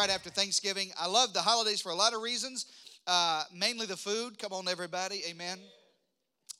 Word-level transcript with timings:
right 0.00 0.08
after 0.08 0.30
Thanksgiving. 0.30 0.90
I 0.98 1.06
love 1.08 1.34
the 1.34 1.42
holidays 1.42 1.82
for 1.82 1.90
a 1.90 1.94
lot 1.94 2.14
of 2.14 2.22
reasons, 2.22 2.64
uh, 3.06 3.44
mainly 3.54 3.84
the 3.84 3.98
food. 3.98 4.38
Come 4.38 4.50
on, 4.50 4.66
everybody. 4.66 5.20
Amen. 5.28 5.58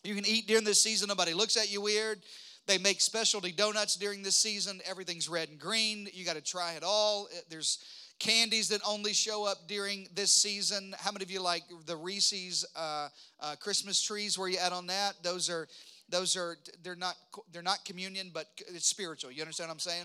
You 0.05 0.15
can 0.15 0.27
eat 0.27 0.47
during 0.47 0.63
this 0.63 0.79
season, 0.79 1.09
nobody 1.09 1.33
looks 1.33 1.57
at 1.57 1.73
you 1.73 1.81
weird. 1.81 2.21
They 2.67 2.77
make 2.77 3.01
specialty 3.01 3.51
donuts 3.51 3.97
during 3.97 4.23
this 4.23 4.37
season. 4.37 4.83
Everything's 4.85 5.27
red 5.27 5.49
and 5.49 5.59
green. 5.59 6.07
You 6.13 6.27
got 6.27 6.37
to 6.37 6.43
try 6.43 6.75
it 6.75 6.83
all. 6.85 7.29
There's 7.49 7.83
candies 8.19 8.69
that 8.69 8.83
only 8.87 9.15
show 9.15 9.47
up 9.47 9.67
during 9.67 10.09
this 10.15 10.31
season. 10.31 10.95
How 10.99 11.11
many 11.11 11.23
of 11.23 11.31
you 11.31 11.41
like 11.41 11.63
the 11.87 11.97
Reese's 11.97 12.67
uh, 12.77 13.09
uh, 13.41 13.57
Christmas 13.59 14.03
trees? 14.03 14.39
Where 14.39 14.51
you 14.51 14.59
at 14.59 14.73
on 14.73 14.87
that? 14.89 15.15
Those 15.23 15.49
are 15.49 15.67
those 16.11 16.37
are 16.37 16.59
they're 16.83 16.95
not 16.95 17.15
they're 17.53 17.63
not 17.63 17.87
communion, 17.87 18.33
but 18.35 18.49
it's 18.69 18.87
spiritual. 18.87 19.33
You 19.33 19.41
understand 19.41 19.69
what 19.69 19.75
I'm 19.75 19.79
saying? 19.79 20.05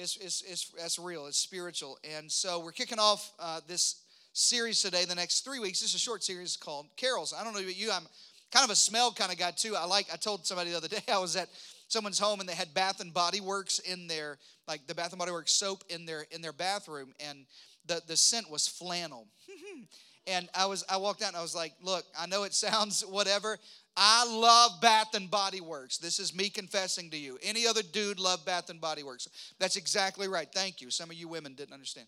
It's 0.00 0.16
it's, 0.16 0.42
it's 0.42 0.70
that's 0.78 0.96
real. 0.96 1.26
It's 1.26 1.38
spiritual, 1.38 1.98
and 2.16 2.30
so 2.30 2.60
we're 2.60 2.70
kicking 2.70 3.00
off 3.00 3.32
uh, 3.40 3.60
this 3.66 4.02
series 4.32 4.80
today. 4.80 5.04
The 5.04 5.14
next 5.16 5.44
three 5.44 5.58
weeks. 5.58 5.80
This 5.80 5.90
is 5.90 5.96
a 5.96 5.98
short 5.98 6.22
series 6.22 6.56
called 6.56 6.86
Carols. 6.96 7.34
I 7.36 7.42
don't 7.42 7.52
know 7.52 7.58
about 7.58 7.76
you. 7.76 7.90
I'm 7.90 8.06
kind 8.52 8.64
of 8.64 8.70
a 8.70 8.76
smell 8.76 9.10
kind 9.10 9.32
of 9.32 9.38
guy 9.38 9.50
too. 9.50 9.74
I 9.74 9.86
like. 9.86 10.06
I 10.12 10.16
told 10.16 10.46
somebody 10.46 10.70
the 10.70 10.76
other 10.76 10.86
day 10.86 11.00
I 11.12 11.18
was 11.18 11.34
at 11.34 11.48
someone's 11.88 12.20
home 12.20 12.38
and 12.38 12.48
they 12.48 12.54
had 12.54 12.72
Bath 12.74 13.00
and 13.00 13.12
Body 13.12 13.40
Works 13.40 13.80
in 13.80 14.06
their 14.06 14.38
like 14.68 14.86
the 14.86 14.94
Bath 14.94 15.10
and 15.10 15.18
Body 15.18 15.32
Works 15.32 15.52
soap 15.52 15.82
in 15.88 16.06
their 16.06 16.26
in 16.30 16.42
their 16.42 16.52
bathroom, 16.52 17.12
and 17.18 17.44
the 17.86 18.00
the 18.06 18.16
scent 18.16 18.48
was 18.48 18.68
flannel. 18.68 19.26
and 20.28 20.48
I 20.54 20.66
was 20.66 20.84
I 20.88 20.98
walked 20.98 21.22
out 21.22 21.28
and 21.28 21.36
I 21.36 21.42
was 21.42 21.56
like, 21.56 21.72
look, 21.82 22.04
I 22.16 22.26
know 22.26 22.44
it 22.44 22.54
sounds 22.54 23.04
whatever. 23.04 23.58
I 23.96 24.24
love 24.24 24.80
Bath 24.80 25.14
and 25.14 25.30
Body 25.30 25.60
Works. 25.60 25.98
This 25.98 26.18
is 26.18 26.34
me 26.34 26.50
confessing 26.50 27.10
to 27.10 27.16
you. 27.16 27.38
Any 27.42 27.66
other 27.66 27.82
dude 27.82 28.20
love 28.20 28.44
Bath 28.44 28.70
and 28.70 28.80
Body 28.80 29.02
Works? 29.02 29.28
That's 29.58 29.76
exactly 29.76 30.28
right. 30.28 30.48
Thank 30.54 30.80
you. 30.80 30.90
Some 30.90 31.10
of 31.10 31.16
you 31.16 31.28
women 31.28 31.54
didn't 31.54 31.74
understand. 31.74 32.06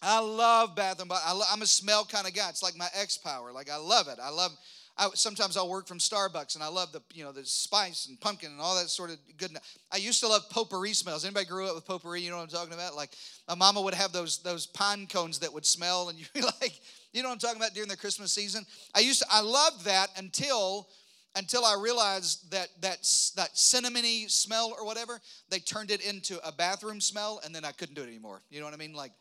I 0.00 0.18
love 0.20 0.74
Bath 0.74 0.98
and 1.00 1.08
Body. 1.08 1.22
I 1.24 1.52
am 1.52 1.62
a 1.62 1.66
smell 1.66 2.04
kind 2.04 2.26
of 2.26 2.34
guy. 2.34 2.48
It's 2.48 2.62
like 2.62 2.76
my 2.76 2.88
X 2.94 3.18
power. 3.18 3.52
Like 3.52 3.70
I 3.70 3.76
love 3.76 4.08
it. 4.08 4.18
I 4.20 4.30
love 4.30 4.52
I, 4.98 5.08
sometimes 5.14 5.56
I'll 5.56 5.70
work 5.70 5.86
from 5.86 5.98
Starbucks, 5.98 6.54
and 6.54 6.62
I 6.62 6.68
love 6.68 6.92
the 6.92 7.00
you 7.14 7.24
know 7.24 7.32
the 7.32 7.44
spice 7.44 8.06
and 8.06 8.20
pumpkin 8.20 8.50
and 8.50 8.60
all 8.60 8.76
that 8.76 8.88
sort 8.88 9.10
of 9.10 9.18
good. 9.38 9.56
I 9.90 9.96
used 9.96 10.20
to 10.20 10.28
love 10.28 10.48
potpourri 10.50 10.92
smells. 10.92 11.24
Anybody 11.24 11.46
grew 11.46 11.66
up 11.66 11.74
with 11.74 11.86
potpourri? 11.86 12.20
You 12.20 12.30
know 12.30 12.36
what 12.36 12.42
I'm 12.42 12.48
talking 12.48 12.74
about? 12.74 12.94
Like 12.94 13.10
my 13.48 13.54
mama 13.54 13.80
would 13.80 13.94
have 13.94 14.12
those 14.12 14.38
those 14.38 14.66
pine 14.66 15.06
cones 15.06 15.38
that 15.38 15.52
would 15.52 15.64
smell, 15.64 16.10
and 16.10 16.18
you'd 16.18 16.32
be 16.34 16.42
like, 16.42 16.78
you 17.12 17.22
know 17.22 17.28
what 17.28 17.34
I'm 17.34 17.38
talking 17.38 17.56
about 17.56 17.74
during 17.74 17.88
the 17.88 17.96
Christmas 17.96 18.32
season. 18.32 18.66
I 18.94 19.00
used 19.00 19.20
to 19.20 19.26
I 19.30 19.40
loved 19.40 19.86
that 19.86 20.08
until 20.16 20.88
until 21.36 21.64
I 21.64 21.76
realized 21.80 22.50
that 22.50 22.68
that 22.82 22.98
that 23.36 23.54
cinnamony 23.54 24.30
smell 24.30 24.74
or 24.78 24.84
whatever 24.84 25.20
they 25.48 25.58
turned 25.58 25.90
it 25.90 26.02
into 26.02 26.38
a 26.46 26.52
bathroom 26.52 27.00
smell, 27.00 27.40
and 27.44 27.54
then 27.54 27.64
I 27.64 27.72
couldn't 27.72 27.94
do 27.94 28.02
it 28.02 28.08
anymore. 28.08 28.42
You 28.50 28.60
know 28.60 28.66
what 28.66 28.74
I 28.74 28.78
mean? 28.78 28.92
Like 28.92 29.12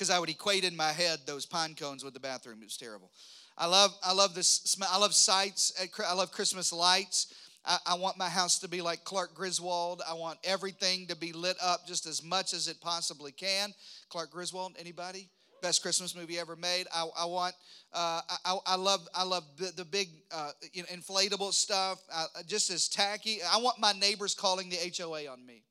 because 0.00 0.10
I 0.10 0.18
would 0.18 0.30
equate 0.30 0.64
in 0.64 0.74
my 0.74 0.92
head 0.92 1.20
those 1.26 1.44
pine 1.44 1.74
cones 1.74 2.02
with 2.02 2.14
the 2.14 2.20
bathroom. 2.20 2.58
It 2.62 2.64
was 2.64 2.78
terrible. 2.78 3.10
I 3.56 3.66
love 3.66 3.94
I 4.02 4.12
love 4.12 4.34
this 4.34 4.76
I 4.90 4.98
love 4.98 5.14
sights. 5.14 5.72
I 6.06 6.14
love 6.14 6.32
Christmas 6.32 6.72
lights. 6.72 7.34
I, 7.64 7.78
I, 7.86 7.94
want 7.94 8.16
my 8.16 8.28
house 8.28 8.58
to 8.60 8.68
be 8.68 8.80
like 8.80 9.04
Clark 9.04 9.34
Griswold. 9.34 10.00
I 10.08 10.14
want 10.14 10.38
everything 10.44 11.06
to 11.08 11.16
be 11.16 11.32
lit 11.32 11.56
up 11.62 11.86
just 11.86 12.06
as 12.06 12.22
much 12.22 12.54
as 12.54 12.68
it 12.68 12.80
possibly 12.80 13.32
can. 13.32 13.74
Clark 14.08 14.30
Griswold, 14.30 14.76
anybody? 14.78 15.28
Best 15.60 15.82
Christmas 15.82 16.16
movie 16.16 16.38
ever 16.38 16.56
made. 16.56 16.86
I, 16.94 17.06
I 17.18 17.26
want. 17.26 17.54
Uh, 17.92 18.22
I, 18.46 18.58
I 18.64 18.76
love. 18.76 19.06
I 19.14 19.24
love 19.24 19.44
the, 19.58 19.72
the 19.76 19.84
big 19.84 20.08
uh, 20.32 20.52
you 20.72 20.82
know, 20.82 20.88
inflatable 20.88 21.52
stuff. 21.52 22.02
Uh, 22.10 22.26
just 22.46 22.70
as 22.70 22.88
tacky. 22.88 23.40
I 23.42 23.58
want 23.58 23.78
my 23.78 23.92
neighbors 23.92 24.34
calling 24.34 24.70
the 24.70 24.78
HOA 24.96 25.30
on 25.30 25.44
me. 25.44 25.62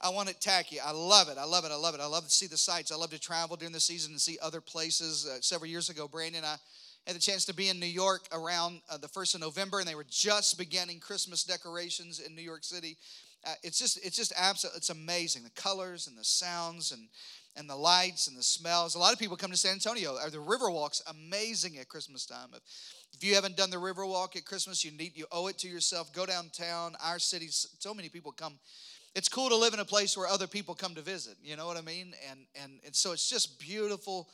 I 0.00 0.10
want 0.10 0.28
it 0.28 0.40
tacky. 0.40 0.78
I 0.78 0.90
love 0.90 1.28
it. 1.28 1.38
I 1.38 1.44
love 1.44 1.64
it. 1.64 1.70
I 1.70 1.76
love 1.76 1.94
it. 1.94 2.00
I 2.00 2.06
love 2.06 2.24
to 2.24 2.30
see 2.30 2.46
the 2.46 2.56
sights. 2.56 2.92
I 2.92 2.96
love 2.96 3.10
to 3.10 3.18
travel 3.18 3.56
during 3.56 3.72
the 3.72 3.80
season 3.80 4.12
and 4.12 4.20
see 4.20 4.38
other 4.42 4.60
places. 4.60 5.26
Uh, 5.26 5.40
several 5.40 5.70
years 5.70 5.88
ago, 5.88 6.06
Brandon 6.06 6.38
and 6.38 6.46
I 6.46 6.56
had 7.06 7.16
the 7.16 7.20
chance 7.20 7.44
to 7.46 7.54
be 7.54 7.68
in 7.68 7.80
New 7.80 7.86
York 7.86 8.26
around 8.32 8.80
uh, 8.90 8.98
the 8.98 9.08
first 9.08 9.34
of 9.34 9.40
November, 9.40 9.78
and 9.78 9.88
they 9.88 9.94
were 9.94 10.06
just 10.08 10.58
beginning 10.58 11.00
Christmas 11.00 11.44
decorations 11.44 12.20
in 12.20 12.34
New 12.34 12.42
York 12.42 12.64
City. 12.64 12.96
Uh, 13.46 13.54
it's 13.62 13.78
just, 13.78 14.04
it's 14.04 14.16
just 14.16 14.32
absolutely, 14.36 14.78
it's 14.78 14.90
amazing. 14.90 15.44
The 15.44 15.50
colors 15.50 16.08
and 16.08 16.18
the 16.18 16.24
sounds 16.24 16.92
and 16.92 17.08
and 17.56 17.68
the 17.68 17.76
lights 17.76 18.28
and 18.28 18.36
the 18.36 18.42
smells. 18.42 18.94
A 18.94 18.98
lot 18.98 19.12
of 19.12 19.18
people 19.18 19.36
come 19.36 19.50
to 19.50 19.56
San 19.56 19.72
Antonio. 19.72 20.14
The 20.30 20.36
Riverwalk's 20.38 21.02
amazing 21.08 21.78
at 21.78 21.88
Christmas 21.88 22.26
time. 22.26 22.50
If, 22.52 22.60
if 23.14 23.24
you 23.24 23.34
haven't 23.34 23.56
done 23.56 23.70
the 23.70 23.78
Riverwalk 23.78 24.36
at 24.36 24.44
Christmas, 24.44 24.84
you 24.84 24.90
need 24.90 25.16
you 25.16 25.26
owe 25.32 25.46
it 25.46 25.58
to 25.58 25.68
yourself. 25.68 26.12
Go 26.12 26.26
downtown. 26.26 26.94
Our 27.02 27.18
city, 27.18 27.46
so 27.48 27.94
many 27.94 28.10
people 28.10 28.30
come 28.30 28.58
it's 29.16 29.30
cool 29.30 29.48
to 29.48 29.56
live 29.56 29.72
in 29.72 29.80
a 29.80 29.84
place 29.84 30.14
where 30.14 30.28
other 30.28 30.46
people 30.46 30.74
come 30.74 30.94
to 30.94 31.00
visit 31.00 31.34
you 31.42 31.56
know 31.56 31.66
what 31.66 31.76
i 31.76 31.80
mean? 31.80 32.14
And 32.30 32.40
and, 32.62 32.72
and 32.84 32.94
so 32.94 33.12
it's 33.12 33.28
just 33.28 33.58
beautiful 33.58 34.28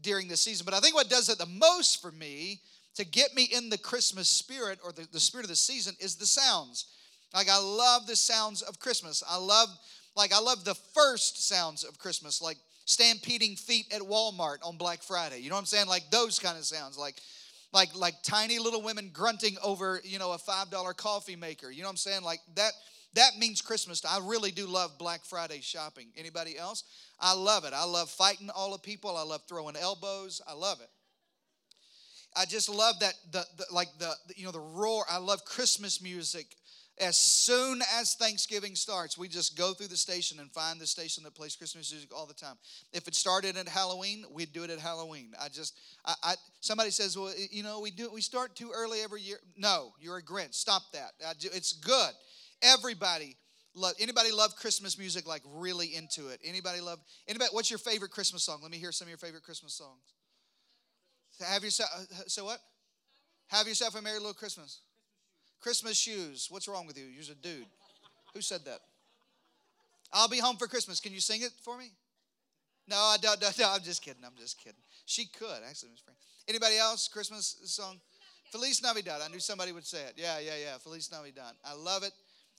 during 0.00 0.26
the 0.26 0.36
season. 0.36 0.64
But 0.64 0.74
i 0.74 0.80
think 0.80 0.94
what 0.94 1.08
does 1.08 1.28
it 1.28 1.38
the 1.38 1.46
most 1.46 2.02
for 2.02 2.10
me 2.10 2.60
to 2.96 3.04
get 3.04 3.34
me 3.34 3.44
in 3.44 3.68
the 3.68 3.78
christmas 3.78 4.28
spirit 4.28 4.78
or 4.84 4.90
the, 4.92 5.06
the 5.12 5.20
spirit 5.20 5.44
of 5.44 5.50
the 5.50 5.56
season 5.56 5.94
is 6.00 6.16
the 6.16 6.26
sounds. 6.26 6.86
Like 7.32 7.48
i 7.48 7.58
love 7.58 8.06
the 8.06 8.16
sounds 8.16 8.62
of 8.62 8.80
christmas. 8.80 9.22
I 9.28 9.36
love 9.36 9.68
like 10.16 10.32
i 10.32 10.40
love 10.40 10.64
the 10.64 10.74
first 10.74 11.46
sounds 11.46 11.84
of 11.84 11.98
christmas 11.98 12.40
like 12.40 12.56
stampeding 12.86 13.56
feet 13.56 13.86
at 13.94 14.00
walmart 14.00 14.58
on 14.64 14.78
black 14.78 15.02
friday. 15.02 15.40
You 15.40 15.50
know 15.50 15.56
what 15.56 15.60
i'm 15.60 15.66
saying? 15.66 15.86
Like 15.86 16.10
those 16.10 16.38
kind 16.38 16.56
of 16.56 16.64
sounds 16.64 16.96
like 16.96 17.16
like 17.74 17.94
like 17.94 18.14
tiny 18.22 18.58
little 18.58 18.80
women 18.80 19.10
grunting 19.12 19.56
over 19.62 20.00
you 20.02 20.18
know 20.18 20.32
a 20.32 20.38
five 20.38 20.70
dollar 20.70 20.94
coffee 20.94 21.36
maker. 21.36 21.70
You 21.70 21.82
know 21.82 21.88
what 21.88 21.92
i'm 21.92 21.96
saying? 21.98 22.22
Like 22.22 22.40
that 22.54 22.72
that 23.14 23.38
means 23.38 23.60
Christmas. 23.60 24.04
I 24.04 24.18
really 24.22 24.50
do 24.50 24.66
love 24.66 24.98
Black 24.98 25.24
Friday 25.24 25.60
shopping. 25.60 26.08
Anybody 26.16 26.58
else? 26.58 26.84
I 27.20 27.34
love 27.34 27.64
it. 27.64 27.72
I 27.72 27.84
love 27.84 28.10
fighting 28.10 28.50
all 28.50 28.72
the 28.72 28.78
people. 28.78 29.16
I 29.16 29.22
love 29.22 29.42
throwing 29.48 29.76
elbows. 29.76 30.40
I 30.46 30.54
love 30.54 30.80
it. 30.80 30.90
I 32.36 32.44
just 32.44 32.68
love 32.68 32.98
that 33.00 33.14
the, 33.30 33.44
the 33.56 33.66
like 33.70 33.88
the, 33.98 34.12
the 34.28 34.34
you 34.36 34.44
know 34.44 34.50
the 34.50 34.60
roar. 34.60 35.04
I 35.08 35.18
love 35.18 35.44
Christmas 35.44 36.02
music. 36.02 36.46
As 37.00 37.16
soon 37.16 37.82
as 37.98 38.14
Thanksgiving 38.14 38.76
starts, 38.76 39.18
we 39.18 39.26
just 39.26 39.58
go 39.58 39.74
through 39.74 39.88
the 39.88 39.96
station 39.96 40.38
and 40.38 40.48
find 40.52 40.80
the 40.80 40.86
station 40.86 41.24
that 41.24 41.34
plays 41.34 41.56
Christmas 41.56 41.90
music 41.90 42.14
all 42.14 42.24
the 42.24 42.34
time. 42.34 42.54
If 42.92 43.08
it 43.08 43.16
started 43.16 43.56
at 43.56 43.66
Halloween, 43.66 44.24
we'd 44.30 44.52
do 44.52 44.62
it 44.62 44.70
at 44.70 44.78
Halloween. 44.78 45.32
I 45.40 45.48
just, 45.48 45.76
I, 46.04 46.14
I 46.22 46.34
somebody 46.60 46.90
says, 46.90 47.18
well, 47.18 47.32
you 47.50 47.64
know, 47.64 47.80
we 47.80 47.90
do, 47.90 48.08
we 48.12 48.20
start 48.20 48.54
too 48.54 48.70
early 48.72 49.00
every 49.00 49.22
year. 49.22 49.38
No, 49.56 49.92
you're 50.00 50.18
a 50.18 50.22
Grinch. 50.22 50.54
Stop 50.54 50.82
that. 50.92 51.14
I, 51.26 51.32
it's 51.40 51.72
good. 51.72 52.12
Everybody 52.62 53.36
love 53.74 53.94
anybody 54.00 54.30
love 54.32 54.54
Christmas 54.56 54.98
music 54.98 55.26
like 55.26 55.42
really 55.54 55.94
into 55.94 56.28
it? 56.28 56.40
Anybody 56.44 56.80
love 56.80 56.98
anybody 57.28 57.50
what's 57.52 57.70
your 57.70 57.78
favorite 57.78 58.10
Christmas 58.10 58.42
song? 58.44 58.60
Let 58.62 58.70
me 58.70 58.78
hear 58.78 58.92
some 58.92 59.06
of 59.06 59.10
your 59.10 59.18
favorite 59.18 59.42
Christmas 59.42 59.74
songs. 59.74 60.02
Have 61.40 61.64
yourself 61.64 61.90
uh, 61.94 62.22
so 62.26 62.44
what? 62.44 62.58
Have 63.48 63.66
yourself 63.66 63.94
a 63.94 64.02
merry 64.02 64.18
little 64.18 64.34
Christmas. 64.34 64.80
Christmas 65.60 65.98
shoes. 65.98 66.48
What's 66.50 66.68
wrong 66.68 66.86
with 66.86 66.98
you? 66.98 67.04
You're 67.04 67.22
a 67.32 67.34
dude. 67.34 67.66
Who 68.34 68.40
said 68.40 68.64
that? 68.66 68.80
I'll 70.12 70.28
be 70.28 70.38
home 70.38 70.56
for 70.56 70.66
Christmas. 70.66 71.00
Can 71.00 71.12
you 71.12 71.20
sing 71.20 71.42
it 71.42 71.52
for 71.62 71.76
me? 71.76 71.90
No, 72.86 72.96
I 72.96 73.16
don't. 73.20 73.40
No, 73.40 73.70
I'm 73.70 73.82
just 73.82 74.02
kidding. 74.02 74.22
I'm 74.24 74.36
just 74.38 74.58
kidding. 74.58 74.78
She 75.06 75.26
could 75.26 75.62
actually, 75.68 75.90
Miss 75.90 76.00
Frank. 76.00 76.18
Anybody 76.48 76.76
else? 76.76 77.08
Christmas 77.08 77.56
song? 77.64 78.00
Feliz 78.52 78.82
Navidad. 78.82 79.20
I 79.24 79.28
knew 79.28 79.40
somebody 79.40 79.72
would 79.72 79.86
say 79.86 80.02
it. 80.02 80.14
Yeah, 80.16 80.38
yeah, 80.38 80.56
yeah. 80.62 80.78
Feliz 80.78 81.10
Navidad. 81.10 81.54
I 81.64 81.74
love 81.74 82.02
it. 82.02 82.12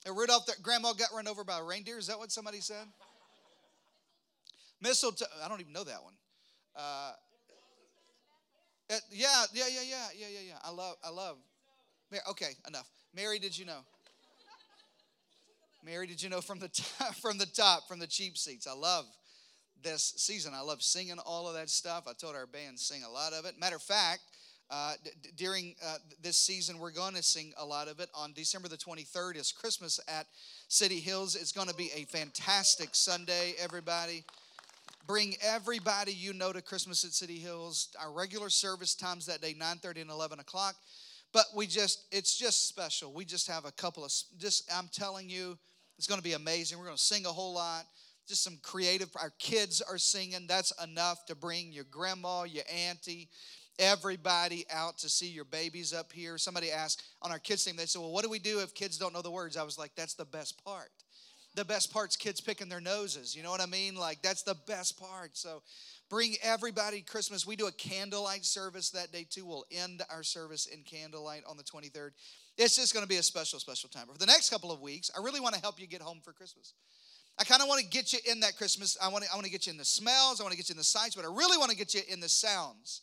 And 0.06 0.16
Rudolph, 0.16 0.48
grandma 0.62 0.92
got 0.92 1.08
run 1.12 1.26
over 1.26 1.42
by 1.42 1.58
a 1.58 1.64
reindeer. 1.64 1.98
Is 1.98 2.06
that 2.06 2.18
what 2.18 2.30
somebody 2.30 2.60
said? 2.60 2.86
Mistletoe. 4.80 5.26
I 5.44 5.48
don't 5.48 5.60
even 5.60 5.72
know 5.72 5.82
that 5.82 6.02
one. 6.02 6.14
Uh, 6.76 7.12
yeah, 9.10 9.44
yeah, 9.52 9.64
yeah, 9.68 9.80
yeah, 9.82 10.06
yeah, 10.16 10.26
yeah, 10.32 10.40
yeah. 10.48 10.58
I 10.62 10.70
love, 10.70 10.94
I 11.04 11.10
love. 11.10 11.38
Mary, 12.12 12.22
Okay, 12.30 12.50
enough. 12.68 12.88
Mary, 13.16 13.40
did 13.40 13.58
you 13.58 13.64
know? 13.64 13.80
Mary, 15.84 16.06
did 16.06 16.22
you 16.22 16.28
know 16.28 16.40
from 16.40 16.60
the 16.60 16.68
top, 16.98 17.14
from 17.16 17.38
the 17.38 17.46
top, 17.46 17.88
from 17.88 17.98
the 17.98 18.06
cheap 18.06 18.38
seats? 18.38 18.68
I 18.68 18.74
love 18.74 19.06
this 19.82 20.14
season. 20.18 20.52
I 20.54 20.60
love 20.60 20.82
singing 20.82 21.18
all 21.24 21.48
of 21.48 21.54
that 21.54 21.68
stuff. 21.68 22.04
I 22.08 22.12
told 22.12 22.36
our 22.36 22.46
band 22.46 22.78
sing 22.78 23.02
a 23.02 23.10
lot 23.10 23.32
of 23.32 23.44
it. 23.44 23.58
Matter 23.58 23.76
of 23.76 23.82
fact, 23.82 24.20
uh, 24.70 24.94
d- 25.04 25.10
during 25.36 25.74
uh, 25.84 25.96
this 26.22 26.36
season, 26.36 26.78
we're 26.78 26.90
going 26.90 27.14
to 27.14 27.22
sing 27.22 27.52
a 27.56 27.64
lot 27.64 27.88
of 27.88 28.00
it. 28.00 28.08
On 28.14 28.32
December 28.32 28.68
the 28.68 28.76
23rd 28.76 29.36
is 29.36 29.52
Christmas 29.52 30.00
at 30.08 30.26
City 30.68 31.00
Hills. 31.00 31.36
It's 31.36 31.52
going 31.52 31.68
to 31.68 31.74
be 31.74 31.90
a 31.94 32.04
fantastic 32.04 32.90
Sunday, 32.92 33.54
everybody. 33.58 34.24
Bring 35.06 35.34
everybody 35.40 36.12
you 36.12 36.32
know 36.32 36.52
to 36.52 36.62
Christmas 36.62 37.04
at 37.04 37.12
City 37.12 37.38
Hills. 37.38 37.88
Our 38.00 38.12
regular 38.12 38.50
service 38.50 38.94
times 38.94 39.26
that 39.26 39.40
day, 39.40 39.54
9:30 39.54 40.02
and 40.02 40.10
11 40.10 40.40
o'clock. 40.40 40.74
But 41.32 41.46
we 41.54 41.66
just, 41.66 42.06
it's 42.10 42.36
just 42.36 42.68
special. 42.68 43.12
We 43.12 43.24
just 43.24 43.46
have 43.48 43.66
a 43.66 43.72
couple 43.72 44.04
of, 44.04 44.12
just, 44.38 44.70
I'm 44.72 44.88
telling 44.92 45.28
you, 45.28 45.58
it's 45.98 46.06
going 46.06 46.18
to 46.20 46.24
be 46.24 46.32
amazing. 46.32 46.78
We're 46.78 46.86
going 46.86 46.96
to 46.96 47.02
sing 47.02 47.26
a 47.26 47.30
whole 47.30 47.54
lot 47.54 47.84
just 48.26 48.42
some 48.42 48.58
creative 48.62 49.08
our 49.20 49.32
kids 49.38 49.80
are 49.80 49.98
singing 49.98 50.46
that's 50.48 50.72
enough 50.82 51.24
to 51.26 51.34
bring 51.34 51.72
your 51.72 51.84
grandma 51.84 52.42
your 52.42 52.64
auntie 52.88 53.28
everybody 53.78 54.64
out 54.72 54.98
to 54.98 55.08
see 55.08 55.28
your 55.28 55.44
babies 55.44 55.92
up 55.92 56.12
here. 56.12 56.38
Somebody 56.38 56.70
asked 56.72 57.02
on 57.22 57.30
our 57.30 57.38
kids 57.38 57.64
team, 57.64 57.76
they 57.76 57.86
said, 57.86 58.00
Well, 58.00 58.12
what 58.12 58.24
do 58.24 58.30
we 58.30 58.38
do 58.38 58.60
if 58.60 58.74
kids 58.74 58.98
don't 58.98 59.12
know 59.12 59.22
the 59.22 59.30
words? 59.30 59.56
I 59.56 59.62
was 59.62 59.78
like, 59.78 59.92
That's 59.96 60.14
the 60.14 60.24
best 60.24 60.62
part. 60.64 60.90
the 61.54 61.64
best 61.64 61.92
part's 61.92 62.16
kids 62.16 62.40
picking 62.40 62.68
their 62.68 62.80
noses. 62.82 63.34
You 63.34 63.42
know 63.42 63.50
what 63.50 63.62
I 63.62 63.66
mean? 63.66 63.94
Like 63.94 64.20
that's 64.22 64.42
the 64.42 64.56
best 64.66 64.98
part. 65.00 65.36
So 65.38 65.62
bring 66.10 66.34
everybody 66.42 67.00
Christmas. 67.00 67.46
We 67.46 67.56
do 67.56 67.66
a 67.66 67.72
candlelight 67.72 68.44
service 68.44 68.90
that 68.90 69.10
day 69.10 69.26
too. 69.28 69.46
We'll 69.46 69.64
end 69.70 70.02
our 70.10 70.22
service 70.22 70.66
in 70.66 70.82
candlelight 70.82 71.44
on 71.48 71.56
the 71.56 71.64
23rd. 71.64 72.10
It's 72.58 72.76
just 72.76 72.92
going 72.92 73.04
to 73.04 73.08
be 73.08 73.16
a 73.16 73.22
special, 73.22 73.58
special 73.58 73.88
time. 73.88 74.06
For 74.12 74.18
the 74.18 74.26
next 74.26 74.50
couple 74.50 74.70
of 74.70 74.82
weeks, 74.82 75.10
I 75.16 75.22
really 75.22 75.40
want 75.40 75.54
to 75.54 75.60
help 75.62 75.80
you 75.80 75.86
get 75.86 76.02
home 76.02 76.20
for 76.22 76.32
Christmas. 76.32 76.74
I 77.38 77.44
kind 77.44 77.62
of 77.62 77.68
want 77.68 77.80
to 77.82 77.86
get 77.88 78.12
you 78.12 78.18
in 78.30 78.40
that 78.40 78.56
Christmas. 78.58 78.96
I 79.02 79.08
want 79.08 79.24
to, 79.24 79.30
I 79.32 79.34
want 79.34 79.46
to 79.46 79.50
get 79.52 79.66
you 79.66 79.72
in 79.72 79.78
the 79.78 79.84
smells. 79.84 80.40
I 80.40 80.44
want 80.44 80.52
to 80.52 80.56
get 80.58 80.68
you 80.68 80.74
in 80.74 80.78
the 80.78 80.84
sights, 80.84 81.14
but 81.14 81.24
I 81.24 81.28
really 81.28 81.56
want 81.58 81.70
to 81.70 81.76
get 81.76 81.94
you 81.94 82.02
in 82.08 82.20
the 82.20 82.28
sounds 82.28 83.02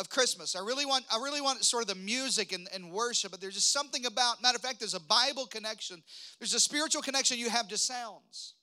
of 0.00 0.08
Christmas. 0.08 0.56
I 0.56 0.60
really 0.60 0.86
want, 0.86 1.04
I 1.12 1.18
really 1.22 1.40
want 1.40 1.62
sort 1.64 1.82
of 1.82 1.88
the 1.88 1.94
music 1.94 2.52
and, 2.52 2.66
and 2.74 2.90
worship, 2.90 3.30
but 3.30 3.40
there's 3.40 3.54
just 3.54 3.72
something 3.72 4.06
about, 4.06 4.42
matter 4.42 4.56
of 4.56 4.62
fact, 4.62 4.80
there's 4.80 4.94
a 4.94 5.00
Bible 5.00 5.46
connection. 5.46 6.02
There's 6.40 6.54
a 6.54 6.60
spiritual 6.60 7.02
connection 7.02 7.38
you 7.38 7.50
have 7.50 7.68
to 7.68 7.78
sounds 7.78 8.54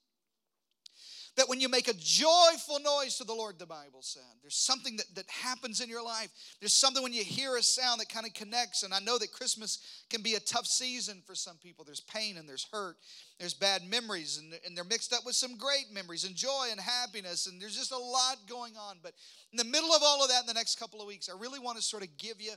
that 1.38 1.48
when 1.48 1.62
you 1.62 1.70
make 1.70 1.88
a 1.88 1.94
joyful 1.94 2.80
noise 2.84 3.18
to 3.18 3.24
the 3.24 3.34
Lord, 3.34 3.60
the 3.60 3.68
Bible 3.68 4.02
said, 4.02 4.24
there's 4.42 4.58
something 4.58 4.98
that, 4.98 5.06
that 5.14 5.30
happens 5.30 5.82
in 5.82 5.88
your 5.88 6.04
life. 6.04 6.30
There's 6.60 6.74
something 6.74 7.04
when 7.04 7.14
you 7.14 7.24
hear 7.24 7.56
a 7.56 7.62
sound 7.62 8.02
that 8.02 8.10
kind 8.10 8.26
of 8.26 8.34
connects. 8.34 8.82
And 8.82 8.92
I 8.92 9.00
know 9.00 9.20
that 9.20 9.32
Christmas 9.32 10.04
can 10.10 10.24
be 10.24 10.34
a 10.34 10.40
tough 10.40 10.66
season 10.66 11.22
for 11.28 11.36
some 11.36 11.58
people. 11.58 11.86
There's 11.86 12.02
pain 12.02 12.38
and 12.38 12.50
there's 12.50 12.66
hurt, 12.72 12.98
there's 13.40 13.54
bad 13.54 13.84
memories, 13.88 14.40
and, 14.42 14.54
and 14.66 14.76
they're 14.76 14.84
mixed 14.84 15.14
up 15.14 15.26
with 15.26 15.36
some 15.36 15.58
great 15.58 15.86
memories 15.94 16.24
and 16.24 16.36
joy 16.36 16.68
and 16.72 16.80
happiness. 16.80 17.46
And 17.46 17.62
there's 17.62 17.78
just 17.78 17.92
a 17.92 17.98
lot 17.98 18.38
going 18.50 18.74
on. 18.76 18.98
But 19.04 19.14
in 19.52 19.58
the 19.58 19.64
middle 19.64 19.92
of 19.92 20.02
all 20.04 20.24
of 20.24 20.30
that, 20.30 20.42
in 20.42 20.48
the 20.48 20.54
next 20.54 20.80
couple 20.80 21.02
of 21.02 21.08
weeks, 21.08 21.30
I 21.30 21.40
really 21.40 21.60
want 21.60 21.78
to 21.78 21.84
sort 21.84 22.04
of 22.04 22.18
give 22.18 22.42
you 22.42 22.54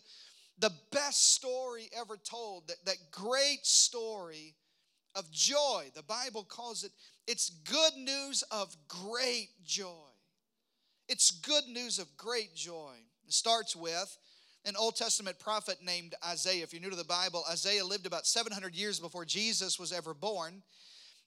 the 0.59 0.73
best 0.91 1.35
story 1.35 1.91
ever 1.99 2.17
told, 2.17 2.69
that, 2.69 2.77
that 2.87 2.97
great 3.11 3.65
story 3.65 4.55
of 5.15 5.31
joy. 5.31 5.87
The 5.95 6.03
Bible 6.03 6.45
calls 6.45 6.85
it, 6.85 6.93
it's 7.27 7.51
good 7.51 7.97
news 7.97 8.43
of 8.51 8.75
great 8.89 9.49
joy. 9.65 10.09
It's 11.09 11.31
good 11.31 11.65
news 11.69 11.99
of 11.99 12.17
great 12.17 12.55
joy. 12.55 12.95
It 13.27 13.33
starts 13.33 13.75
with 13.75 14.17
an 14.65 14.77
Old 14.77 14.97
Testament 14.97 15.39
prophet 15.39 15.79
named 15.83 16.15
Isaiah. 16.27 16.63
If 16.63 16.73
you're 16.73 16.83
new 16.83 16.91
to 16.91 16.97
the 16.97 17.05
Bible, 17.05 17.45
Isaiah 17.51 17.85
lived 17.85 18.07
about 18.07 18.27
700 18.27 18.75
years 18.75 19.01
before 19.01 19.25
Jesus 19.25 19.79
was 19.79 19.93
ever 19.93 20.15
born. 20.15 20.63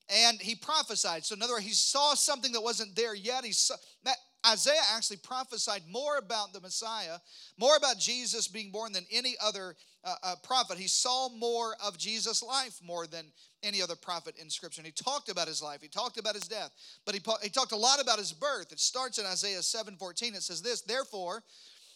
And 0.09 0.39
he 0.39 0.55
prophesied. 0.55 1.25
So, 1.25 1.35
in 1.35 1.41
other 1.41 1.53
words, 1.53 1.65
he 1.65 1.71
saw 1.71 2.13
something 2.13 2.51
that 2.51 2.61
wasn't 2.61 2.95
there 2.95 3.15
yet. 3.15 3.45
He 3.45 3.53
saw, 3.53 3.75
that, 4.03 4.17
Isaiah 4.45 4.81
actually 4.93 5.17
prophesied 5.17 5.83
more 5.89 6.17
about 6.17 6.51
the 6.51 6.59
Messiah, 6.59 7.17
more 7.57 7.77
about 7.77 7.97
Jesus 7.97 8.47
being 8.47 8.71
born 8.71 8.91
than 8.91 9.05
any 9.09 9.35
other 9.41 9.75
uh, 10.03 10.15
uh, 10.21 10.35
prophet. 10.43 10.77
He 10.77 10.89
saw 10.89 11.29
more 11.29 11.75
of 11.81 11.97
Jesus' 11.97 12.43
life 12.43 12.79
more 12.83 13.07
than 13.07 13.25
any 13.63 13.81
other 13.81 13.95
prophet 13.95 14.35
in 14.37 14.49
Scripture. 14.49 14.81
And 14.81 14.85
he 14.85 14.91
talked 14.91 15.29
about 15.29 15.47
his 15.47 15.61
life, 15.61 15.81
he 15.81 15.87
talked 15.87 16.19
about 16.19 16.35
his 16.35 16.47
death, 16.47 16.71
but 17.05 17.15
he, 17.15 17.21
he 17.41 17.49
talked 17.49 17.71
a 17.71 17.77
lot 17.77 18.01
about 18.01 18.19
his 18.19 18.33
birth. 18.33 18.73
It 18.73 18.81
starts 18.81 19.17
in 19.17 19.25
Isaiah 19.25 19.61
7 19.61 19.95
14. 19.95 20.35
It 20.35 20.43
says 20.43 20.61
this 20.61 20.81
Therefore, 20.81 21.43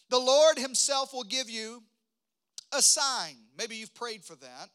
the 0.10 0.20
Lord 0.20 0.58
himself 0.58 1.14
will 1.14 1.24
give 1.24 1.50
you 1.50 1.84
a 2.74 2.82
sign. 2.82 3.36
Maybe 3.58 3.76
you've 3.76 3.96
prayed 3.96 4.24
for 4.24 4.36
that. 4.36 4.70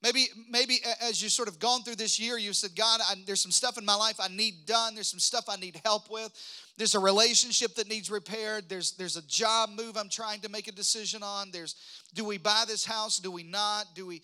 Maybe, 0.00 0.28
maybe 0.48 0.78
as 1.02 1.20
you 1.20 1.28
sort 1.28 1.48
of 1.48 1.58
gone 1.58 1.82
through 1.82 1.96
this 1.96 2.20
year, 2.20 2.38
you 2.38 2.52
said, 2.52 2.76
God, 2.76 3.00
I, 3.02 3.14
there's 3.26 3.40
some 3.40 3.50
stuff 3.50 3.78
in 3.78 3.84
my 3.84 3.96
life 3.96 4.20
I 4.20 4.28
need 4.28 4.64
done. 4.64 4.94
There's 4.94 5.08
some 5.08 5.18
stuff 5.18 5.46
I 5.48 5.56
need 5.56 5.80
help 5.84 6.08
with. 6.08 6.32
There's 6.76 6.94
a 6.94 7.00
relationship 7.00 7.74
that 7.74 7.88
needs 7.88 8.08
repaired. 8.08 8.68
There's, 8.68 8.92
there's 8.92 9.16
a 9.16 9.26
job 9.26 9.70
move 9.70 9.96
I'm 9.96 10.08
trying 10.08 10.38
to 10.42 10.48
make 10.48 10.68
a 10.68 10.72
decision 10.72 11.24
on. 11.24 11.50
There's, 11.50 11.74
do 12.14 12.24
we 12.24 12.38
buy 12.38 12.62
this 12.68 12.84
house? 12.84 13.18
Do 13.18 13.32
we 13.32 13.42
not? 13.42 13.86
Do 13.96 14.06
we, 14.06 14.22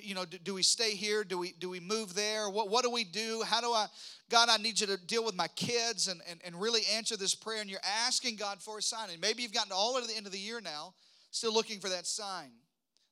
you 0.00 0.14
know, 0.14 0.24
do, 0.24 0.38
do 0.38 0.54
we 0.54 0.62
stay 0.62 0.94
here? 0.94 1.24
Do 1.24 1.36
we, 1.36 1.52
do 1.58 1.68
we 1.68 1.80
move 1.80 2.14
there? 2.14 2.48
What, 2.48 2.70
what 2.70 2.84
do 2.84 2.90
we 2.90 3.02
do? 3.02 3.42
How 3.44 3.60
do 3.60 3.72
I, 3.72 3.86
God, 4.30 4.48
I 4.48 4.58
need 4.58 4.78
you 4.78 4.86
to 4.86 4.96
deal 4.96 5.24
with 5.24 5.34
my 5.34 5.48
kids 5.48 6.06
and, 6.06 6.20
and, 6.30 6.38
and 6.44 6.54
really 6.60 6.82
answer 6.94 7.16
this 7.16 7.34
prayer. 7.34 7.60
And 7.60 7.68
you're 7.68 7.80
asking 8.06 8.36
God 8.36 8.62
for 8.62 8.78
a 8.78 8.82
sign. 8.82 9.10
And 9.10 9.20
maybe 9.20 9.42
you've 9.42 9.52
gotten 9.52 9.72
all 9.72 9.94
the 9.94 9.96
way 9.96 10.02
to 10.02 10.08
the 10.12 10.16
end 10.16 10.26
of 10.26 10.32
the 10.32 10.38
year 10.38 10.60
now, 10.60 10.94
still 11.32 11.52
looking 11.52 11.80
for 11.80 11.88
that 11.88 12.06
sign. 12.06 12.50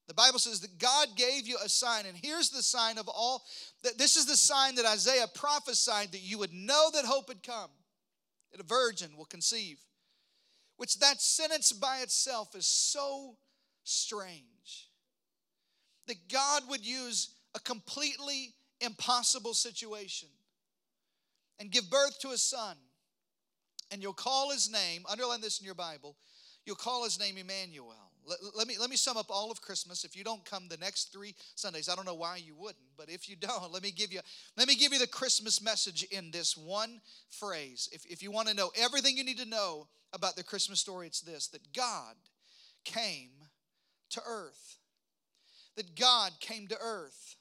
The 0.08 0.14
Bible 0.14 0.38
says 0.38 0.60
that 0.60 0.78
God 0.78 1.08
gave 1.16 1.48
you 1.48 1.58
a 1.64 1.68
sign, 1.68 2.06
and 2.06 2.16
here's 2.16 2.50
the 2.50 2.62
sign 2.62 2.96
of 2.96 3.08
all 3.08 3.44
that 3.82 3.98
this 3.98 4.16
is 4.16 4.26
the 4.26 4.36
sign 4.36 4.76
that 4.76 4.86
Isaiah 4.86 5.26
prophesied 5.34 6.12
that 6.12 6.22
you 6.22 6.38
would 6.38 6.52
know 6.52 6.90
that 6.92 7.04
hope 7.04 7.28
had 7.28 7.42
come, 7.42 7.70
that 8.52 8.60
a 8.60 8.64
virgin 8.64 9.16
will 9.16 9.24
conceive. 9.24 9.78
Which 10.76 10.98
that 11.00 11.20
sentence 11.20 11.72
by 11.72 11.98
itself 11.98 12.54
is 12.54 12.66
so 12.66 13.36
strange. 13.82 14.90
That 16.06 16.28
God 16.30 16.62
would 16.68 16.86
use 16.86 17.30
a 17.54 17.60
completely 17.60 18.54
impossible 18.80 19.54
situation 19.54 20.28
and 21.58 21.70
give 21.70 21.90
birth 21.90 22.18
to 22.20 22.28
a 22.28 22.36
son, 22.36 22.76
and 23.90 24.02
you'll 24.02 24.12
call 24.12 24.50
his 24.52 24.70
name, 24.70 25.04
underline 25.08 25.40
this 25.40 25.58
in 25.58 25.64
your 25.64 25.74
Bible, 25.74 26.16
you'll 26.64 26.76
call 26.76 27.04
his 27.04 27.18
name 27.18 27.38
Emmanuel. 27.38 28.05
Let, 28.26 28.38
let, 28.56 28.66
me, 28.66 28.76
let 28.78 28.90
me 28.90 28.96
sum 28.96 29.16
up 29.16 29.26
all 29.30 29.50
of 29.50 29.60
Christmas. 29.60 30.04
If 30.04 30.16
you 30.16 30.24
don't 30.24 30.44
come 30.44 30.68
the 30.68 30.76
next 30.76 31.12
three 31.12 31.34
Sundays, 31.54 31.88
I 31.88 31.94
don't 31.94 32.06
know 32.06 32.14
why 32.14 32.38
you 32.38 32.54
wouldn't, 32.56 32.84
but 32.96 33.08
if 33.08 33.28
you 33.28 33.36
don't, 33.36 33.72
let 33.72 33.82
me 33.82 33.90
give 33.90 34.12
you, 34.12 34.20
let 34.56 34.68
me 34.68 34.74
give 34.74 34.92
you 34.92 34.98
the 34.98 35.06
Christmas 35.06 35.62
message 35.62 36.02
in 36.04 36.30
this 36.30 36.56
one 36.56 37.00
phrase. 37.30 37.88
If, 37.92 38.04
if 38.06 38.22
you 38.22 38.30
want 38.30 38.48
to 38.48 38.54
know 38.54 38.70
everything 38.76 39.16
you 39.16 39.24
need 39.24 39.38
to 39.38 39.48
know 39.48 39.86
about 40.12 40.36
the 40.36 40.42
Christmas 40.42 40.80
story, 40.80 41.06
it's 41.06 41.20
this 41.20 41.48
that 41.48 41.72
God 41.72 42.16
came 42.84 43.30
to 44.10 44.20
earth. 44.26 44.78
That 45.76 45.94
God 45.94 46.32
came 46.40 46.66
to 46.68 46.76
earth. 46.80 47.36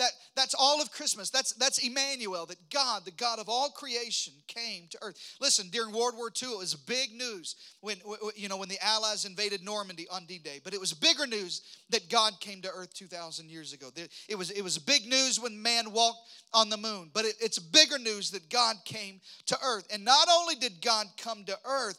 That, 0.00 0.12
that's 0.34 0.54
all 0.58 0.80
of 0.80 0.90
Christmas. 0.90 1.28
That's, 1.28 1.52
that's 1.52 1.76
Emmanuel, 1.76 2.46
that 2.46 2.70
God, 2.70 3.04
the 3.04 3.10
God 3.10 3.38
of 3.38 3.50
all 3.50 3.68
creation, 3.68 4.32
came 4.46 4.86
to 4.88 4.98
earth. 5.02 5.36
Listen, 5.42 5.68
during 5.68 5.92
World 5.94 6.14
War 6.16 6.32
II, 6.42 6.52
it 6.52 6.58
was 6.58 6.74
big 6.74 7.12
news 7.12 7.54
when, 7.82 7.98
you 8.34 8.48
know, 8.48 8.56
when 8.56 8.70
the 8.70 8.82
Allies 8.82 9.26
invaded 9.26 9.62
Normandy 9.62 10.06
on 10.10 10.24
D-Day. 10.24 10.62
But 10.64 10.72
it 10.72 10.80
was 10.80 10.94
bigger 10.94 11.26
news 11.26 11.60
that 11.90 12.08
God 12.08 12.40
came 12.40 12.62
to 12.62 12.70
earth 12.70 12.94
2,000 12.94 13.50
years 13.50 13.74
ago. 13.74 13.90
It 14.26 14.38
was, 14.38 14.50
it 14.50 14.62
was 14.62 14.78
big 14.78 15.06
news 15.06 15.38
when 15.38 15.60
man 15.60 15.92
walked 15.92 16.30
on 16.54 16.70
the 16.70 16.78
moon. 16.78 17.10
But 17.12 17.26
it, 17.26 17.34
it's 17.38 17.58
bigger 17.58 17.98
news 17.98 18.30
that 18.30 18.48
God 18.48 18.76
came 18.86 19.20
to 19.46 19.58
earth. 19.62 19.86
And 19.92 20.02
not 20.02 20.28
only 20.32 20.54
did 20.54 20.80
God 20.80 21.08
come 21.18 21.44
to 21.44 21.58
earth, 21.66 21.98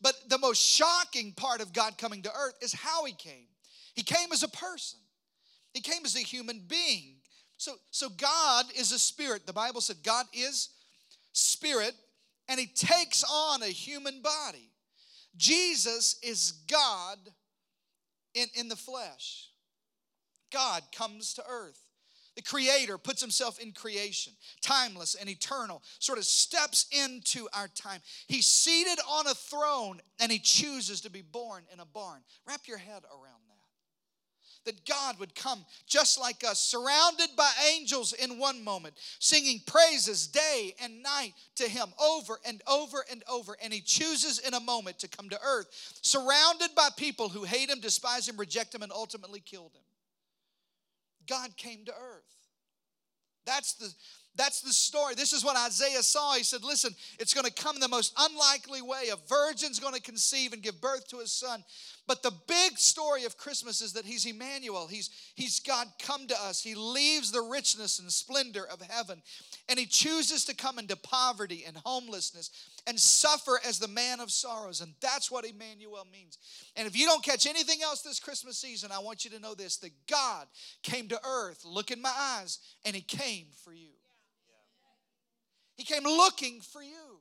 but 0.00 0.14
the 0.30 0.38
most 0.38 0.64
shocking 0.64 1.32
part 1.32 1.60
of 1.60 1.74
God 1.74 1.98
coming 1.98 2.22
to 2.22 2.32
earth 2.34 2.54
is 2.62 2.72
how 2.72 3.04
he 3.04 3.12
came. 3.12 3.44
He 3.92 4.02
came 4.02 4.32
as 4.32 4.42
a 4.42 4.48
person. 4.48 5.00
He 5.74 5.82
came 5.82 6.06
as 6.06 6.16
a 6.16 6.20
human 6.20 6.62
being. 6.66 7.16
So, 7.62 7.76
so 7.92 8.08
God 8.08 8.64
is 8.76 8.90
a 8.90 8.98
spirit. 8.98 9.46
The 9.46 9.52
Bible 9.52 9.80
said 9.80 9.98
God 10.02 10.26
is 10.32 10.70
spirit, 11.30 11.94
and 12.48 12.58
he 12.58 12.66
takes 12.66 13.22
on 13.22 13.62
a 13.62 13.68
human 13.68 14.20
body. 14.20 14.68
Jesus 15.36 16.18
is 16.24 16.54
God 16.68 17.18
in, 18.34 18.48
in 18.56 18.68
the 18.68 18.74
flesh. 18.74 19.50
God 20.52 20.82
comes 20.92 21.34
to 21.34 21.44
earth. 21.48 21.78
The 22.34 22.42
Creator 22.42 22.98
puts 22.98 23.20
Himself 23.20 23.60
in 23.60 23.70
creation, 23.70 24.32
timeless 24.60 25.14
and 25.14 25.30
eternal, 25.30 25.84
sort 26.00 26.18
of 26.18 26.24
steps 26.24 26.86
into 26.90 27.46
our 27.52 27.68
time. 27.68 28.00
He's 28.26 28.46
seated 28.46 28.98
on 29.08 29.28
a 29.28 29.34
throne 29.34 30.00
and 30.18 30.32
He 30.32 30.40
chooses 30.40 31.02
to 31.02 31.10
be 31.10 31.22
born 31.22 31.62
in 31.72 31.78
a 31.78 31.86
barn. 31.86 32.22
Wrap 32.44 32.66
your 32.66 32.78
head 32.78 33.04
around 33.04 33.42
that 33.46 33.51
God 34.86 35.18
would 35.18 35.34
come 35.34 35.64
just 35.86 36.18
like 36.20 36.44
us, 36.44 36.60
surrounded 36.60 37.28
by 37.36 37.50
angels 37.74 38.12
in 38.12 38.38
one 38.38 38.62
moment, 38.62 38.94
singing 39.18 39.60
praises 39.66 40.26
day 40.26 40.74
and 40.82 41.02
night 41.02 41.32
to 41.56 41.68
Him 41.68 41.88
over 42.00 42.38
and 42.44 42.62
over 42.68 43.04
and 43.10 43.22
over. 43.28 43.56
And 43.62 43.72
He 43.72 43.80
chooses 43.80 44.38
in 44.38 44.54
a 44.54 44.60
moment 44.60 44.98
to 45.00 45.08
come 45.08 45.28
to 45.30 45.40
earth, 45.44 45.66
surrounded 46.02 46.70
by 46.76 46.88
people 46.96 47.28
who 47.28 47.44
hate 47.44 47.70
Him, 47.70 47.80
despise 47.80 48.28
Him, 48.28 48.36
reject 48.36 48.74
Him, 48.74 48.82
and 48.82 48.92
ultimately 48.92 49.40
killed 49.40 49.72
Him. 49.74 49.82
God 51.26 51.56
came 51.56 51.84
to 51.84 51.92
earth. 51.92 52.32
That's 53.44 53.74
the 53.74 53.92
that's 54.34 54.62
the 54.62 54.72
story. 54.72 55.14
This 55.14 55.32
is 55.32 55.44
what 55.44 55.56
Isaiah 55.56 56.02
saw. 56.02 56.34
He 56.34 56.42
said, 56.44 56.64
Listen, 56.64 56.94
it's 57.18 57.34
going 57.34 57.46
to 57.46 57.52
come 57.52 57.76
in 57.76 57.80
the 57.80 57.88
most 57.88 58.14
unlikely 58.18 58.82
way. 58.82 59.10
A 59.12 59.16
virgin's 59.28 59.78
going 59.78 59.94
to 59.94 60.00
conceive 60.00 60.52
and 60.52 60.62
give 60.62 60.80
birth 60.80 61.08
to 61.08 61.18
a 61.18 61.26
son. 61.26 61.62
But 62.08 62.22
the 62.22 62.32
big 62.48 62.78
story 62.78 63.24
of 63.24 63.36
Christmas 63.36 63.80
is 63.80 63.92
that 63.92 64.04
he's 64.04 64.26
Emmanuel. 64.26 64.88
He's, 64.88 65.10
he's 65.34 65.60
God 65.60 65.86
come 66.00 66.26
to 66.26 66.34
us. 66.42 66.62
He 66.62 66.74
leaves 66.74 67.30
the 67.30 67.42
richness 67.42 68.00
and 68.00 68.10
splendor 68.10 68.66
of 68.66 68.82
heaven 68.82 69.22
and 69.68 69.78
he 69.78 69.86
chooses 69.86 70.44
to 70.44 70.54
come 70.54 70.78
into 70.78 70.96
poverty 70.96 71.64
and 71.66 71.76
homelessness 71.84 72.50
and 72.86 72.98
suffer 72.98 73.60
as 73.66 73.78
the 73.78 73.88
man 73.88 74.20
of 74.20 74.30
sorrows. 74.30 74.80
And 74.80 74.92
that's 75.00 75.30
what 75.30 75.46
Emmanuel 75.46 76.06
means. 76.12 76.36
And 76.76 76.86
if 76.86 76.94
you 76.94 77.06
don't 77.06 77.24
catch 77.24 77.46
anything 77.46 77.78
else 77.82 78.02
this 78.02 78.20
Christmas 78.20 78.58
season, 78.58 78.90
I 78.92 78.98
want 78.98 79.24
you 79.24 79.30
to 79.30 79.38
know 79.38 79.54
this 79.54 79.76
that 79.78 79.92
God 80.06 80.46
came 80.82 81.08
to 81.08 81.20
earth, 81.26 81.64
look 81.64 81.90
in 81.90 82.02
my 82.02 82.12
eyes, 82.14 82.58
and 82.84 82.94
he 82.94 83.02
came 83.02 83.46
for 83.64 83.72
you. 83.72 83.92
He 85.76 85.84
came 85.84 86.04
looking 86.04 86.60
for 86.60 86.82
you 86.82 87.20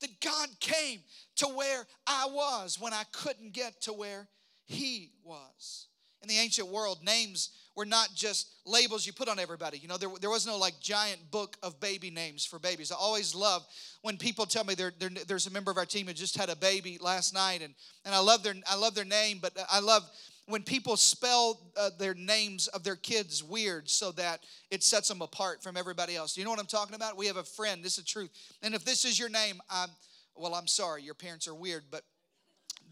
that 0.00 0.20
God 0.20 0.48
came 0.60 1.00
to 1.36 1.46
where 1.46 1.86
I 2.06 2.28
was 2.30 2.78
when 2.80 2.92
I 2.92 3.02
couldn't 3.12 3.52
get 3.52 3.80
to 3.82 3.92
where 3.92 4.28
He 4.66 5.12
was. 5.24 5.86
In 6.22 6.28
the 6.28 6.38
ancient 6.38 6.68
world, 6.68 6.98
names 7.04 7.50
were 7.76 7.86
not 7.86 8.08
just 8.12 8.48
labels 8.66 9.06
you 9.06 9.12
put 9.12 9.28
on 9.28 9.38
everybody. 9.38 9.78
You 9.78 9.86
know, 9.86 9.96
there, 9.96 10.08
there 10.20 10.30
was 10.30 10.44
no 10.46 10.58
like 10.58 10.80
giant 10.80 11.30
book 11.30 11.56
of 11.62 11.78
baby 11.78 12.10
names 12.10 12.44
for 12.44 12.58
babies. 12.58 12.90
I 12.90 12.96
always 12.96 13.36
love 13.36 13.64
when 14.02 14.16
people 14.16 14.46
tell 14.46 14.64
me 14.64 14.74
they're, 14.74 14.92
they're, 14.98 15.10
there's 15.28 15.46
a 15.46 15.50
member 15.50 15.70
of 15.70 15.76
our 15.76 15.86
team 15.86 16.08
who 16.08 16.12
just 16.12 16.36
had 16.36 16.48
a 16.48 16.56
baby 16.56 16.98
last 17.00 17.34
night, 17.34 17.62
and, 17.62 17.72
and 18.04 18.14
I 18.14 18.18
love 18.18 18.42
their 18.42 18.54
I 18.68 18.74
love 18.74 18.96
their 18.96 19.04
name, 19.04 19.38
but 19.40 19.56
I 19.70 19.78
love 19.78 20.02
when 20.48 20.62
people 20.62 20.96
spell 20.96 21.60
uh, 21.76 21.90
their 21.98 22.14
names 22.14 22.68
of 22.68 22.82
their 22.82 22.96
kids 22.96 23.44
weird 23.44 23.88
so 23.88 24.12
that 24.12 24.40
it 24.70 24.82
sets 24.82 25.06
them 25.06 25.20
apart 25.20 25.62
from 25.62 25.76
everybody 25.76 26.16
else. 26.16 26.38
You 26.38 26.44
know 26.44 26.50
what 26.50 26.58
I'm 26.58 26.66
talking 26.66 26.96
about? 26.96 27.18
We 27.18 27.26
have 27.26 27.36
a 27.36 27.44
friend. 27.44 27.84
This 27.84 27.98
is 27.98 28.04
truth. 28.04 28.30
And 28.62 28.74
if 28.74 28.82
this 28.82 29.04
is 29.04 29.18
your 29.18 29.28
name, 29.28 29.60
I'm 29.70 29.90
well. 30.34 30.54
I'm 30.54 30.66
sorry. 30.66 31.02
Your 31.02 31.14
parents 31.14 31.46
are 31.48 31.54
weird, 31.54 31.84
but 31.90 32.02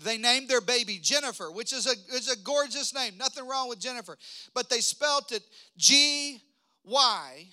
they 0.05 0.19
named 0.19 0.49
their 0.49 0.61
baby 0.61 0.99
Jennifer, 1.01 1.51
which 1.51 1.73
is 1.73 1.87
a, 1.87 2.15
is 2.15 2.31
a 2.31 2.37
gorgeous 2.37 2.95
name. 2.95 3.17
Nothing 3.17 3.49
wrong 3.49 3.71
with 3.71 3.81
Jennifer. 3.81 4.19
But 4.53 4.69
they 4.69 4.81
spelt 4.81 5.33
it 5.33 5.43
G 5.79 6.43
Y 6.85 7.47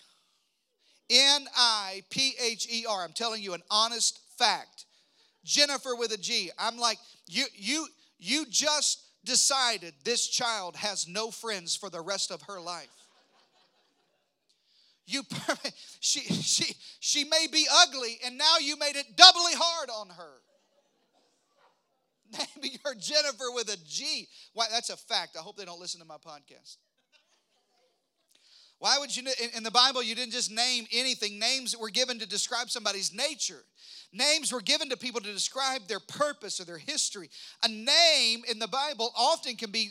N 1.09 1.45
I 1.55 2.03
P 2.09 2.33
H 2.43 2.67
E 2.69 2.85
R. 2.89 3.05
I'm 3.05 3.13
telling 3.13 3.41
you 3.41 3.53
an 3.53 3.63
honest 3.71 4.19
fact. 4.37 4.85
Jennifer 5.45 5.95
with 5.95 6.11
a 6.11 6.17
G. 6.17 6.51
I'm 6.59 6.77
like, 6.77 6.97
you, 7.27 7.45
you, 7.55 7.87
you 8.19 8.45
just 8.49 9.01
decided 9.25 9.93
this 10.03 10.27
child 10.27 10.75
has 10.75 11.07
no 11.07 11.31
friends 11.31 11.75
for 11.75 11.89
the 11.89 12.01
rest 12.01 12.31
of 12.31 12.41
her 12.43 12.59
life. 12.59 12.87
You, 15.05 15.23
she, 15.99 16.21
she, 16.21 16.75
she 16.99 17.23
may 17.23 17.47
be 17.51 17.65
ugly, 17.71 18.19
and 18.25 18.37
now 18.37 18.57
you 18.61 18.77
made 18.77 18.95
it 18.95 19.17
doubly 19.17 19.53
hard 19.53 19.89
on 19.89 20.09
her 20.09 20.43
Maybe 22.55 22.77
you're 22.83 22.95
Jennifer 22.95 23.45
with 23.53 23.69
a 23.69 23.77
G. 23.87 24.27
Why, 24.53 24.65
that's 24.71 24.89
a 24.89 24.97
fact. 24.97 25.35
I 25.37 25.41
hope 25.41 25.57
they 25.57 25.65
don't 25.65 25.79
listen 25.79 25.99
to 25.99 26.05
my 26.05 26.17
podcast. 26.17 26.77
Why 28.79 28.97
would 28.99 29.15
you, 29.15 29.23
in 29.55 29.63
the 29.63 29.71
Bible, 29.71 30.03
you 30.03 30.13
didn't 30.13 30.33
just 30.33 30.51
name 30.51 30.85
anything, 30.91 31.39
names 31.39 31.75
were 31.77 31.89
given 31.89 32.19
to 32.19 32.27
describe 32.27 32.69
somebody's 32.69 33.13
nature. 33.13 33.63
Names 34.13 34.51
were 34.51 34.61
given 34.61 34.89
to 34.89 34.97
people 34.97 35.19
to 35.21 35.33
describe 35.33 35.87
their 35.87 35.99
purpose 35.99 36.59
or 36.59 36.65
their 36.65 36.77
history. 36.77 37.29
A 37.63 37.67
name 37.67 38.43
in 38.49 38.59
the 38.59 38.67
Bible 38.67 39.11
often 39.17 39.55
can 39.55 39.71
be 39.71 39.89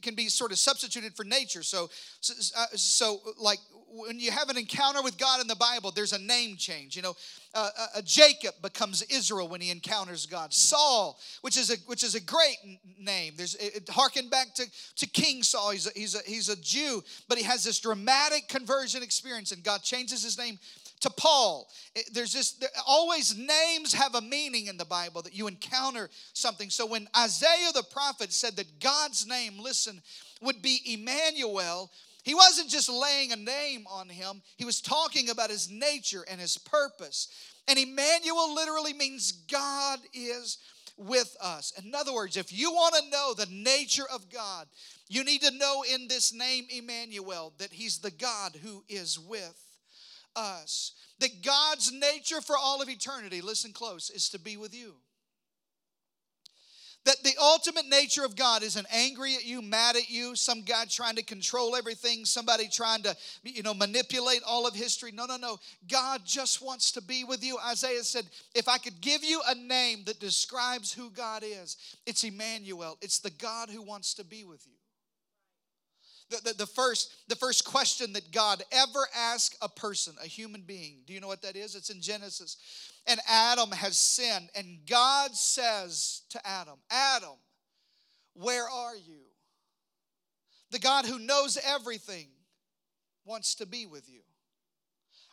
can 0.00 0.14
be 0.14 0.28
sort 0.28 0.52
of 0.52 0.58
substituted 0.58 1.16
for 1.16 1.24
nature. 1.24 1.64
So, 1.64 1.90
so, 2.20 2.34
so 2.76 3.20
like 3.38 3.58
when 3.88 4.18
you 4.18 4.30
have 4.30 4.48
an 4.48 4.56
encounter 4.56 5.02
with 5.02 5.18
God 5.18 5.40
in 5.40 5.46
the 5.46 5.56
Bible, 5.56 5.90
there's 5.90 6.12
a 6.12 6.18
name 6.18 6.56
change. 6.56 6.96
You 6.96 7.02
know, 7.02 7.14
uh, 7.54 7.70
uh, 7.96 8.02
Jacob 8.02 8.54
becomes 8.62 9.02
Israel 9.02 9.48
when 9.48 9.60
he 9.60 9.70
encounters 9.70 10.26
God. 10.26 10.52
Saul, 10.52 11.18
which 11.42 11.56
is 11.56 11.70
a 11.70 11.76
which 11.86 12.02
is 12.02 12.14
a 12.14 12.20
great 12.20 12.56
name. 12.98 13.34
There's 13.36 13.54
it, 13.56 13.76
it 13.76 13.88
harken 13.88 14.28
back 14.28 14.54
to, 14.54 14.66
to 14.96 15.06
King 15.06 15.42
Saul. 15.42 15.70
He's 15.70 15.86
a, 15.86 15.90
he's 15.94 16.14
a 16.14 16.18
he's 16.26 16.48
a 16.48 16.56
Jew, 16.60 17.02
but 17.28 17.38
he 17.38 17.44
has 17.44 17.64
this 17.64 17.78
dramatic 17.78 18.48
conversion 18.48 19.02
experience, 19.02 19.52
and 19.52 19.62
God 19.62 19.82
changes 19.82 20.22
his 20.22 20.38
name 20.38 20.58
to 21.00 21.10
Paul. 21.10 21.68
There's 22.12 22.32
just 22.32 22.60
there, 22.60 22.70
always 22.86 23.36
names 23.36 23.92
have 23.92 24.14
a 24.14 24.20
meaning 24.20 24.66
in 24.66 24.76
the 24.76 24.84
Bible 24.84 25.22
that 25.22 25.34
you 25.34 25.46
encounter 25.46 26.08
something. 26.32 26.70
So 26.70 26.86
when 26.86 27.08
Isaiah 27.16 27.72
the 27.74 27.82
prophet 27.82 28.32
said 28.32 28.56
that 28.56 28.80
God's 28.80 29.26
name, 29.26 29.58
listen, 29.58 30.00
would 30.40 30.62
be 30.62 30.80
Emmanuel, 30.86 31.90
he 32.22 32.34
wasn't 32.34 32.70
just 32.70 32.88
laying 32.88 33.32
a 33.32 33.36
name 33.36 33.84
on 33.86 34.08
him, 34.08 34.40
he 34.56 34.64
was 34.64 34.80
talking 34.80 35.30
about 35.30 35.50
his 35.50 35.70
nature 35.70 36.24
and 36.28 36.40
his 36.40 36.56
purpose. 36.56 37.28
And 37.68 37.78
Emmanuel 37.78 38.54
literally 38.54 38.92
means 38.92 39.32
God 39.32 39.98
is 40.12 40.58
with 40.96 41.36
us. 41.40 41.72
In 41.82 41.94
other 41.94 42.12
words, 42.12 42.36
if 42.36 42.52
you 42.52 42.70
want 42.72 42.94
to 42.94 43.10
know 43.10 43.34
the 43.34 43.48
nature 43.50 44.04
of 44.12 44.30
God, 44.30 44.66
you 45.08 45.24
need 45.24 45.42
to 45.42 45.56
know 45.56 45.84
in 45.92 46.08
this 46.08 46.32
name, 46.32 46.66
Emmanuel, 46.70 47.52
that 47.58 47.72
He's 47.72 47.98
the 47.98 48.10
God 48.10 48.56
who 48.62 48.84
is 48.88 49.18
with 49.18 49.60
us. 50.36 50.92
That 51.20 51.42
God's 51.42 51.92
nature 51.92 52.40
for 52.40 52.56
all 52.56 52.82
of 52.82 52.88
eternity, 52.88 53.40
listen 53.40 53.72
close, 53.72 54.10
is 54.10 54.28
to 54.30 54.38
be 54.38 54.56
with 54.56 54.74
you 54.74 54.94
that 57.04 57.22
the 57.22 57.34
ultimate 57.40 57.86
nature 57.86 58.24
of 58.24 58.34
God 58.34 58.62
isn't 58.62 58.86
angry 58.90 59.34
at 59.34 59.44
you, 59.44 59.60
mad 59.60 59.96
at 59.96 60.08
you, 60.08 60.34
some 60.34 60.62
guy 60.62 60.84
trying 60.88 61.16
to 61.16 61.22
control 61.22 61.76
everything, 61.76 62.24
somebody 62.24 62.66
trying 62.66 63.02
to, 63.02 63.14
you 63.42 63.62
know, 63.62 63.74
manipulate 63.74 64.42
all 64.46 64.66
of 64.66 64.74
history. 64.74 65.12
No, 65.12 65.26
no, 65.26 65.36
no. 65.36 65.58
God 65.90 66.22
just 66.24 66.62
wants 66.62 66.92
to 66.92 67.02
be 67.02 67.24
with 67.24 67.44
you. 67.44 67.58
Isaiah 67.66 68.02
said, 68.02 68.24
if 68.54 68.68
I 68.68 68.78
could 68.78 69.00
give 69.00 69.22
you 69.22 69.42
a 69.46 69.54
name 69.54 70.04
that 70.06 70.18
describes 70.18 70.92
who 70.92 71.10
God 71.10 71.42
is, 71.44 71.76
it's 72.06 72.24
Emmanuel. 72.24 72.96
It's 73.02 73.18
the 73.18 73.30
God 73.30 73.68
who 73.68 73.82
wants 73.82 74.14
to 74.14 74.24
be 74.24 74.44
with 74.44 74.66
you. 74.66 74.73
The, 76.30 76.40
the, 76.42 76.54
the, 76.54 76.66
first, 76.66 77.28
the 77.28 77.36
first 77.36 77.64
question 77.64 78.14
that 78.14 78.32
God 78.32 78.62
ever 78.72 79.06
asked 79.14 79.56
a 79.60 79.68
person, 79.68 80.14
a 80.22 80.26
human 80.26 80.62
being, 80.62 81.02
do 81.06 81.12
you 81.12 81.20
know 81.20 81.28
what 81.28 81.42
that 81.42 81.54
is? 81.54 81.74
It's 81.74 81.90
in 81.90 82.00
Genesis 82.00 82.56
and 83.06 83.20
Adam 83.28 83.70
has 83.72 83.98
sinned. 83.98 84.48
And 84.54 84.78
God 84.88 85.34
says 85.34 86.22
to 86.30 86.46
Adam, 86.46 86.78
Adam, 86.90 87.36
where 88.34 88.68
are 88.68 88.96
you? 88.96 89.20
The 90.70 90.78
God 90.78 91.04
who 91.04 91.18
knows 91.18 91.58
everything 91.64 92.28
wants 93.24 93.54
to 93.56 93.66
be 93.66 93.86
with 93.86 94.08
you. 94.08 94.20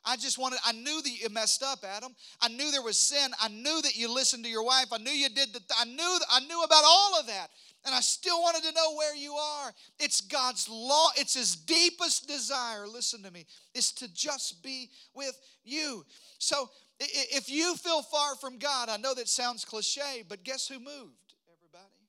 I 0.03 0.15
just 0.15 0.39
wanted, 0.39 0.60
I 0.65 0.71
knew 0.71 1.01
that 1.01 1.10
you 1.10 1.29
messed 1.29 1.62
up, 1.62 1.79
Adam. 1.83 2.15
I 2.41 2.48
knew 2.48 2.71
there 2.71 2.81
was 2.81 2.98
sin. 2.98 3.31
I 3.39 3.50
knew 3.50 3.81
that 3.83 3.95
you 3.95 4.13
listened 4.13 4.43
to 4.43 4.50
your 4.50 4.63
wife. 4.63 4.88
I 4.91 4.98
knew 4.98 5.12
you 5.12 5.29
did 5.29 5.53
the, 5.53 5.62
I 5.77 5.86
knew, 5.86 6.19
I 6.29 6.39
knew 6.41 6.63
about 6.63 6.83
all 6.83 7.19
of 7.19 7.27
that. 7.27 7.50
And 7.85 7.95
I 7.95 8.01
still 8.01 8.41
wanted 8.41 8.63
to 8.63 8.73
know 8.73 8.95
where 8.95 9.15
you 9.15 9.33
are. 9.33 9.71
It's 10.00 10.21
God's 10.21 10.69
law, 10.69 11.07
it's 11.17 11.33
his 11.33 11.55
deepest 11.55 12.27
desire, 12.27 12.88
listen 12.88 13.23
to 13.23 13.31
me, 13.31 13.45
is 13.73 13.91
to 13.93 14.13
just 14.13 14.61
be 14.61 14.89
with 15.15 15.39
you. 15.63 16.05
So 16.38 16.69
if 17.00 17.50
you 17.50 17.75
feel 17.75 18.03
far 18.03 18.35
from 18.35 18.59
God, 18.59 18.89
I 18.89 18.97
know 18.97 19.15
that 19.15 19.27
sounds 19.27 19.65
cliche, 19.65 20.23
but 20.27 20.43
guess 20.43 20.67
who 20.67 20.79
moved, 20.79 21.33
everybody? 21.51 22.07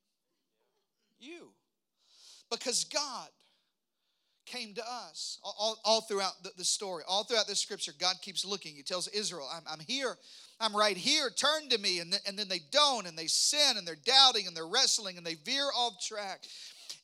You. 1.19 1.53
Because 2.51 2.85
God 2.85 3.29
came 4.47 4.75
to 4.75 4.83
us 4.83 5.39
all, 5.43 5.79
all 5.85 6.01
throughout 6.03 6.43
the, 6.43 6.51
the, 6.57 6.65
story, 6.65 7.03
all 7.09 7.25
throughout 7.25 7.47
the 7.47 7.57
scripture. 7.57 7.93
God 7.99 8.17
keeps 8.23 8.45
looking. 8.45 8.75
He 8.75 8.83
tells 8.83 9.09
Israel, 9.09 9.49
I'm, 9.53 9.63
I'm 9.67 9.81
here. 9.81 10.17
I'm 10.61 10.77
right 10.77 10.97
here. 10.97 11.31
Turn 11.31 11.69
to 11.71 11.79
me. 11.79 12.01
And, 12.01 12.13
th- 12.13 12.23
and 12.27 12.39
then 12.39 12.49
they 12.49 12.61
don't, 12.71 13.07
and 13.07 13.17
they 13.19 13.27
sin, 13.27 13.77
and 13.77 13.87
they're 13.87 13.97
doubting, 14.05 14.47
and 14.47 14.57
they're 14.57 14.67
wrestling, 14.67 15.17
and 15.17 15.27
they 15.27 15.35
veer 15.35 15.69
off 15.77 16.05
track. 16.05 16.43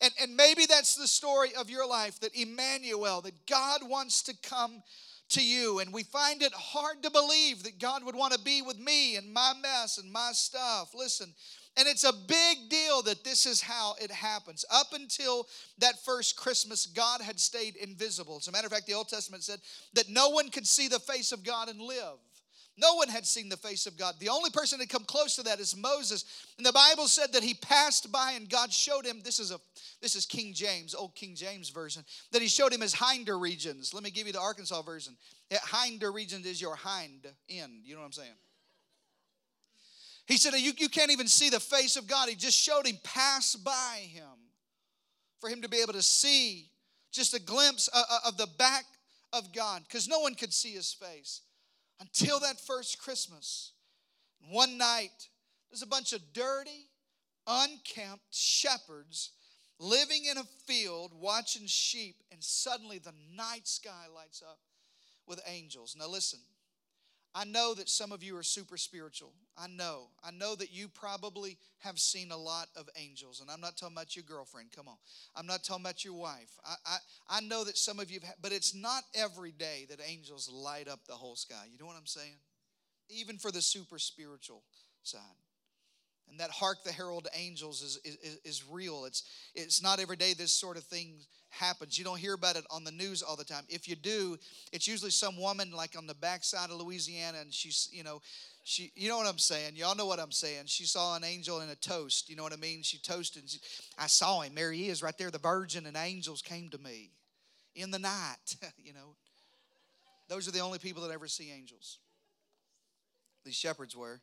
And, 0.00 0.12
and 0.22 0.36
maybe 0.36 0.66
that's 0.66 0.96
the 0.96 1.08
story 1.08 1.50
of 1.58 1.70
your 1.70 1.86
life 1.86 2.20
that 2.20 2.34
Emmanuel, 2.34 3.20
that 3.22 3.46
God 3.46 3.80
wants 3.82 4.22
to 4.24 4.34
come 4.42 4.82
to 5.30 5.44
you. 5.44 5.80
And 5.80 5.92
we 5.92 6.04
find 6.04 6.42
it 6.42 6.52
hard 6.52 7.02
to 7.02 7.10
believe 7.10 7.64
that 7.64 7.78
God 7.78 8.04
would 8.04 8.14
want 8.14 8.32
to 8.32 8.40
be 8.40 8.62
with 8.62 8.78
me 8.78 9.16
and 9.16 9.32
my 9.32 9.52
mess 9.60 9.98
and 9.98 10.10
my 10.12 10.30
stuff. 10.32 10.94
Listen, 10.94 11.34
and 11.78 11.86
it's 11.86 12.02
a 12.02 12.12
big 12.12 12.68
deal 12.68 13.02
that 13.02 13.22
this 13.22 13.46
is 13.46 13.62
how 13.62 13.94
it 14.02 14.10
happens. 14.10 14.64
Up 14.68 14.88
until 14.92 15.46
that 15.78 16.04
first 16.04 16.36
Christmas, 16.36 16.86
God 16.86 17.20
had 17.20 17.38
stayed 17.38 17.76
invisible. 17.76 18.38
As 18.38 18.48
a 18.48 18.52
matter 18.52 18.66
of 18.66 18.72
fact, 18.72 18.86
the 18.86 18.94
Old 18.94 19.08
Testament 19.08 19.44
said 19.44 19.60
that 19.94 20.08
no 20.08 20.30
one 20.30 20.50
could 20.50 20.66
see 20.66 20.88
the 20.88 20.98
face 20.98 21.30
of 21.30 21.44
God 21.44 21.68
and 21.68 21.80
live. 21.80 22.18
No 22.76 22.94
one 22.94 23.08
had 23.08 23.26
seen 23.26 23.48
the 23.48 23.56
face 23.56 23.86
of 23.86 23.96
God. 23.96 24.14
The 24.18 24.28
only 24.28 24.50
person 24.50 24.78
that 24.78 24.88
come 24.88 25.04
close 25.04 25.36
to 25.36 25.42
that 25.44 25.60
is 25.60 25.76
Moses. 25.76 26.24
And 26.56 26.66
the 26.66 26.72
Bible 26.72 27.08
said 27.08 27.32
that 27.32 27.42
he 27.42 27.54
passed 27.54 28.10
by 28.10 28.32
and 28.32 28.48
God 28.48 28.72
showed 28.72 29.04
him 29.04 29.20
this 29.24 29.40
is 29.40 29.50
a 29.50 29.58
this 30.00 30.14
is 30.14 30.26
King 30.26 30.54
James, 30.54 30.94
old 30.94 31.14
King 31.16 31.34
James 31.34 31.70
version, 31.70 32.04
that 32.30 32.42
he 32.42 32.46
showed 32.46 32.72
him 32.72 32.80
his 32.80 32.94
hinder 32.94 33.38
regions. 33.38 33.92
Let 33.92 34.04
me 34.04 34.10
give 34.10 34.28
you 34.28 34.32
the 34.32 34.40
Arkansas 34.40 34.82
version. 34.82 35.16
hinder 35.72 36.12
regions 36.12 36.46
is 36.46 36.60
your 36.60 36.76
hind 36.76 37.26
end. 37.48 37.82
You 37.84 37.94
know 37.94 38.00
what 38.00 38.06
I'm 38.06 38.12
saying? 38.12 38.34
He 40.28 40.36
said, 40.36 40.52
you, 40.58 40.72
you 40.76 40.90
can't 40.90 41.10
even 41.10 41.26
see 41.26 41.48
the 41.48 41.58
face 41.58 41.96
of 41.96 42.06
God. 42.06 42.28
He 42.28 42.34
just 42.34 42.56
showed 42.56 42.86
him 42.86 42.98
pass 43.02 43.56
by 43.56 44.02
him 44.12 44.52
for 45.40 45.48
him 45.48 45.62
to 45.62 45.70
be 45.70 45.78
able 45.78 45.94
to 45.94 46.02
see 46.02 46.70
just 47.10 47.32
a 47.32 47.40
glimpse 47.40 47.88
of, 47.88 48.04
of 48.26 48.36
the 48.36 48.46
back 48.58 48.84
of 49.32 49.54
God 49.54 49.82
because 49.88 50.06
no 50.06 50.20
one 50.20 50.34
could 50.34 50.52
see 50.52 50.72
his 50.72 50.92
face 50.92 51.40
until 51.98 52.40
that 52.40 52.60
first 52.60 53.00
Christmas. 53.00 53.72
One 54.50 54.76
night, 54.76 55.28
there's 55.70 55.82
a 55.82 55.86
bunch 55.86 56.12
of 56.12 56.20
dirty, 56.34 56.90
unkempt 57.46 58.26
shepherds 58.30 59.30
living 59.80 60.26
in 60.30 60.36
a 60.36 60.44
field 60.66 61.12
watching 61.18 61.66
sheep, 61.66 62.16
and 62.30 62.44
suddenly 62.44 62.98
the 62.98 63.14
night 63.34 63.66
sky 63.66 64.06
lights 64.14 64.42
up 64.46 64.58
with 65.26 65.40
angels. 65.46 65.96
Now, 65.98 66.08
listen, 66.08 66.40
I 67.38 67.44
know 67.44 67.72
that 67.74 67.88
some 67.88 68.10
of 68.10 68.24
you 68.24 68.36
are 68.36 68.42
super 68.42 68.76
spiritual. 68.76 69.32
I 69.56 69.68
know. 69.68 70.08
I 70.24 70.32
know 70.32 70.56
that 70.56 70.72
you 70.72 70.88
probably 70.88 71.56
have 71.78 72.00
seen 72.00 72.32
a 72.32 72.36
lot 72.36 72.66
of 72.74 72.88
angels. 72.96 73.40
And 73.40 73.48
I'm 73.48 73.60
not 73.60 73.76
talking 73.76 73.94
about 73.94 74.16
your 74.16 74.24
girlfriend. 74.24 74.72
Come 74.74 74.88
on. 74.88 74.96
I'm 75.36 75.46
not 75.46 75.62
talking 75.62 75.84
about 75.84 76.04
your 76.04 76.14
wife. 76.14 76.50
I, 76.66 76.74
I, 76.84 76.96
I 77.38 77.40
know 77.40 77.62
that 77.62 77.78
some 77.78 78.00
of 78.00 78.10
you 78.10 78.18
have, 78.24 78.34
but 78.42 78.50
it's 78.50 78.74
not 78.74 79.04
every 79.14 79.52
day 79.52 79.86
that 79.88 80.00
angels 80.04 80.50
light 80.52 80.88
up 80.88 81.06
the 81.06 81.12
whole 81.12 81.36
sky. 81.36 81.66
You 81.70 81.78
know 81.78 81.86
what 81.86 81.94
I'm 81.96 82.06
saying? 82.06 82.34
Even 83.08 83.38
for 83.38 83.52
the 83.52 83.62
super 83.62 84.00
spiritual 84.00 84.64
side. 85.04 85.20
And 86.30 86.40
that 86.40 86.50
hark 86.50 86.84
the 86.84 86.92
herald 86.92 87.28
angels 87.34 87.82
is, 87.82 87.98
is, 88.04 88.38
is 88.44 88.64
real. 88.70 89.04
It's, 89.04 89.24
it's 89.54 89.82
not 89.82 90.00
every 90.00 90.16
day 90.16 90.34
this 90.34 90.52
sort 90.52 90.76
of 90.76 90.84
thing 90.84 91.20
happens. 91.50 91.98
You 91.98 92.04
don't 92.04 92.18
hear 92.18 92.34
about 92.34 92.56
it 92.56 92.64
on 92.70 92.84
the 92.84 92.92
news 92.92 93.22
all 93.22 93.36
the 93.36 93.44
time. 93.44 93.64
If 93.68 93.88
you 93.88 93.96
do, 93.96 94.36
it's 94.72 94.86
usually 94.86 95.10
some 95.10 95.40
woman 95.40 95.72
like 95.72 95.96
on 95.96 96.06
the 96.06 96.14
backside 96.14 96.70
of 96.70 96.80
Louisiana 96.80 97.38
and 97.40 97.52
she's, 97.52 97.88
you 97.92 98.04
know, 98.04 98.20
she, 98.64 98.92
you 98.94 99.08
know 99.08 99.16
what 99.16 99.26
I'm 99.26 99.38
saying? 99.38 99.76
Y'all 99.76 99.96
know 99.96 100.06
what 100.06 100.20
I'm 100.20 100.32
saying. 100.32 100.64
She 100.66 100.84
saw 100.84 101.16
an 101.16 101.24
angel 101.24 101.62
in 101.62 101.70
a 101.70 101.74
toast. 101.74 102.28
You 102.28 102.36
know 102.36 102.42
what 102.42 102.52
I 102.52 102.56
mean? 102.56 102.82
She 102.82 102.98
toasted. 102.98 103.48
She, 103.48 103.60
I 103.98 104.06
saw 104.08 104.42
him. 104.42 104.54
There 104.54 104.72
he 104.72 104.90
is 104.90 105.02
right 105.02 105.16
there, 105.16 105.30
the 105.30 105.38
virgin, 105.38 105.86
and 105.86 105.96
angels 105.96 106.42
came 106.42 106.68
to 106.70 106.78
me 106.78 107.12
in 107.74 107.90
the 107.90 107.98
night. 107.98 108.56
you 108.76 108.92
know, 108.92 109.16
those 110.28 110.46
are 110.46 110.52
the 110.52 110.60
only 110.60 110.78
people 110.78 111.02
that 111.04 111.10
ever 111.10 111.28
see 111.28 111.50
angels. 111.50 111.98
These 113.44 113.54
shepherds 113.56 113.96
were 113.96 114.20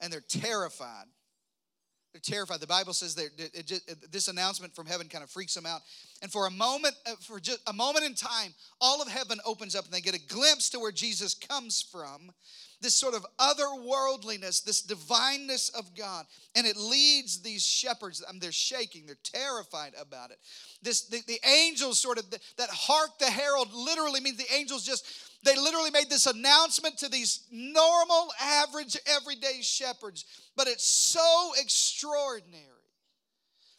and 0.00 0.12
they're 0.12 0.20
terrified. 0.20 1.06
They're 2.12 2.20
terrified. 2.20 2.60
The 2.60 2.66
Bible 2.66 2.92
says 2.92 3.14
that 3.14 3.66
just, 3.66 4.10
this 4.10 4.26
announcement 4.26 4.74
from 4.74 4.86
heaven 4.86 5.08
kind 5.08 5.22
of 5.22 5.30
freaks 5.30 5.54
them 5.54 5.64
out. 5.66 5.82
And 6.22 6.32
for 6.32 6.46
a 6.46 6.50
moment, 6.50 6.96
uh, 7.06 7.12
for 7.20 7.38
just 7.38 7.60
a 7.68 7.72
moment 7.72 8.04
in 8.04 8.14
time, 8.14 8.52
all 8.80 9.00
of 9.00 9.08
heaven 9.08 9.38
opens 9.44 9.76
up 9.76 9.84
and 9.84 9.94
they 9.94 10.00
get 10.00 10.16
a 10.16 10.26
glimpse 10.26 10.70
to 10.70 10.80
where 10.80 10.90
Jesus 10.90 11.34
comes 11.34 11.80
from. 11.80 12.32
This 12.80 12.94
sort 12.96 13.14
of 13.14 13.26
otherworldliness, 13.38 14.64
this 14.64 14.80
divineness 14.82 15.68
of 15.70 15.94
God. 15.94 16.24
And 16.56 16.66
it 16.66 16.76
leads 16.76 17.42
these 17.42 17.64
shepherds, 17.64 18.24
I 18.26 18.32
mean, 18.32 18.40
they're 18.40 18.52
shaking, 18.52 19.06
they're 19.06 19.16
terrified 19.22 19.92
about 20.00 20.30
it. 20.30 20.38
This 20.82 21.02
the, 21.02 21.20
the 21.26 21.38
angels 21.46 21.98
sort 21.98 22.18
of 22.18 22.30
that 22.30 22.70
hark 22.70 23.18
the 23.18 23.26
herald 23.26 23.72
literally 23.74 24.20
means 24.20 24.38
the 24.38 24.54
angels 24.54 24.84
just 24.84 25.04
they 25.42 25.56
literally 25.56 25.90
made 25.90 26.10
this 26.10 26.26
announcement 26.26 26.98
to 26.98 27.08
these 27.08 27.46
normal, 27.50 28.28
average, 28.40 28.96
everyday 29.06 29.62
shepherds, 29.62 30.26
but 30.54 30.66
it's 30.66 30.84
so 30.84 31.52
extraordinary 31.58 32.66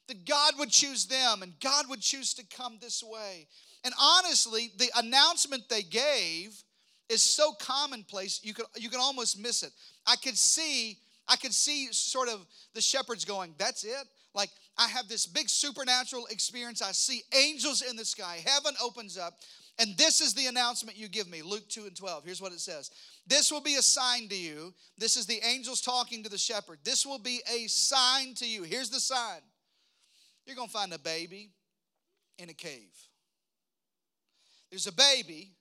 that 0.07 0.25
God 0.25 0.53
would 0.57 0.69
choose 0.69 1.05
them 1.05 1.43
and 1.43 1.53
God 1.59 1.85
would 1.89 2.01
choose 2.01 2.33
to 2.35 2.43
come 2.45 2.77
this 2.81 3.03
way. 3.03 3.47
And 3.83 3.93
honestly, 3.99 4.71
the 4.77 4.89
announcement 4.97 5.69
they 5.69 5.83
gave 5.83 6.63
is 7.11 7.21
so 7.21 7.53
commonplace 7.53 8.39
you 8.43 8.53
could 8.53 8.65
you 8.77 8.89
can 8.89 8.99
almost 8.99 9.39
miss 9.39 9.63
it. 9.63 9.71
I 10.05 10.15
could 10.15 10.37
see 10.37 10.97
I 11.27 11.35
could 11.35 11.53
see 11.53 11.91
sort 11.91 12.29
of 12.29 12.45
the 12.73 12.81
shepherds 12.81 13.25
going, 13.25 13.55
"That's 13.57 13.83
it." 13.83 14.07
Like 14.33 14.49
I 14.77 14.87
have 14.87 15.07
this 15.07 15.25
big 15.25 15.49
supernatural 15.49 16.27
experience. 16.27 16.81
I 16.81 16.93
see 16.93 17.23
angels 17.33 17.81
in 17.81 17.95
the 17.95 18.05
sky. 18.05 18.43
Heaven 18.45 18.75
opens 18.81 19.17
up. 19.17 19.39
And 19.79 19.97
this 19.97 20.21
is 20.21 20.33
the 20.33 20.47
announcement 20.47 20.97
you 20.97 21.07
give 21.07 21.29
me 21.29 21.41
Luke 21.41 21.67
2 21.69 21.85
and 21.85 21.95
12. 21.95 22.25
Here's 22.25 22.41
what 22.41 22.51
it 22.51 22.59
says 22.59 22.91
This 23.25 23.51
will 23.51 23.61
be 23.61 23.75
a 23.75 23.81
sign 23.81 24.27
to 24.29 24.35
you. 24.35 24.73
This 24.97 25.17
is 25.17 25.25
the 25.25 25.39
angels 25.43 25.81
talking 25.81 26.23
to 26.23 26.29
the 26.29 26.37
shepherd. 26.37 26.79
This 26.83 27.05
will 27.05 27.19
be 27.19 27.41
a 27.51 27.67
sign 27.67 28.33
to 28.35 28.47
you. 28.47 28.63
Here's 28.63 28.89
the 28.89 28.99
sign 28.99 29.41
you're 30.45 30.55
going 30.55 30.67
to 30.67 30.73
find 30.73 30.93
a 30.93 30.99
baby 30.99 31.51
in 32.37 32.49
a 32.49 32.53
cave. 32.53 32.91
There's 34.69 34.87
a 34.87 34.91
baby 34.91 35.51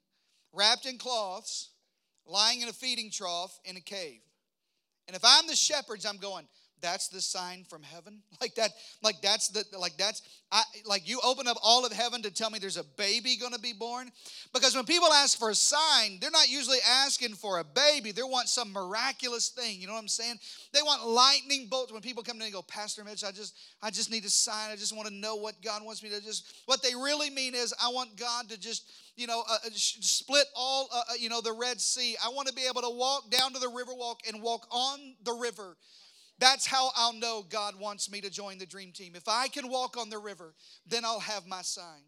wrapped 0.52 0.86
in 0.86 0.98
cloths, 0.98 1.70
lying 2.26 2.60
in 2.60 2.68
a 2.68 2.72
feeding 2.72 3.10
trough 3.10 3.58
in 3.64 3.76
a 3.76 3.80
cave. 3.80 4.20
And 5.06 5.16
if 5.16 5.22
I'm 5.24 5.46
the 5.46 5.56
shepherds, 5.56 6.06
I'm 6.06 6.18
going, 6.18 6.46
that's 6.80 7.08
the 7.08 7.20
sign 7.20 7.64
from 7.68 7.82
heaven? 7.82 8.22
Like 8.40 8.54
that 8.54 8.70
like 9.02 9.20
that's 9.20 9.48
the 9.48 9.64
like 9.78 9.98
that's 9.98 10.22
I, 10.50 10.62
like 10.86 11.06
you 11.06 11.20
open 11.22 11.46
up 11.46 11.58
all 11.62 11.84
of 11.84 11.92
heaven 11.92 12.22
to 12.22 12.30
tell 12.30 12.48
me 12.48 12.58
there's 12.58 12.78
a 12.78 12.84
baby 12.96 13.36
going 13.36 13.52
to 13.52 13.60
be 13.60 13.74
born? 13.74 14.10
Because 14.54 14.74
when 14.74 14.86
people 14.86 15.12
ask 15.12 15.38
for 15.38 15.50
a 15.50 15.54
sign 15.54 16.18
they're 16.20 16.30
not 16.30 16.48
usually 16.48 16.78
asking 16.88 17.34
for 17.34 17.58
a 17.58 17.64
baby. 17.64 18.12
They 18.12 18.22
want 18.22 18.48
some 18.48 18.72
miraculous 18.72 19.50
thing 19.50 19.80
you 19.80 19.86
know 19.86 19.92
what 19.92 20.00
i'm 20.00 20.08
saying? 20.08 20.38
They 20.72 20.80
want 20.80 21.06
lightning 21.06 21.66
bolts. 21.70 21.92
When 21.92 22.00
people 22.00 22.22
come 22.22 22.36
to 22.36 22.40
me 22.40 22.46
and 22.46 22.54
go 22.54 22.62
pastor 22.62 23.04
mitch 23.04 23.24
i 23.24 23.30
just 23.30 23.54
i 23.82 23.90
just 23.90 24.10
need 24.10 24.24
a 24.24 24.30
sign. 24.30 24.70
I 24.70 24.76
just 24.76 24.96
want 24.96 25.06
to 25.08 25.14
know 25.14 25.36
what 25.36 25.60
god 25.62 25.84
wants 25.84 26.02
me 26.02 26.08
to 26.08 26.20
just 26.22 26.54
what 26.64 26.82
they 26.82 26.94
really 26.94 27.28
mean 27.28 27.54
is 27.54 27.74
i 27.82 27.88
want 27.88 28.16
god 28.16 28.48
to 28.48 28.58
just 28.58 28.90
you 29.16 29.26
know 29.26 29.42
uh, 29.48 29.58
uh 29.66 29.70
split 29.74 30.46
all 30.56 30.88
uh, 30.92 30.98
uh, 31.10 31.14
you 31.18 31.28
know 31.28 31.40
the 31.40 31.52
red 31.52 31.80
sea. 31.80 32.16
I 32.24 32.30
want 32.30 32.48
to 32.48 32.54
be 32.54 32.62
able 32.68 32.82
to 32.82 32.90
walk 32.90 33.30
down 33.30 33.52
to 33.52 33.58
the 33.58 33.68
river 33.68 33.92
walk 33.94 34.20
and 34.26 34.42
walk 34.42 34.66
on 34.70 34.98
the 35.24 35.32
river 35.32 35.76
that's 36.40 36.66
how 36.66 36.90
I'll 36.96 37.12
know 37.12 37.44
God 37.48 37.78
wants 37.78 38.10
me 38.10 38.20
to 38.22 38.30
join 38.30 38.58
the 38.58 38.66
dream 38.66 38.92
team. 38.92 39.14
If 39.14 39.28
I 39.28 39.48
can 39.48 39.68
walk 39.68 39.96
on 39.96 40.08
the 40.08 40.18
river, 40.18 40.54
then 40.86 41.04
I'll 41.04 41.20
have 41.20 41.46
my 41.46 41.62
sign. 41.62 42.02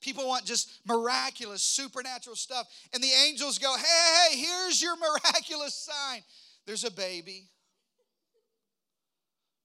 People 0.00 0.26
want 0.26 0.44
just 0.44 0.80
miraculous, 0.86 1.62
supernatural 1.62 2.34
stuff. 2.34 2.66
And 2.92 3.02
the 3.02 3.10
angels 3.26 3.58
go, 3.58 3.74
hey, 3.76 4.30
hey, 4.30 4.36
here's 4.38 4.82
your 4.82 4.96
miraculous 5.00 5.74
sign. 5.74 6.22
There's 6.66 6.84
a 6.84 6.90
baby. 6.90 7.48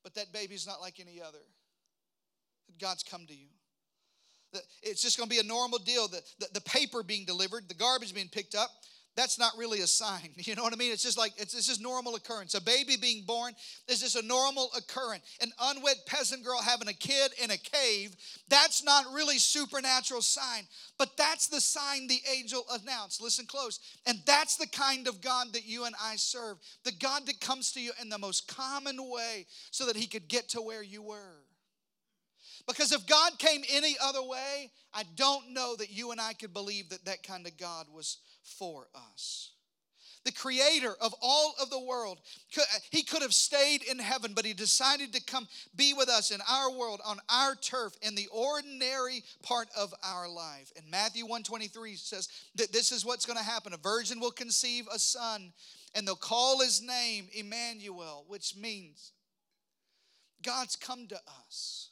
But 0.03 0.13
that 0.15 0.31
baby's 0.31 0.67
not 0.67 0.79
like 0.79 0.99
any 0.99 1.21
other. 1.21 1.39
God's 2.79 3.03
come 3.03 3.25
to 3.25 3.33
you. 3.33 3.47
It's 4.81 5.01
just 5.01 5.17
going 5.17 5.29
to 5.29 5.35
be 5.35 5.39
a 5.39 5.43
normal 5.43 5.79
deal. 5.79 6.07
The, 6.07 6.21
the, 6.39 6.47
the 6.55 6.61
paper 6.61 7.03
being 7.03 7.25
delivered, 7.25 7.67
the 7.67 7.75
garbage 7.75 8.13
being 8.13 8.29
picked 8.29 8.55
up, 8.55 8.69
that's 9.17 9.39
not 9.39 9.53
really 9.57 9.81
a 9.81 9.87
sign. 9.87 10.29
You 10.47 10.55
know 10.55 10.63
what 10.63 10.71
I 10.71 10.77
mean? 10.77 10.93
It's 10.93 11.03
just 11.03 11.17
like 11.17 11.33
it's, 11.35 11.53
it's 11.53 11.67
just 11.67 11.81
normal 11.81 12.15
occurrence. 12.15 12.53
A 12.53 12.61
baby 12.61 12.95
being 12.95 13.23
born 13.25 13.53
is 13.89 13.99
just 13.99 14.15
a 14.15 14.25
normal 14.25 14.69
occurrence. 14.77 15.23
An 15.41 15.51
unwed 15.59 15.97
peasant 16.05 16.45
girl 16.45 16.61
having 16.61 16.87
a 16.87 16.93
kid 16.93 17.31
in 17.43 17.51
a 17.51 17.57
cave, 17.57 18.15
that's 18.47 18.81
not 18.81 19.11
really 19.13 19.39
supernatural 19.39 20.21
sign. 20.21 20.63
But 20.97 21.17
that's 21.17 21.47
the 21.47 21.59
sign 21.59 22.07
the 22.07 22.21
angel 22.33 22.65
announced. 22.71 23.21
Listen 23.21 23.45
close. 23.45 23.79
And 24.05 24.19
that's 24.25 24.55
the 24.55 24.67
kind 24.67 25.07
of 25.07 25.19
God 25.19 25.47
that 25.51 25.65
you 25.65 25.83
and 25.83 25.95
I 26.01 26.15
serve. 26.15 26.57
The 26.85 26.93
God 26.93 27.25
that 27.25 27.41
comes 27.41 27.73
to 27.73 27.81
you 27.81 27.91
in 28.01 28.07
the 28.07 28.17
most 28.17 28.47
common 28.47 28.97
way 29.09 29.47
so 29.71 29.85
that 29.87 29.97
he 29.97 30.07
could 30.07 30.29
get 30.29 30.47
to 30.49 30.61
where 30.61 30.83
you 30.83 31.01
were. 31.01 31.43
Because 32.65 32.91
if 32.91 33.05
God 33.05 33.37
came 33.37 33.63
any 33.71 33.95
other 34.01 34.23
way, 34.23 34.71
I 34.93 35.03
don't 35.15 35.51
know 35.51 35.75
that 35.75 35.91
you 35.91 36.11
and 36.11 36.19
I 36.19 36.33
could 36.33 36.53
believe 36.53 36.89
that 36.89 37.05
that 37.05 37.23
kind 37.23 37.45
of 37.45 37.57
God 37.57 37.87
was 37.93 38.17
for 38.43 38.87
us. 39.13 39.51
The 40.25 40.33
creator 40.33 40.93
of 40.99 41.15
all 41.21 41.53
of 41.61 41.69
the 41.69 41.79
world, 41.79 42.19
he 42.91 43.03
could 43.03 43.21
have 43.21 43.33
stayed 43.33 43.81
in 43.83 43.97
heaven, 43.97 44.33
but 44.35 44.43
he 44.43 44.53
decided 44.53 45.13
to 45.13 45.23
come 45.23 45.47
be 45.73 45.93
with 45.93 46.09
us 46.09 46.31
in 46.31 46.41
our 46.49 46.69
world, 46.69 46.99
on 47.05 47.19
our 47.29 47.55
turf, 47.55 47.93
in 48.01 48.13
the 48.13 48.27
ordinary 48.33 49.23
part 49.41 49.69
of 49.77 49.93
our 50.03 50.27
life. 50.27 50.73
And 50.75 50.91
Matthew 50.91 51.23
123 51.23 51.95
says 51.95 52.27
that 52.55 52.73
this 52.73 52.91
is 52.91 53.05
what's 53.05 53.25
going 53.25 53.37
to 53.37 53.43
happen. 53.43 53.73
A 53.73 53.77
virgin 53.77 54.19
will 54.19 54.31
conceive 54.31 54.87
a 54.93 54.99
son, 54.99 55.53
and 55.95 56.05
they'll 56.05 56.15
call 56.15 56.59
his 56.59 56.81
name 56.81 57.29
Emmanuel, 57.33 58.25
which 58.27 58.53
means 58.57 59.13
God's 60.43 60.75
come 60.75 61.07
to 61.07 61.19
us. 61.45 61.91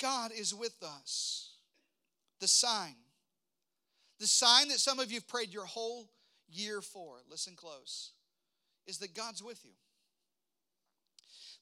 God 0.00 0.32
is 0.32 0.54
with 0.54 0.82
us. 0.82 1.52
The 2.40 2.48
sign 2.48 2.94
the 4.20 4.26
sign 4.26 4.68
that 4.68 4.78
some 4.78 5.00
of 5.00 5.10
you 5.10 5.16
have 5.16 5.26
prayed 5.26 5.52
your 5.52 5.64
whole 5.64 6.10
year 6.52 6.82
for, 6.82 7.16
listen 7.28 7.56
close, 7.56 8.12
is 8.86 8.98
that 8.98 9.14
God's 9.14 9.42
with 9.42 9.64
you. 9.64 9.72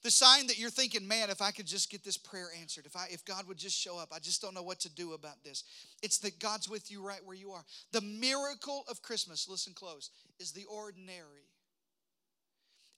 The 0.03 0.11
sign 0.11 0.47
that 0.47 0.59
you're 0.59 0.69
thinking, 0.69 1.07
man, 1.07 1.29
if 1.29 1.41
I 1.41 1.51
could 1.51 1.65
just 1.65 1.89
get 1.89 2.03
this 2.03 2.17
prayer 2.17 2.47
answered, 2.61 2.85
if 2.85 2.95
I 2.95 3.07
if 3.11 3.25
God 3.25 3.47
would 3.47 3.57
just 3.57 3.77
show 3.77 3.97
up, 3.97 4.09
I 4.13 4.19
just 4.19 4.41
don't 4.41 4.53
know 4.53 4.63
what 4.63 4.79
to 4.81 4.89
do 4.89 5.11
about 5.13 5.43
this. 5.43 5.63
It's 6.01 6.19
that 6.19 6.39
God's 6.39 6.69
with 6.69 6.89
you 6.91 7.05
right 7.05 7.19
where 7.23 7.35
you 7.35 7.51
are. 7.51 7.65
The 7.91 8.01
miracle 8.01 8.85
of 8.89 9.01
Christmas, 9.01 9.49
listen 9.49 9.73
close, 9.73 10.09
is 10.39 10.51
the 10.51 10.65
ordinary. 10.65 11.48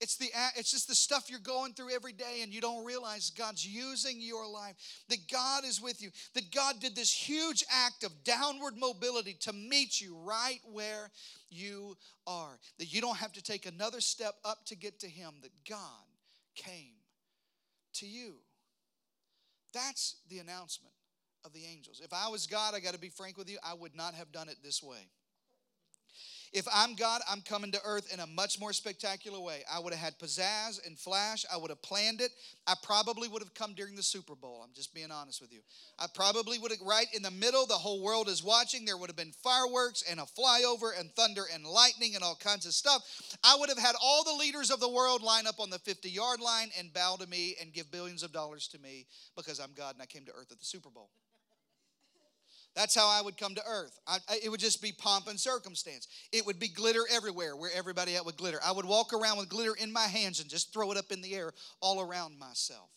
It's, 0.01 0.17
the, 0.17 0.31
it's 0.55 0.71
just 0.71 0.87
the 0.87 0.95
stuff 0.95 1.29
you're 1.29 1.39
going 1.39 1.73
through 1.73 1.93
every 1.93 2.11
day 2.11 2.39
and 2.41 2.51
you 2.51 2.59
don't 2.59 2.83
realize 2.83 3.29
God's 3.29 3.63
using 3.63 4.19
your 4.19 4.47
life, 4.47 4.75
that 5.09 5.29
God 5.31 5.63
is 5.63 5.79
with 5.79 6.01
you, 6.01 6.09
that 6.33 6.51
God 6.51 6.79
did 6.79 6.95
this 6.95 7.13
huge 7.13 7.63
act 7.69 8.03
of 8.03 8.23
downward 8.23 8.77
mobility 8.79 9.37
to 9.41 9.53
meet 9.53 10.01
you 10.01 10.17
right 10.17 10.59
where 10.73 11.11
you 11.51 11.95
are, 12.25 12.57
that 12.79 12.91
you 12.91 12.99
don't 12.99 13.17
have 13.17 13.31
to 13.33 13.43
take 13.43 13.67
another 13.67 14.01
step 14.01 14.33
up 14.43 14.65
to 14.65 14.75
get 14.75 14.99
to 15.01 15.07
Him, 15.07 15.35
that 15.43 15.51
God 15.69 15.77
came 16.55 16.95
to 17.93 18.07
you. 18.07 18.33
That's 19.71 20.15
the 20.29 20.39
announcement 20.39 20.95
of 21.45 21.53
the 21.53 21.61
angels. 21.71 22.01
If 22.03 22.11
I 22.11 22.27
was 22.27 22.47
God, 22.47 22.73
I 22.73 22.79
got 22.79 22.93
to 22.93 22.99
be 22.99 23.09
frank 23.09 23.37
with 23.37 23.51
you, 23.51 23.59
I 23.63 23.75
would 23.75 23.95
not 23.95 24.15
have 24.15 24.31
done 24.31 24.49
it 24.49 24.57
this 24.63 24.81
way. 24.81 25.09
If 26.53 26.67
I'm 26.73 26.95
God, 26.95 27.21
I'm 27.29 27.39
coming 27.39 27.71
to 27.71 27.79
earth 27.85 28.13
in 28.13 28.19
a 28.19 28.27
much 28.27 28.59
more 28.59 28.73
spectacular 28.73 29.39
way. 29.39 29.63
I 29.71 29.79
would 29.79 29.93
have 29.93 30.03
had 30.03 30.19
pizzazz 30.19 30.85
and 30.85 30.99
flash. 30.99 31.45
I 31.51 31.55
would 31.55 31.69
have 31.69 31.81
planned 31.81 32.19
it. 32.19 32.31
I 32.67 32.73
probably 32.83 33.29
would 33.29 33.41
have 33.41 33.53
come 33.53 33.73
during 33.73 33.95
the 33.95 34.03
Super 34.03 34.35
Bowl. 34.35 34.61
I'm 34.61 34.73
just 34.73 34.93
being 34.93 35.11
honest 35.11 35.39
with 35.39 35.53
you. 35.53 35.61
I 35.97 36.07
probably 36.13 36.59
would 36.59 36.71
have, 36.71 36.81
right 36.81 37.07
in 37.13 37.23
the 37.23 37.31
middle, 37.31 37.65
the 37.65 37.73
whole 37.75 38.03
world 38.03 38.27
is 38.27 38.43
watching. 38.43 38.83
There 38.83 38.97
would 38.97 39.09
have 39.09 39.15
been 39.15 39.31
fireworks 39.41 40.03
and 40.09 40.19
a 40.19 40.23
flyover 40.23 40.91
and 40.99 41.09
thunder 41.11 41.43
and 41.53 41.65
lightning 41.65 42.15
and 42.15 42.23
all 42.23 42.35
kinds 42.35 42.65
of 42.65 42.73
stuff. 42.73 43.01
I 43.45 43.55
would 43.57 43.69
have 43.69 43.79
had 43.79 43.95
all 44.03 44.25
the 44.25 44.33
leaders 44.33 44.71
of 44.71 44.81
the 44.81 44.89
world 44.89 45.21
line 45.21 45.47
up 45.47 45.61
on 45.61 45.69
the 45.69 45.79
50 45.79 46.09
yard 46.09 46.41
line 46.41 46.69
and 46.77 46.93
bow 46.93 47.15
to 47.21 47.27
me 47.27 47.55
and 47.61 47.71
give 47.71 47.89
billions 47.91 48.23
of 48.23 48.33
dollars 48.33 48.67
to 48.69 48.79
me 48.79 49.07
because 49.37 49.61
I'm 49.61 49.71
God 49.73 49.95
and 49.95 50.01
I 50.01 50.05
came 50.05 50.25
to 50.25 50.33
earth 50.33 50.51
at 50.51 50.59
the 50.59 50.65
Super 50.65 50.89
Bowl. 50.89 51.11
That's 52.75 52.95
how 52.95 53.07
I 53.07 53.21
would 53.21 53.37
come 53.37 53.55
to 53.55 53.61
earth. 53.67 53.99
I, 54.07 54.19
it 54.43 54.49
would 54.49 54.59
just 54.59 54.81
be 54.81 54.93
pomp 54.93 55.27
and 55.27 55.39
circumstance. 55.39 56.07
It 56.31 56.45
would 56.45 56.59
be 56.59 56.69
glitter 56.69 57.01
everywhere 57.11 57.55
where 57.55 57.71
everybody 57.75 58.15
else 58.15 58.25
would 58.25 58.37
glitter. 58.37 58.59
I 58.65 58.71
would 58.71 58.85
walk 58.85 59.11
around 59.13 59.37
with 59.37 59.49
glitter 59.49 59.75
in 59.75 59.91
my 59.91 60.07
hands 60.07 60.39
and 60.39 60.49
just 60.49 60.71
throw 60.71 60.91
it 60.91 60.97
up 60.97 61.11
in 61.11 61.21
the 61.21 61.35
air 61.35 61.51
all 61.81 61.99
around 61.99 62.39
myself. 62.39 62.89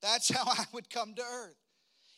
That's 0.00 0.30
how 0.34 0.44
I 0.46 0.64
would 0.72 0.88
come 0.88 1.14
to 1.14 1.22
earth. 1.22 1.56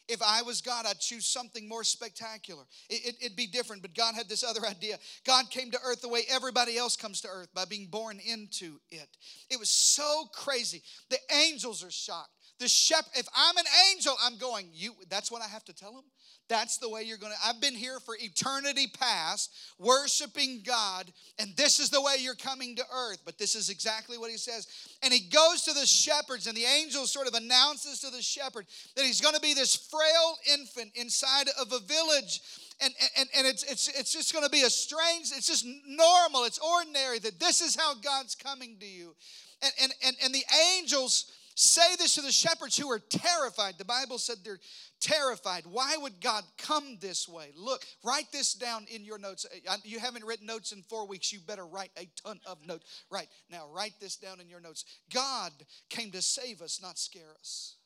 If 0.08 0.20
I 0.20 0.42
was 0.42 0.60
God, 0.60 0.84
I'd 0.86 0.98
choose 0.98 1.26
something 1.26 1.68
more 1.68 1.84
spectacular. 1.84 2.64
It, 2.90 3.02
would 3.06 3.32
it, 3.32 3.36
be 3.36 3.46
different, 3.46 3.82
but 3.82 3.94
God 3.94 4.14
had 4.14 4.28
this 4.28 4.44
other 4.44 4.66
idea. 4.68 4.98
God 5.24 5.48
came 5.50 5.70
to 5.70 5.78
earth 5.84 6.02
the 6.02 6.08
way 6.08 6.22
everybody 6.28 6.76
else 6.76 6.96
comes 6.96 7.20
to 7.22 7.28
earth 7.28 7.48
by 7.54 7.64
being 7.64 7.86
born 7.86 8.20
into 8.24 8.80
it. 8.90 9.08
It 9.48 9.58
was 9.58 9.70
so 9.70 10.24
crazy. 10.34 10.82
The 11.08 11.18
angels 11.32 11.84
are 11.84 11.90
shocked. 11.90 12.30
The 12.62 12.68
shepherd, 12.68 13.10
if 13.16 13.26
I'm 13.34 13.56
an 13.56 13.64
angel, 13.90 14.14
I'm 14.24 14.38
going, 14.38 14.68
you 14.72 14.92
that's 15.10 15.32
what 15.32 15.42
I 15.42 15.48
have 15.48 15.64
to 15.64 15.72
tell 15.72 15.90
him. 15.90 16.04
That's 16.48 16.78
the 16.78 16.88
way 16.88 17.02
you're 17.02 17.18
going 17.18 17.32
to. 17.32 17.38
I've 17.44 17.60
been 17.60 17.74
here 17.74 17.98
for 17.98 18.14
eternity 18.16 18.86
past, 18.86 19.52
worshiping 19.80 20.62
God, 20.64 21.10
and 21.40 21.56
this 21.56 21.80
is 21.80 21.90
the 21.90 22.00
way 22.00 22.18
you're 22.20 22.36
coming 22.36 22.76
to 22.76 22.84
earth. 22.94 23.18
But 23.24 23.36
this 23.36 23.56
is 23.56 23.68
exactly 23.68 24.16
what 24.16 24.30
he 24.30 24.36
says. 24.36 24.68
And 25.02 25.12
he 25.12 25.28
goes 25.28 25.62
to 25.62 25.72
the 25.72 25.84
shepherds, 25.84 26.46
and 26.46 26.56
the 26.56 26.62
angel 26.62 27.06
sort 27.06 27.26
of 27.26 27.34
announces 27.34 27.98
to 27.98 28.10
the 28.10 28.22
shepherd 28.22 28.66
that 28.94 29.04
he's 29.04 29.20
going 29.20 29.34
to 29.34 29.40
be 29.40 29.54
this 29.54 29.74
frail 29.74 30.36
infant 30.52 30.92
inside 30.94 31.48
of 31.60 31.72
a 31.72 31.80
village. 31.80 32.42
And, 32.80 32.94
and, 33.18 33.28
and 33.36 33.44
it's, 33.44 33.64
it's, 33.64 33.88
it's 33.88 34.12
just 34.12 34.32
going 34.32 34.44
to 34.44 34.50
be 34.50 34.62
a 34.62 34.70
strange, 34.70 35.32
it's 35.36 35.48
just 35.48 35.66
normal, 35.84 36.44
it's 36.44 36.60
ordinary 36.60 37.18
that 37.18 37.40
this 37.40 37.60
is 37.60 37.74
how 37.74 37.94
God's 37.94 38.36
coming 38.36 38.76
to 38.78 38.86
you. 38.86 39.16
And, 39.62 39.72
and, 39.82 39.92
and, 40.06 40.16
and 40.22 40.32
the 40.32 40.44
angels 40.76 41.32
Say 41.62 41.94
this 41.96 42.16
to 42.16 42.22
the 42.22 42.32
shepherds 42.32 42.76
who 42.76 42.90
are 42.90 42.98
terrified. 42.98 43.78
The 43.78 43.84
Bible 43.84 44.18
said 44.18 44.38
they're 44.42 44.58
terrified. 45.00 45.62
Why 45.64 45.96
would 45.96 46.20
God 46.20 46.42
come 46.58 46.98
this 47.00 47.28
way? 47.28 47.52
Look, 47.56 47.84
write 48.02 48.32
this 48.32 48.54
down 48.54 48.84
in 48.92 49.04
your 49.04 49.16
notes. 49.16 49.46
Uh, 49.68 49.76
you 49.84 50.00
haven't 50.00 50.24
written 50.24 50.44
notes 50.44 50.72
in 50.72 50.82
four 50.82 51.06
weeks. 51.06 51.32
You 51.32 51.38
better 51.38 51.64
write 51.64 51.92
a 51.96 52.08
ton 52.20 52.40
of 52.46 52.66
notes. 52.66 53.04
Right 53.12 53.28
now, 53.48 53.68
write 53.72 53.94
this 54.00 54.16
down 54.16 54.40
in 54.40 54.48
your 54.48 54.58
notes. 54.58 54.84
God 55.14 55.52
came 55.88 56.10
to 56.10 56.20
save 56.20 56.62
us, 56.62 56.82
not 56.82 56.98
scare 56.98 57.30
us. 57.38 57.76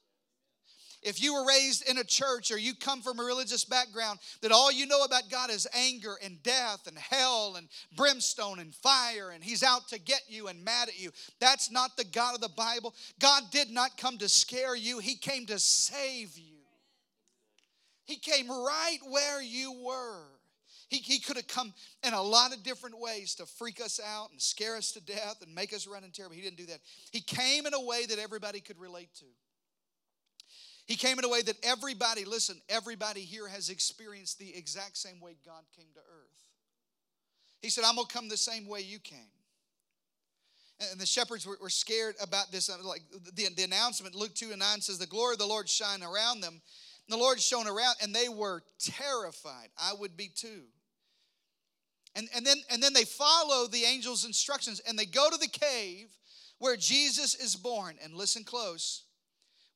If 1.06 1.22
you 1.22 1.34
were 1.34 1.46
raised 1.46 1.88
in 1.88 1.98
a 1.98 2.04
church 2.04 2.50
or 2.50 2.58
you 2.58 2.74
come 2.74 3.00
from 3.00 3.20
a 3.20 3.22
religious 3.22 3.64
background 3.64 4.18
that 4.42 4.50
all 4.50 4.72
you 4.72 4.86
know 4.86 5.04
about 5.04 5.30
God 5.30 5.50
is 5.50 5.68
anger 5.72 6.16
and 6.20 6.42
death 6.42 6.88
and 6.88 6.98
hell 6.98 7.54
and 7.56 7.68
brimstone 7.94 8.58
and 8.58 8.74
fire 8.74 9.30
and 9.30 9.44
He's 9.44 9.62
out 9.62 9.86
to 9.90 10.00
get 10.00 10.22
you 10.26 10.48
and 10.48 10.64
mad 10.64 10.88
at 10.88 10.98
you, 10.98 11.12
that's 11.38 11.70
not 11.70 11.96
the 11.96 12.02
God 12.02 12.34
of 12.34 12.40
the 12.40 12.48
Bible. 12.48 12.92
God 13.20 13.44
did 13.52 13.70
not 13.70 13.96
come 13.96 14.18
to 14.18 14.28
scare 14.28 14.74
you, 14.74 14.98
He 14.98 15.14
came 15.14 15.46
to 15.46 15.60
save 15.60 16.36
you. 16.36 16.56
He 18.04 18.16
came 18.16 18.48
right 18.48 18.98
where 19.08 19.40
you 19.40 19.80
were. 19.84 20.24
He, 20.88 20.96
he 20.96 21.20
could 21.20 21.36
have 21.36 21.46
come 21.46 21.72
in 22.04 22.14
a 22.14 22.22
lot 22.22 22.52
of 22.52 22.64
different 22.64 22.98
ways 22.98 23.36
to 23.36 23.46
freak 23.46 23.80
us 23.80 24.00
out 24.04 24.32
and 24.32 24.42
scare 24.42 24.76
us 24.76 24.90
to 24.92 25.00
death 25.00 25.36
and 25.40 25.54
make 25.54 25.72
us 25.72 25.86
run 25.86 26.02
in 26.02 26.10
terror. 26.10 26.30
But 26.30 26.36
he 26.36 26.42
didn't 26.42 26.58
do 26.58 26.66
that. 26.66 26.80
He 27.12 27.20
came 27.20 27.64
in 27.64 27.74
a 27.74 27.80
way 27.80 28.06
that 28.06 28.18
everybody 28.18 28.58
could 28.58 28.80
relate 28.80 29.14
to. 29.20 29.26
He 30.86 30.94
came 30.94 31.18
in 31.18 31.24
a 31.24 31.28
way 31.28 31.42
that 31.42 31.56
everybody, 31.64 32.24
listen, 32.24 32.60
everybody 32.68 33.20
here 33.20 33.48
has 33.48 33.70
experienced 33.70 34.38
the 34.38 34.56
exact 34.56 34.96
same 34.96 35.20
way 35.20 35.36
God 35.44 35.64
came 35.76 35.88
to 35.94 36.00
earth. 36.00 36.40
He 37.60 37.70
said, 37.70 37.84
I'm 37.84 37.96
going 37.96 38.06
to 38.06 38.14
come 38.14 38.28
the 38.28 38.36
same 38.36 38.68
way 38.68 38.80
you 38.80 39.00
came. 39.00 39.18
And 40.92 41.00
the 41.00 41.06
shepherds 41.06 41.46
were, 41.46 41.70
scared 41.70 42.14
about 42.20 42.52
this. 42.52 42.68
Uh, 42.68 42.76
like 42.84 43.02
the, 43.34 43.48
the 43.56 43.64
announcement, 43.64 44.14
Luke 44.14 44.34
2 44.34 44.50
and 44.50 44.58
9 44.58 44.80
says, 44.82 44.98
The 44.98 45.06
glory 45.06 45.34
of 45.34 45.38
the 45.38 45.46
Lord 45.46 45.68
shine 45.68 46.02
around 46.02 46.42
them. 46.42 46.60
The 47.08 47.16
Lord 47.16 47.40
shone 47.40 47.66
around, 47.66 47.96
and 48.02 48.14
they 48.14 48.28
were 48.28 48.62
terrified. 48.78 49.68
I 49.78 49.92
would 49.98 50.16
be 50.16 50.28
too. 50.28 50.64
And, 52.14 52.28
and, 52.34 52.46
then, 52.46 52.58
and 52.70 52.82
then 52.82 52.92
they 52.92 53.04
follow 53.04 53.66
the 53.66 53.84
angel's 53.84 54.24
instructions 54.24 54.80
and 54.88 54.98
they 54.98 55.04
go 55.04 55.28
to 55.28 55.36
the 55.36 55.48
cave 55.48 56.08
where 56.58 56.76
Jesus 56.76 57.34
is 57.34 57.54
born. 57.56 57.96
And 58.02 58.14
listen 58.14 58.42
close 58.42 59.05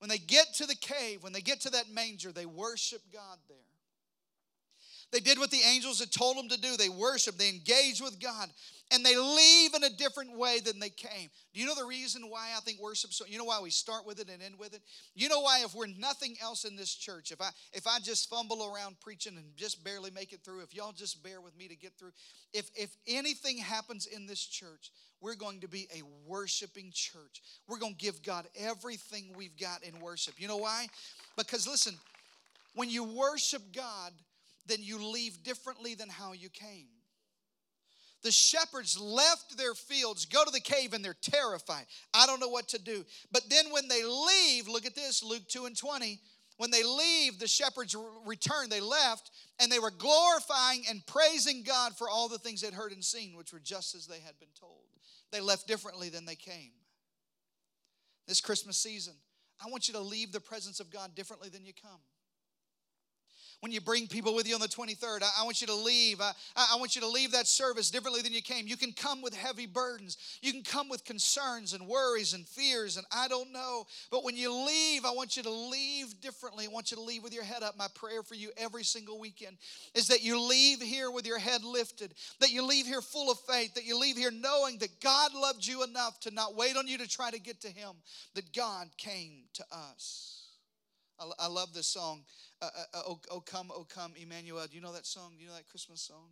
when 0.00 0.08
they 0.08 0.18
get 0.18 0.54
to 0.54 0.66
the 0.66 0.74
cave, 0.74 1.22
when 1.22 1.32
they 1.32 1.42
get 1.42 1.60
to 1.60 1.70
that 1.70 1.90
manger, 1.92 2.32
they 2.32 2.46
worship 2.46 3.02
God 3.12 3.38
there. 3.48 3.56
They 5.12 5.20
did 5.20 5.38
what 5.38 5.50
the 5.50 5.60
angels 5.66 6.00
had 6.00 6.10
told 6.10 6.36
them 6.36 6.48
to 6.48 6.60
do. 6.60 6.76
They 6.76 6.88
worship, 6.88 7.36
they 7.36 7.50
engage 7.50 8.00
with 8.00 8.20
God, 8.20 8.48
and 8.90 9.04
they 9.04 9.16
leave 9.16 9.74
in 9.74 9.84
a 9.84 9.90
different 9.90 10.36
way 10.36 10.60
than 10.60 10.80
they 10.80 10.90
came. 10.90 11.30
Do 11.54 11.60
you 11.60 11.66
know 11.66 11.74
the 11.74 11.84
reason 11.84 12.22
why 12.28 12.48
I 12.56 12.60
think 12.60 12.80
worship 12.80 13.12
so 13.12 13.24
you 13.26 13.38
know 13.38 13.44
why 13.44 13.60
we 13.60 13.70
start 13.70 14.06
with 14.06 14.20
it 14.20 14.28
and 14.28 14.42
end 14.42 14.58
with 14.58 14.74
it? 14.74 14.82
You 15.14 15.28
know 15.28 15.40
why 15.40 15.60
if 15.64 15.74
we're 15.74 15.86
nothing 15.86 16.36
else 16.42 16.64
in 16.64 16.76
this 16.76 16.94
church, 16.94 17.30
if 17.30 17.40
I 17.40 17.50
if 17.72 17.86
I 17.86 17.98
just 18.00 18.28
fumble 18.28 18.72
around 18.72 18.96
preaching 19.00 19.36
and 19.36 19.56
just 19.56 19.84
barely 19.84 20.10
make 20.10 20.32
it 20.32 20.40
through, 20.44 20.62
if 20.62 20.74
y'all 20.74 20.92
just 20.92 21.22
bear 21.22 21.40
with 21.40 21.56
me 21.56 21.68
to 21.68 21.76
get 21.76 21.92
through, 21.98 22.12
if 22.52 22.70
if 22.74 22.96
anything 23.06 23.58
happens 23.58 24.06
in 24.06 24.26
this 24.26 24.44
church, 24.44 24.90
we're 25.20 25.34
going 25.36 25.60
to 25.60 25.68
be 25.68 25.86
a 25.94 26.02
worshiping 26.26 26.90
church. 26.92 27.42
We're 27.68 27.78
going 27.78 27.94
to 27.94 27.98
give 27.98 28.22
God 28.22 28.46
everything 28.58 29.32
we've 29.36 29.56
got 29.56 29.82
in 29.84 30.00
worship. 30.00 30.34
You 30.38 30.48
know 30.48 30.56
why? 30.56 30.86
Because 31.36 31.66
listen, 31.66 31.94
when 32.74 32.90
you 32.90 33.04
worship 33.04 33.62
God, 33.74 34.12
then 34.66 34.78
you 34.80 35.04
leave 35.04 35.42
differently 35.42 35.94
than 35.94 36.08
how 36.08 36.32
you 36.32 36.48
came. 36.48 36.88
The 38.22 38.30
shepherds 38.30 39.00
left 39.00 39.56
their 39.56 39.74
fields, 39.74 40.26
go 40.26 40.44
to 40.44 40.50
the 40.50 40.60
cave, 40.60 40.92
and 40.92 41.04
they're 41.04 41.14
terrified. 41.14 41.86
I 42.12 42.26
don't 42.26 42.40
know 42.40 42.48
what 42.48 42.68
to 42.68 42.78
do. 42.78 43.04
But 43.32 43.48
then 43.48 43.66
when 43.70 43.88
they 43.88 44.04
leave, 44.04 44.68
look 44.68 44.84
at 44.84 44.94
this 44.94 45.22
Luke 45.22 45.48
2 45.48 45.66
and 45.66 45.76
20. 45.76 46.20
When 46.58 46.70
they 46.70 46.82
leave, 46.82 47.38
the 47.38 47.48
shepherds 47.48 47.96
return. 48.26 48.68
They 48.68 48.82
left, 48.82 49.30
and 49.58 49.72
they 49.72 49.78
were 49.78 49.90
glorifying 49.90 50.84
and 50.90 51.04
praising 51.06 51.62
God 51.62 51.96
for 51.96 52.10
all 52.10 52.28
the 52.28 52.38
things 52.38 52.60
they'd 52.60 52.74
heard 52.74 52.92
and 52.92 53.02
seen, 53.02 53.34
which 53.36 53.52
were 53.52 53.58
just 53.58 53.94
as 53.94 54.06
they 54.06 54.20
had 54.20 54.38
been 54.38 54.48
told. 54.58 54.84
They 55.32 55.40
left 55.40 55.66
differently 55.66 56.10
than 56.10 56.26
they 56.26 56.34
came. 56.34 56.72
This 58.28 58.42
Christmas 58.42 58.76
season, 58.76 59.14
I 59.64 59.70
want 59.70 59.88
you 59.88 59.94
to 59.94 60.00
leave 60.00 60.32
the 60.32 60.40
presence 60.40 60.80
of 60.80 60.90
God 60.90 61.14
differently 61.14 61.48
than 61.48 61.64
you 61.64 61.72
come 61.72 62.00
when 63.60 63.72
you 63.72 63.80
bring 63.80 64.06
people 64.06 64.34
with 64.34 64.48
you 64.48 64.54
on 64.54 64.60
the 64.60 64.68
23rd. 64.68 65.22
I, 65.22 65.30
I 65.40 65.44
want 65.44 65.60
you 65.60 65.66
to 65.66 65.74
leave. 65.74 66.20
I, 66.20 66.32
I 66.56 66.76
want 66.76 66.94
you 66.94 67.02
to 67.02 67.08
leave 67.08 67.32
that 67.32 67.46
service 67.46 67.90
differently 67.90 68.22
than 68.22 68.32
you 68.32 68.42
came. 68.42 68.66
You 68.66 68.76
can 68.76 68.92
come 68.92 69.22
with 69.22 69.34
heavy 69.34 69.66
burdens. 69.66 70.16
You 70.40 70.52
can 70.52 70.62
come 70.62 70.88
with 70.88 71.04
concerns 71.04 71.74
and 71.74 71.86
worries 71.86 72.32
and 72.32 72.46
fears, 72.46 72.96
and 72.96 73.06
I 73.14 73.28
don't 73.28 73.52
know. 73.52 73.86
But 74.10 74.24
when 74.24 74.36
you 74.36 74.52
leave, 74.52 75.04
I 75.04 75.10
want 75.10 75.36
you 75.36 75.42
to 75.42 75.50
leave 75.50 76.20
differently. 76.20 76.64
I 76.66 76.72
want 76.72 76.90
you 76.90 76.96
to 76.96 77.02
leave 77.02 77.22
with 77.22 77.34
your 77.34 77.44
head 77.44 77.62
up. 77.62 77.76
My 77.76 77.88
prayer 77.94 78.22
for 78.22 78.34
you 78.34 78.50
every 78.56 78.84
single 78.84 79.18
weekend 79.18 79.56
is 79.94 80.08
that 80.08 80.22
you 80.22 80.40
leave 80.40 80.80
here 80.80 81.10
with 81.10 81.26
your 81.26 81.38
head 81.38 81.62
lifted, 81.62 82.14
that 82.40 82.50
you 82.50 82.66
leave 82.66 82.86
here 82.86 83.02
full 83.02 83.30
of 83.30 83.38
faith, 83.40 83.74
that 83.74 83.84
you 83.84 83.98
leave 83.98 84.16
here 84.16 84.30
knowing 84.30 84.78
that 84.78 85.00
God 85.00 85.34
loved 85.34 85.66
you 85.66 85.84
enough 85.84 86.18
to 86.20 86.30
not 86.30 86.56
wait 86.56 86.76
on 86.76 86.86
you 86.86 86.98
to 86.98 87.08
try 87.08 87.30
to 87.30 87.38
get 87.38 87.60
to 87.62 87.68
Him, 87.68 87.92
that 88.34 88.52
God 88.54 88.88
came 88.96 89.44
to 89.54 89.64
us. 89.70 90.30
I, 91.38 91.48
love 91.48 91.74
this 91.74 91.86
song. 91.86 92.22
Uh, 92.62 92.66
uh, 92.66 92.98
uh, 92.98 93.02
oh, 93.06 93.20
oh, 93.30 93.40
come, 93.40 93.70
oh, 93.74 93.86
come, 93.88 94.12
Emmanuel. 94.20 94.66
Do 94.68 94.76
you 94.76 94.82
know 94.82 94.92
that 94.92 95.06
song? 95.06 95.32
Do 95.36 95.42
you 95.42 95.48
know 95.48 95.56
that 95.56 95.68
Christmas 95.68 96.02
song? 96.02 96.28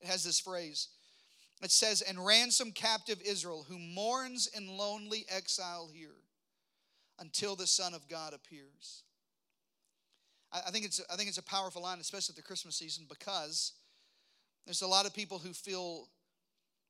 It 0.00 0.06
has 0.06 0.22
this 0.22 0.38
phrase. 0.38 0.88
It 1.62 1.70
says, 1.70 2.02
And 2.02 2.24
ransom 2.24 2.72
captive 2.72 3.20
Israel 3.24 3.64
who 3.68 3.78
mourns 3.78 4.48
in 4.56 4.76
lonely 4.76 5.24
exile 5.28 5.90
here 5.92 6.10
until 7.18 7.56
the 7.56 7.66
Son 7.66 7.94
of 7.94 8.08
God 8.08 8.32
appears. 8.32 9.02
I, 10.52 10.60
I 10.68 10.70
think, 10.70 10.84
it's, 10.84 11.00
I 11.10 11.16
think 11.16 11.28
it's 11.28 11.38
a 11.38 11.42
powerful 11.42 11.82
line, 11.82 11.98
especially 12.00 12.32
at 12.32 12.36
the 12.36 12.42
Christmas 12.42 12.76
season, 12.76 13.06
because 13.08 13.72
there's 14.66 14.82
a 14.82 14.86
lot 14.86 15.06
of 15.06 15.14
people 15.14 15.38
who 15.38 15.52
feel 15.52 16.08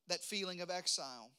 that 0.08 0.20
feeling 0.20 0.60
of 0.60 0.70
exile. 0.70 1.30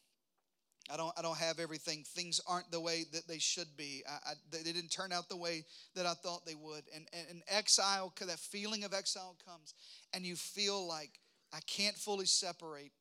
I 0.91 0.97
don't, 0.97 1.13
I 1.17 1.21
don't 1.21 1.37
have 1.37 1.59
everything. 1.59 2.03
Things 2.03 2.41
aren't 2.45 2.69
the 2.71 2.81
way 2.81 3.05
that 3.13 3.27
they 3.27 3.39
should 3.39 3.77
be. 3.77 4.03
I, 4.07 4.31
I, 4.31 4.33
they 4.51 4.63
didn't 4.63 4.89
turn 4.89 5.11
out 5.11 5.29
the 5.29 5.37
way 5.37 5.63
that 5.95 6.05
I 6.05 6.13
thought 6.13 6.45
they 6.45 6.55
would. 6.55 6.83
And, 6.93 7.07
and, 7.13 7.27
and 7.29 7.43
exile, 7.47 8.13
that 8.19 8.39
feeling 8.39 8.83
of 8.83 8.93
exile 8.93 9.35
comes, 9.45 9.73
and 10.13 10.25
you 10.25 10.35
feel 10.35 10.85
like 10.87 11.19
I 11.53 11.59
can't 11.67 11.95
fully 11.95 12.25
separate. 12.25 12.91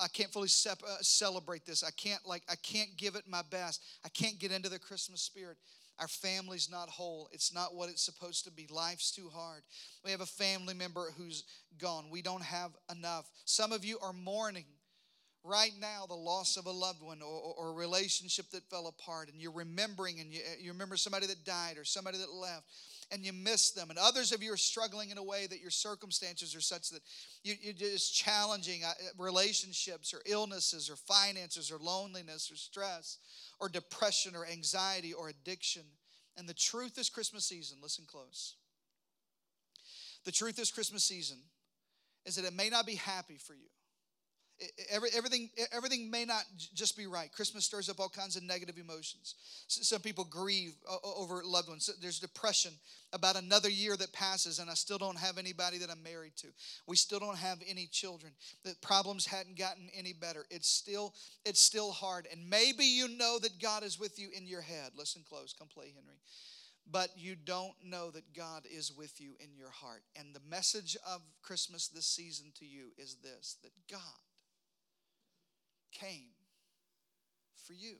I 0.00 0.08
can't 0.08 0.32
fully 0.32 0.48
sep- 0.48 0.82
uh, 0.86 0.98
celebrate 1.00 1.66
this. 1.66 1.82
I 1.82 1.90
can't 1.90 2.24
like 2.26 2.42
I 2.48 2.54
can't 2.56 2.96
give 2.96 3.16
it 3.16 3.24
my 3.28 3.42
best. 3.50 3.82
I 4.04 4.08
can't 4.10 4.38
get 4.38 4.52
into 4.52 4.68
the 4.68 4.78
Christmas 4.78 5.22
spirit. 5.22 5.56
Our 5.98 6.08
family's 6.08 6.70
not 6.70 6.88
whole. 6.88 7.28
It's 7.32 7.54
not 7.54 7.74
what 7.74 7.88
it's 7.88 8.04
supposed 8.04 8.44
to 8.44 8.50
be. 8.50 8.66
Life's 8.70 9.10
too 9.10 9.30
hard. 9.32 9.62
We 10.04 10.10
have 10.10 10.20
a 10.20 10.26
family 10.26 10.74
member 10.74 11.08
who's 11.16 11.44
gone. 11.78 12.10
We 12.10 12.20
don't 12.20 12.42
have 12.42 12.72
enough. 12.94 13.30
Some 13.46 13.72
of 13.72 13.84
you 13.84 13.98
are 14.02 14.12
mourning 14.12 14.66
right 15.46 15.72
now 15.80 16.04
the 16.06 16.14
loss 16.14 16.56
of 16.56 16.66
a 16.66 16.70
loved 16.70 17.02
one 17.02 17.22
or, 17.22 17.54
or, 17.58 17.70
a 17.70 17.72
relationship 17.72 18.50
that 18.50 18.68
fell 18.68 18.88
apart 18.88 19.30
and 19.30 19.40
you're 19.40 19.52
remembering 19.52 20.20
and 20.20 20.32
you, 20.32 20.40
you 20.60 20.72
remember 20.72 20.96
somebody 20.96 21.26
that 21.26 21.44
died 21.44 21.78
or 21.78 21.84
somebody 21.84 22.18
that 22.18 22.32
left 22.32 22.64
and 23.12 23.24
you 23.24 23.32
miss 23.32 23.70
them 23.70 23.90
and 23.90 23.98
others 23.98 24.32
of 24.32 24.42
you 24.42 24.52
are 24.52 24.56
struggling 24.56 25.10
in 25.10 25.18
a 25.18 25.22
way 25.22 25.46
that 25.46 25.60
your 25.60 25.70
circumstances 25.70 26.54
are 26.54 26.60
such 26.60 26.90
that 26.90 27.00
you, 27.44 27.54
you're 27.60 27.72
just 27.72 28.14
challenging 28.14 28.82
uh, 28.84 28.92
relationships 29.18 30.12
or 30.12 30.20
illnesses 30.26 30.90
or 30.90 30.96
finances 30.96 31.70
or 31.70 31.78
loneliness 31.78 32.50
or 32.50 32.56
stress 32.56 33.18
or 33.60 33.68
depression 33.68 34.34
or 34.34 34.44
anxiety 34.46 35.12
or 35.12 35.28
addiction 35.28 35.82
And 36.36 36.48
the 36.48 36.54
truth 36.54 36.98
is 36.98 37.08
Christmas 37.08 37.46
season, 37.46 37.78
listen 37.82 38.04
close. 38.06 38.56
The 40.24 40.32
truth 40.32 40.58
is 40.58 40.70
Christmas 40.70 41.04
season 41.04 41.38
is 42.26 42.34
that 42.36 42.44
it 42.44 42.52
may 42.52 42.68
not 42.68 42.84
be 42.84 42.96
happy 42.96 43.38
for 43.38 43.54
you. 43.54 43.68
Every, 44.90 45.10
everything, 45.14 45.50
everything 45.70 46.10
may 46.10 46.24
not 46.24 46.44
just 46.74 46.96
be 46.96 47.06
right. 47.06 47.30
Christmas 47.30 47.66
stirs 47.66 47.90
up 47.90 48.00
all 48.00 48.08
kinds 48.08 48.36
of 48.36 48.42
negative 48.42 48.78
emotions. 48.78 49.34
Some 49.68 50.00
people 50.00 50.24
grieve 50.24 50.74
over 51.04 51.42
loved 51.44 51.68
ones. 51.68 51.90
There's 52.00 52.18
depression 52.18 52.72
about 53.12 53.36
another 53.36 53.68
year 53.68 53.96
that 53.96 54.12
passes, 54.12 54.58
and 54.58 54.70
I 54.70 54.74
still 54.74 54.96
don't 54.96 55.18
have 55.18 55.36
anybody 55.36 55.78
that 55.78 55.90
I'm 55.90 56.02
married 56.02 56.36
to. 56.36 56.48
We 56.86 56.96
still 56.96 57.18
don't 57.18 57.36
have 57.36 57.58
any 57.68 57.86
children. 57.86 58.32
The 58.64 58.74
problems 58.80 59.26
hadn't 59.26 59.58
gotten 59.58 59.90
any 59.94 60.14
better. 60.14 60.46
It's 60.50 60.68
still, 60.68 61.14
it's 61.44 61.60
still 61.60 61.90
hard. 61.90 62.26
And 62.32 62.48
maybe 62.48 62.84
you 62.84 63.08
know 63.08 63.38
that 63.40 63.60
God 63.60 63.82
is 63.82 64.00
with 64.00 64.18
you 64.18 64.30
in 64.34 64.46
your 64.46 64.62
head. 64.62 64.92
Listen 64.96 65.22
close. 65.28 65.54
Come 65.58 65.68
play, 65.68 65.92
Henry 65.94 66.16
but 66.88 67.10
you 67.16 67.34
don't 67.34 67.74
know 67.84 68.10
that 68.12 68.32
God 68.32 68.62
is 68.70 68.92
with 68.96 69.20
you 69.20 69.32
in 69.40 69.56
your 69.56 69.70
heart. 69.70 70.02
And 70.14 70.32
the 70.32 70.40
message 70.48 70.96
of 71.04 71.20
Christmas 71.42 71.88
this 71.88 72.06
season 72.06 72.52
to 72.60 72.64
you 72.64 72.92
is 72.96 73.16
this 73.22 73.56
that 73.62 73.72
God 73.90 74.00
came 76.00 76.30
for 77.66 77.72
you. 77.72 77.96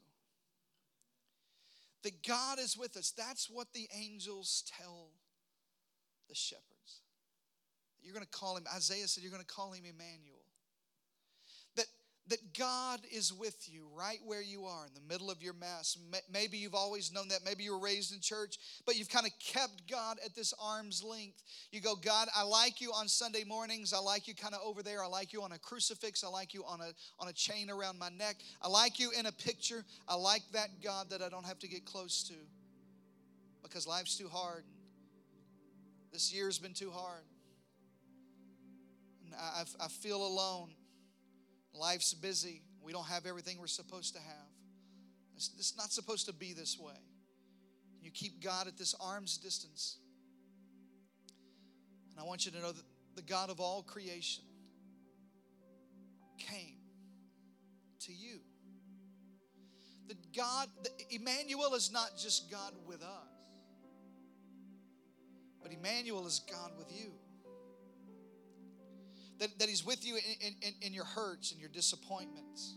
That 2.02 2.22
God 2.26 2.58
is 2.58 2.76
with 2.76 2.96
us. 2.96 3.12
That's 3.16 3.50
what 3.50 3.72
the 3.72 3.88
angels 3.96 4.62
tell 4.78 5.08
the 6.28 6.34
shepherds. 6.34 7.02
You're 8.02 8.14
going 8.14 8.24
to 8.24 8.38
call 8.38 8.56
him, 8.56 8.64
Isaiah 8.74 9.08
said, 9.08 9.24
you're 9.24 9.32
going 9.32 9.44
to 9.44 9.54
call 9.54 9.72
him 9.72 9.82
Emmanuel 9.84 10.35
that 12.28 12.54
God 12.58 13.00
is 13.12 13.32
with 13.32 13.68
you 13.68 13.86
right 13.94 14.18
where 14.24 14.42
you 14.42 14.64
are 14.64 14.86
in 14.86 14.94
the 14.94 15.12
middle 15.12 15.30
of 15.30 15.42
your 15.42 15.52
mess. 15.54 15.96
Maybe 16.32 16.58
you've 16.58 16.74
always 16.74 17.12
known 17.12 17.28
that. 17.28 17.40
Maybe 17.44 17.64
you 17.64 17.72
were 17.72 17.84
raised 17.84 18.12
in 18.12 18.20
church, 18.20 18.58
but 18.84 18.96
you've 18.96 19.08
kind 19.08 19.26
of 19.26 19.32
kept 19.38 19.88
God 19.88 20.18
at 20.24 20.34
this 20.34 20.52
arm's 20.60 21.04
length. 21.04 21.42
You 21.70 21.80
go, 21.80 21.94
God, 21.94 22.28
I 22.36 22.42
like 22.42 22.80
you 22.80 22.90
on 22.90 23.06
Sunday 23.08 23.44
mornings. 23.44 23.92
I 23.92 23.98
like 23.98 24.26
you 24.26 24.34
kind 24.34 24.54
of 24.54 24.60
over 24.64 24.82
there. 24.82 25.04
I 25.04 25.06
like 25.06 25.32
you 25.32 25.42
on 25.42 25.52
a 25.52 25.58
crucifix. 25.58 26.24
I 26.24 26.28
like 26.28 26.52
you 26.52 26.64
on 26.64 26.80
a, 26.80 26.92
on 27.20 27.28
a 27.28 27.32
chain 27.32 27.70
around 27.70 27.98
my 27.98 28.08
neck. 28.08 28.36
I 28.60 28.68
like 28.68 28.98
you 28.98 29.12
in 29.16 29.26
a 29.26 29.32
picture. 29.32 29.84
I 30.08 30.16
like 30.16 30.42
that 30.52 30.82
God 30.82 31.10
that 31.10 31.22
I 31.22 31.28
don't 31.28 31.46
have 31.46 31.60
to 31.60 31.68
get 31.68 31.84
close 31.84 32.24
to 32.24 32.34
because 33.62 33.86
life's 33.86 34.16
too 34.16 34.28
hard. 34.28 34.64
This 36.12 36.32
year's 36.32 36.58
been 36.58 36.74
too 36.74 36.90
hard. 36.90 37.24
I, 39.38 39.64
I 39.80 39.88
feel 39.88 40.24
alone. 40.26 40.70
Life's 41.78 42.14
busy. 42.14 42.62
We 42.82 42.92
don't 42.92 43.06
have 43.06 43.26
everything 43.26 43.58
we're 43.58 43.66
supposed 43.66 44.14
to 44.14 44.20
have. 44.20 44.48
It's, 45.36 45.50
it's 45.58 45.76
not 45.76 45.92
supposed 45.92 46.26
to 46.26 46.32
be 46.32 46.52
this 46.52 46.78
way. 46.78 46.94
You 48.00 48.10
keep 48.10 48.42
God 48.42 48.66
at 48.66 48.78
this 48.78 48.94
arm's 49.00 49.36
distance. 49.36 49.98
And 52.10 52.20
I 52.20 52.26
want 52.26 52.46
you 52.46 52.52
to 52.52 52.58
know 52.58 52.72
that 52.72 52.84
the 53.16 53.22
God 53.22 53.50
of 53.50 53.60
all 53.60 53.82
creation 53.82 54.44
came 56.38 56.78
to 58.00 58.12
you. 58.12 58.40
That 60.08 60.32
God, 60.34 60.68
Emmanuel 61.10 61.74
is 61.74 61.90
not 61.92 62.10
just 62.16 62.50
God 62.50 62.72
with 62.86 63.02
us, 63.02 63.28
but 65.62 65.72
Emmanuel 65.72 66.26
is 66.26 66.40
God 66.48 66.70
with 66.78 66.92
you 66.92 67.12
that, 69.38 69.58
that 69.58 69.68
He's 69.68 69.84
with 69.84 70.06
you 70.06 70.16
in, 70.16 70.54
in, 70.62 70.74
in 70.82 70.92
your 70.92 71.04
hurts 71.04 71.52
and 71.52 71.60
your 71.60 71.70
disappointments, 71.70 72.76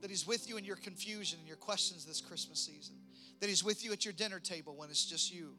that 0.00 0.10
He's 0.10 0.26
with 0.26 0.48
you 0.48 0.56
in 0.56 0.64
your 0.64 0.76
confusion 0.76 1.38
and 1.38 1.48
your 1.48 1.56
questions 1.56 2.04
this 2.04 2.20
Christmas 2.20 2.60
season, 2.60 2.96
that 3.40 3.48
He's 3.48 3.64
with 3.64 3.84
you 3.84 3.92
at 3.92 4.04
your 4.04 4.14
dinner 4.14 4.40
table 4.40 4.74
when 4.76 4.90
it's 4.90 5.04
just 5.04 5.32
you. 5.32 5.54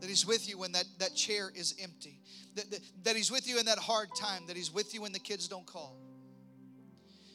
That 0.00 0.10
he's 0.10 0.26
with 0.26 0.46
you 0.48 0.58
when 0.58 0.72
that, 0.72 0.84
that 0.98 1.14
chair 1.14 1.50
is 1.54 1.74
empty. 1.82 2.20
That, 2.56 2.70
that, 2.70 2.80
that 3.04 3.16
he's 3.16 3.30
with 3.30 3.48
you 3.48 3.58
in 3.58 3.64
that 3.64 3.78
hard 3.78 4.08
time. 4.14 4.42
That 4.48 4.56
he's 4.56 4.70
with 4.70 4.92
you 4.92 5.00
when 5.00 5.12
the 5.12 5.18
kids 5.18 5.48
don't 5.48 5.64
call. 5.64 5.96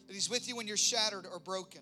That 0.05 0.13
he's 0.13 0.29
with 0.29 0.47
you 0.47 0.55
when 0.55 0.67
you're 0.67 0.77
shattered 0.77 1.25
or 1.31 1.39
broken. 1.39 1.81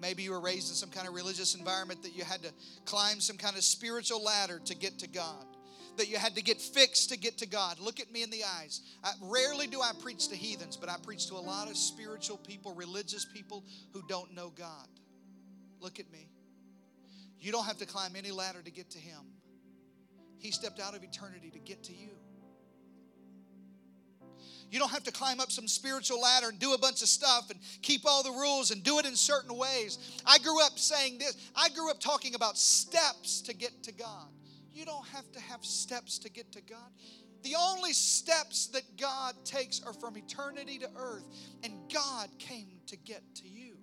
Maybe 0.00 0.22
you 0.22 0.32
were 0.32 0.40
raised 0.40 0.68
in 0.68 0.74
some 0.74 0.90
kind 0.90 1.08
of 1.08 1.14
religious 1.14 1.54
environment 1.54 2.02
that 2.02 2.14
you 2.14 2.24
had 2.24 2.42
to 2.42 2.50
climb 2.84 3.20
some 3.20 3.38
kind 3.38 3.56
of 3.56 3.64
spiritual 3.64 4.22
ladder 4.22 4.60
to 4.66 4.74
get 4.76 4.98
to 4.98 5.08
God 5.08 5.46
that 5.98 6.08
you 6.08 6.16
had 6.16 6.34
to 6.36 6.42
get 6.42 6.60
fixed 6.60 7.10
to 7.10 7.18
get 7.18 7.38
to 7.38 7.46
God. 7.46 7.78
Look 7.78 8.00
at 8.00 8.10
me 8.10 8.22
in 8.22 8.30
the 8.30 8.42
eyes. 8.44 8.80
I, 9.04 9.12
rarely 9.22 9.66
do 9.66 9.80
I 9.80 9.92
preach 10.00 10.28
to 10.28 10.36
heathens, 10.36 10.76
but 10.76 10.88
I 10.88 10.96
preach 11.02 11.26
to 11.28 11.34
a 11.34 11.42
lot 11.42 11.68
of 11.68 11.76
spiritual 11.76 12.38
people, 12.38 12.74
religious 12.74 13.24
people 13.24 13.64
who 13.92 14.02
don't 14.08 14.34
know 14.34 14.50
God. 14.56 14.88
Look 15.80 16.00
at 16.00 16.10
me. 16.10 16.28
You 17.40 17.52
don't 17.52 17.66
have 17.66 17.78
to 17.78 17.86
climb 17.86 18.16
any 18.16 18.30
ladder 18.30 18.62
to 18.62 18.70
get 18.70 18.90
to 18.90 18.98
Him, 18.98 19.20
He 20.38 20.50
stepped 20.50 20.80
out 20.80 20.96
of 20.96 21.02
eternity 21.02 21.50
to 21.50 21.58
get 21.58 21.84
to 21.84 21.92
you. 21.92 22.10
You 24.70 24.78
don't 24.78 24.90
have 24.90 25.04
to 25.04 25.12
climb 25.12 25.40
up 25.40 25.50
some 25.50 25.66
spiritual 25.66 26.20
ladder 26.20 26.50
and 26.50 26.58
do 26.58 26.74
a 26.74 26.78
bunch 26.78 27.00
of 27.00 27.08
stuff 27.08 27.48
and 27.50 27.58
keep 27.80 28.02
all 28.04 28.22
the 28.22 28.30
rules 28.30 28.70
and 28.70 28.82
do 28.82 28.98
it 28.98 29.06
in 29.06 29.16
certain 29.16 29.56
ways. 29.56 30.20
I 30.26 30.38
grew 30.38 30.62
up 30.62 30.78
saying 30.78 31.18
this. 31.18 31.50
I 31.56 31.70
grew 31.70 31.90
up 31.90 32.00
talking 32.00 32.34
about 32.34 32.58
steps 32.58 33.40
to 33.42 33.54
get 33.54 33.82
to 33.84 33.92
God. 33.92 34.28
You 34.78 34.84
don't 34.84 35.08
have 35.08 35.32
to 35.32 35.40
have 35.40 35.64
steps 35.64 36.20
to 36.20 36.30
get 36.30 36.52
to 36.52 36.60
God. 36.60 36.92
The 37.42 37.56
only 37.58 37.92
steps 37.92 38.68
that 38.68 38.82
God 38.96 39.34
takes 39.44 39.82
are 39.84 39.92
from 39.92 40.16
eternity 40.16 40.78
to 40.78 40.88
earth, 40.94 41.26
and 41.64 41.72
God 41.92 42.28
came 42.38 42.78
to 42.86 42.96
get 42.96 43.22
to 43.36 43.48
you. 43.48 43.76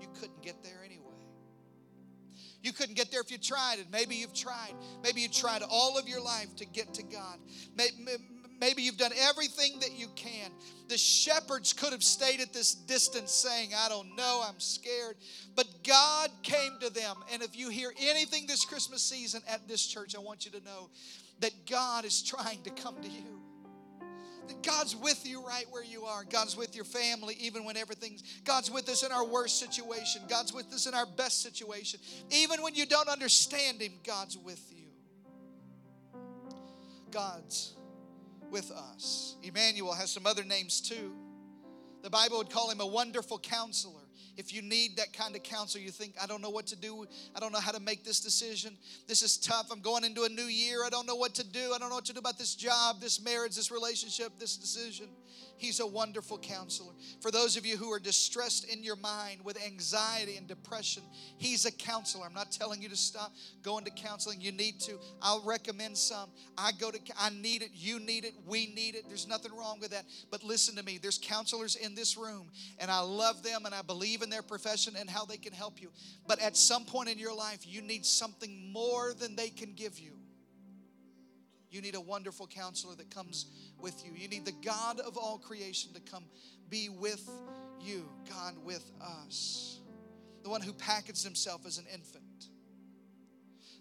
You 0.00 0.06
couldn't 0.18 0.40
get 0.40 0.62
there 0.62 0.82
anyway. 0.82 1.26
You 2.62 2.72
couldn't 2.72 2.94
get 2.94 3.10
there 3.10 3.20
if 3.20 3.30
you 3.30 3.36
tried 3.36 3.78
it. 3.80 3.88
Maybe 3.92 4.14
you've 4.14 4.32
tried. 4.32 4.72
Maybe 5.02 5.20
you 5.20 5.28
tried 5.28 5.62
all 5.68 5.98
of 5.98 6.08
your 6.08 6.22
life 6.22 6.56
to 6.56 6.64
get 6.64 6.94
to 6.94 7.02
God. 7.02 7.38
Maybe 7.76 7.96
you've 8.82 8.98
done 8.98 9.12
everything 9.28 9.80
that 9.80 9.92
you 9.92 10.06
can. 10.16 10.50
The 10.88 10.98
shepherds 10.98 11.72
could 11.72 11.92
have 11.92 12.02
stayed 12.02 12.40
at 12.40 12.52
this 12.52 12.74
distance 12.74 13.32
saying, 13.32 13.70
I 13.76 13.88
don't 13.88 14.16
know, 14.16 14.42
I'm 14.46 14.60
scared. 14.60 15.16
But 15.56 15.66
God 15.86 16.30
came 16.42 16.78
to 16.80 16.90
them. 16.90 17.16
And 17.32 17.42
if 17.42 17.56
you 17.56 17.70
hear 17.70 17.92
anything 17.98 18.46
this 18.46 18.64
Christmas 18.64 19.02
season 19.02 19.40
at 19.48 19.66
this 19.66 19.86
church, 19.86 20.14
I 20.14 20.18
want 20.18 20.44
you 20.44 20.50
to 20.52 20.64
know 20.64 20.90
that 21.40 21.52
God 21.68 22.04
is 22.04 22.22
trying 22.22 22.62
to 22.64 22.70
come 22.70 22.96
to 23.02 23.08
you. 23.08 23.40
That 24.48 24.62
God's 24.62 24.96
with 24.96 25.24
you 25.26 25.46
right 25.46 25.64
where 25.70 25.84
you 25.84 26.04
are. 26.04 26.24
God's 26.24 26.56
with 26.56 26.74
your 26.74 26.84
family, 26.84 27.36
even 27.40 27.64
when 27.64 27.76
everything's, 27.76 28.22
God's 28.44 28.70
with 28.70 28.88
us 28.88 29.04
in 29.04 29.12
our 29.12 29.24
worst 29.24 29.60
situation. 29.60 30.22
God's 30.28 30.52
with 30.52 30.72
us 30.72 30.86
in 30.86 30.94
our 30.94 31.06
best 31.06 31.40
situation. 31.42 32.00
Even 32.30 32.62
when 32.62 32.74
you 32.74 32.84
don't 32.84 33.08
understand 33.08 33.80
Him, 33.80 33.92
God's 34.04 34.36
with 34.36 34.60
you. 34.72 34.88
God's 37.12 37.74
with 38.50 38.70
us. 38.70 39.36
Emmanuel 39.42 39.94
has 39.94 40.10
some 40.10 40.26
other 40.26 40.44
names 40.44 40.80
too. 40.80 41.12
The 42.02 42.10
Bible 42.10 42.38
would 42.38 42.50
call 42.50 42.70
him 42.70 42.80
a 42.80 42.86
wonderful 42.86 43.38
counselor. 43.38 44.00
If 44.40 44.54
you 44.54 44.62
need 44.62 44.96
that 44.96 45.12
kind 45.12 45.36
of 45.36 45.42
counsel, 45.42 45.82
you 45.82 45.90
think, 45.90 46.14
I 46.20 46.26
don't 46.26 46.40
know 46.40 46.48
what 46.48 46.66
to 46.68 46.76
do. 46.76 47.04
I 47.36 47.40
don't 47.40 47.52
know 47.52 47.60
how 47.60 47.72
to 47.72 47.80
make 47.80 48.04
this 48.04 48.20
decision. 48.20 48.74
This 49.06 49.22
is 49.22 49.36
tough. 49.36 49.70
I'm 49.70 49.80
going 49.80 50.02
into 50.02 50.22
a 50.22 50.30
new 50.30 50.44
year. 50.44 50.82
I 50.82 50.88
don't 50.88 51.06
know 51.06 51.14
what 51.14 51.34
to 51.34 51.44
do. 51.44 51.72
I 51.74 51.78
don't 51.78 51.90
know 51.90 51.96
what 51.96 52.06
to 52.06 52.14
do 52.14 52.20
about 52.20 52.38
this 52.38 52.54
job, 52.54 53.02
this 53.02 53.22
marriage, 53.22 53.54
this 53.54 53.70
relationship, 53.70 54.32
this 54.38 54.56
decision. 54.56 55.08
He's 55.60 55.78
a 55.80 55.86
wonderful 55.86 56.38
counselor. 56.38 56.94
For 57.20 57.30
those 57.30 57.58
of 57.58 57.66
you 57.66 57.76
who 57.76 57.92
are 57.92 57.98
distressed 57.98 58.64
in 58.72 58.82
your 58.82 58.96
mind 58.96 59.44
with 59.44 59.62
anxiety 59.62 60.38
and 60.38 60.48
depression, 60.48 61.02
He's 61.36 61.66
a 61.66 61.70
counselor. 61.70 62.24
I'm 62.24 62.32
not 62.32 62.50
telling 62.50 62.80
you 62.80 62.88
to 62.88 62.96
stop 62.96 63.34
going 63.62 63.84
to 63.84 63.90
counseling. 63.90 64.40
You 64.40 64.52
need 64.52 64.80
to. 64.80 64.98
I'll 65.20 65.42
recommend 65.44 65.98
some. 65.98 66.30
I 66.56 66.72
go 66.80 66.90
to, 66.90 66.98
I 67.18 67.28
need 67.28 67.60
it. 67.60 67.72
You 67.74 68.00
need 68.00 68.24
it. 68.24 68.32
We 68.46 68.72
need 68.74 68.94
it. 68.94 69.04
There's 69.06 69.28
nothing 69.28 69.54
wrong 69.54 69.80
with 69.80 69.90
that. 69.90 70.06
But 70.30 70.42
listen 70.42 70.76
to 70.76 70.82
me. 70.82 70.96
There's 70.96 71.18
counselors 71.18 71.76
in 71.76 71.94
this 71.94 72.16
room, 72.16 72.46
and 72.78 72.90
I 72.90 73.00
love 73.00 73.42
them, 73.42 73.66
and 73.66 73.74
I 73.74 73.82
believe 73.82 74.22
in 74.22 74.29
their 74.30 74.42
profession 74.42 74.94
and 74.98 75.10
how 75.10 75.24
they 75.24 75.36
can 75.36 75.52
help 75.52 75.80
you. 75.80 75.90
But 76.26 76.40
at 76.40 76.56
some 76.56 76.84
point 76.84 77.08
in 77.08 77.18
your 77.18 77.34
life, 77.34 77.60
you 77.64 77.82
need 77.82 78.06
something 78.06 78.72
more 78.72 79.12
than 79.12 79.36
they 79.36 79.48
can 79.48 79.74
give 79.74 79.98
you. 79.98 80.12
You 81.70 81.80
need 81.80 81.94
a 81.94 82.00
wonderful 82.00 82.46
counselor 82.46 82.94
that 82.96 83.14
comes 83.14 83.46
with 83.78 84.04
you. 84.04 84.12
You 84.16 84.28
need 84.28 84.44
the 84.44 84.54
God 84.64 84.98
of 85.00 85.16
all 85.16 85.38
creation 85.38 85.92
to 85.94 86.00
come 86.00 86.24
be 86.68 86.88
with 86.88 87.28
you, 87.80 88.08
God 88.28 88.54
with 88.64 88.90
us. 89.00 89.80
The 90.42 90.50
one 90.50 90.62
who 90.62 90.72
packaged 90.72 91.22
himself 91.22 91.66
as 91.66 91.78
an 91.78 91.84
infant, 91.92 92.24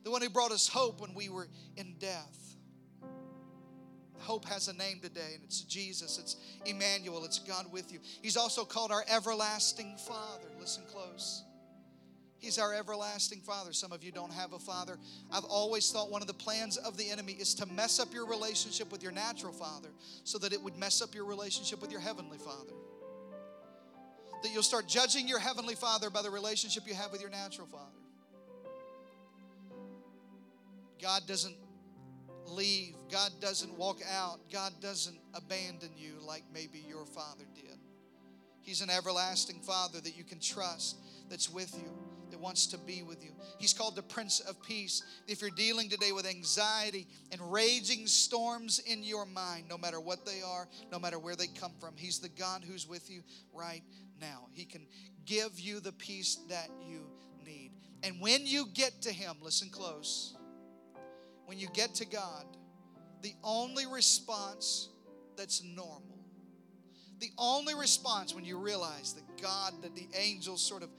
the 0.03 0.12
one 0.12 0.21
who 0.21 0.29
brought 0.29 0.51
us 0.51 0.67
hope 0.67 0.99
when 1.01 1.13
we 1.13 1.29
were 1.29 1.47
in 1.77 1.95
death. 1.99 2.48
Hope 4.19 4.45
has 4.45 4.67
a 4.67 4.73
name 4.73 4.99
today, 5.01 5.32
and 5.36 5.43
it's 5.43 5.62
Jesus, 5.62 6.17
it's 6.17 6.36
Emmanuel, 6.65 7.25
it's 7.25 7.39
God 7.39 7.71
with 7.71 7.91
you. 7.91 7.99
He's 8.21 8.38
also 8.38 8.65
called 8.65 8.91
our 8.91 9.03
everlasting 9.10 9.95
Father. 9.97 10.47
Listen 10.60 10.84
close. 10.91 11.43
He's 12.39 12.58
our 12.58 12.73
everlasting 12.73 13.41
Father. 13.41 13.73
Some 13.73 13.91
of 13.91 14.03
you 14.03 14.12
don't 14.12 14.32
have 14.32 14.53
a 14.53 14.60
father. 14.60 14.97
I've 15.32 15.43
always 15.43 15.91
thought 15.91 16.10
one 16.10 16.21
of 16.21 16.27
the 16.27 16.34
plans 16.34 16.77
of 16.77 16.95
the 16.95 17.10
enemy 17.10 17.34
is 17.34 17.53
to 17.55 17.65
mess 17.65 17.99
up 17.99 18.13
your 18.13 18.25
relationship 18.25 18.91
with 18.91 19.03
your 19.03 19.12
natural 19.12 19.51
father 19.51 19.89
so 20.23 20.38
that 20.39 20.53
it 20.53 20.62
would 20.62 20.77
mess 20.77 21.01
up 21.01 21.13
your 21.13 21.25
relationship 21.25 21.82
with 21.82 21.91
your 21.91 21.99
heavenly 21.99 22.38
Father. 22.38 22.73
That 24.41 24.53
you'll 24.53 24.63
start 24.63 24.88
judging 24.88 25.27
your 25.27 25.39
Heavenly 25.39 25.75
Father 25.75 26.10
by 26.10 26.21
the 26.21 26.29
relationship 26.29 26.84
you 26.88 26.93
have 26.93 27.12
with 27.12 27.19
your 27.19 27.29
natural 27.29 27.67
Father. 27.67 27.84
God 31.01 31.23
doesn't 31.27 31.55
leave, 32.47 32.95
God 33.12 33.32
doesn't 33.39 33.78
walk 33.78 33.99
out, 34.12 34.39
God 34.52 34.73
doesn't 34.82 35.17
abandon 35.34 35.91
you 35.95 36.13
like 36.25 36.43
maybe 36.54 36.84
your 36.88 37.06
Father 37.06 37.45
did. 37.56 37.78
He's 38.62 38.82
an 38.82 38.89
everlasting 38.89 39.62
Father 39.62 39.99
that 40.02 40.17
you 40.17 40.23
can 40.23 40.39
trust, 40.39 40.97
that's 41.30 41.49
with 41.49 41.73
you, 41.75 41.89
that 42.32 42.39
wants 42.39 42.67
to 42.67 42.78
be 42.78 43.02
with 43.02 43.23
you. 43.23 43.32
He's 43.58 43.73
called 43.73 43.95
the 43.95 44.04
Prince 44.04 44.39
of 44.39 44.62
Peace. 44.62 45.04
If 45.28 45.41
you're 45.41 45.49
dealing 45.49 45.89
today 45.89 46.12
with 46.12 46.25
anxiety 46.25 47.08
and 47.32 47.52
raging 47.52 48.08
storms 48.08 48.80
in 48.80 49.04
your 49.04 49.25
mind, 49.25 49.65
no 49.69 49.78
matter 49.78 49.99
what 49.99 50.25
they 50.25 50.41
are, 50.45 50.67
no 50.91 50.99
matter 50.99 51.19
where 51.19 51.36
they 51.36 51.47
come 51.47 51.73
from, 51.80 51.95
He's 51.95 52.19
the 52.19 52.30
God 52.30 52.63
who's 52.63 52.88
with 52.88 53.10
you 53.10 53.23
right 53.54 53.84
now. 54.21 54.47
He 54.54 54.65
can 54.65 54.86
give 55.25 55.60
you 55.60 55.80
the 55.80 55.93
peace 55.93 56.39
that 56.49 56.69
you 56.88 57.02
need. 57.45 57.71
And 58.04 58.21
when 58.21 58.45
you 58.45 58.67
get 58.73 59.02
to 59.04 59.12
Him, 59.12 59.38
listen 59.41 59.69
close, 59.69 60.36
when 61.49 61.57
you 61.57 61.67
get 61.73 61.95
to 61.95 62.05
God, 62.05 62.45
the 63.23 63.33
only 63.43 63.88
response 63.88 64.89
that's 65.35 65.63
normal, 65.63 66.19
the 67.19 67.31
only 67.39 67.73
response 67.73 68.35
when 68.35 68.45
you 68.45 68.59
realize 68.59 69.13
that 69.13 69.41
God, 69.41 69.73
that 69.81 69.95
the 69.95 70.07
angels 70.15 70.62
sort 70.62 70.83
of 70.83 70.89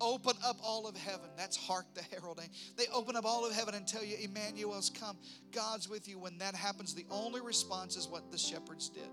open 0.00 0.34
up 0.44 0.56
all 0.64 0.88
of 0.88 0.96
heaven. 0.96 1.30
That's 1.36 1.56
hark 1.56 1.86
the 1.94 2.02
herald. 2.10 2.40
Eh? 2.42 2.48
They 2.76 2.86
open 2.92 3.14
up 3.14 3.24
all 3.24 3.46
of 3.46 3.54
heaven 3.54 3.76
and 3.76 3.86
tell 3.86 4.02
you, 4.02 4.16
Emmanuel's 4.20 4.90
come. 4.90 5.16
God's 5.52 5.88
with 5.88 6.08
you. 6.08 6.18
When 6.18 6.38
that 6.38 6.56
happens, 6.56 6.92
the 6.92 7.06
only 7.08 7.40
response 7.40 7.96
is 7.96 8.08
what 8.08 8.32
the 8.32 8.38
shepherds 8.38 8.88
did. 8.88 9.08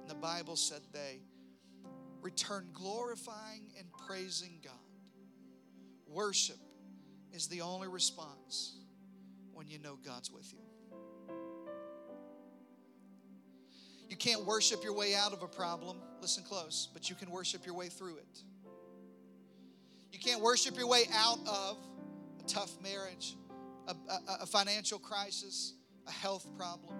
And 0.00 0.06
the 0.06 0.14
Bible 0.14 0.56
said 0.56 0.82
they 0.92 1.22
returned 2.20 2.74
glorifying 2.74 3.70
and 3.78 3.86
praising 4.06 4.60
God. 4.62 4.74
Worship 6.06 6.58
is 7.32 7.48
the 7.48 7.62
only 7.62 7.88
response 7.88 8.81
when 9.62 9.70
you 9.70 9.78
know 9.78 9.96
God's 10.04 10.28
with 10.28 10.52
you. 10.52 10.58
You 14.08 14.16
can't 14.16 14.44
worship 14.44 14.82
your 14.82 14.92
way 14.92 15.14
out 15.14 15.32
of 15.32 15.44
a 15.44 15.46
problem. 15.46 15.98
Listen 16.20 16.42
close, 16.42 16.88
but 16.92 17.08
you 17.08 17.14
can 17.14 17.30
worship 17.30 17.64
your 17.64 17.76
way 17.76 17.88
through 17.88 18.16
it. 18.16 18.42
You 20.10 20.18
can't 20.18 20.40
worship 20.42 20.76
your 20.76 20.88
way 20.88 21.04
out 21.14 21.38
of 21.46 21.78
a 22.40 22.48
tough 22.48 22.72
marriage, 22.82 23.36
a, 23.86 23.92
a, 23.92 24.38
a 24.42 24.46
financial 24.46 24.98
crisis, 24.98 25.74
a 26.08 26.10
health 26.10 26.44
problem, 26.58 26.96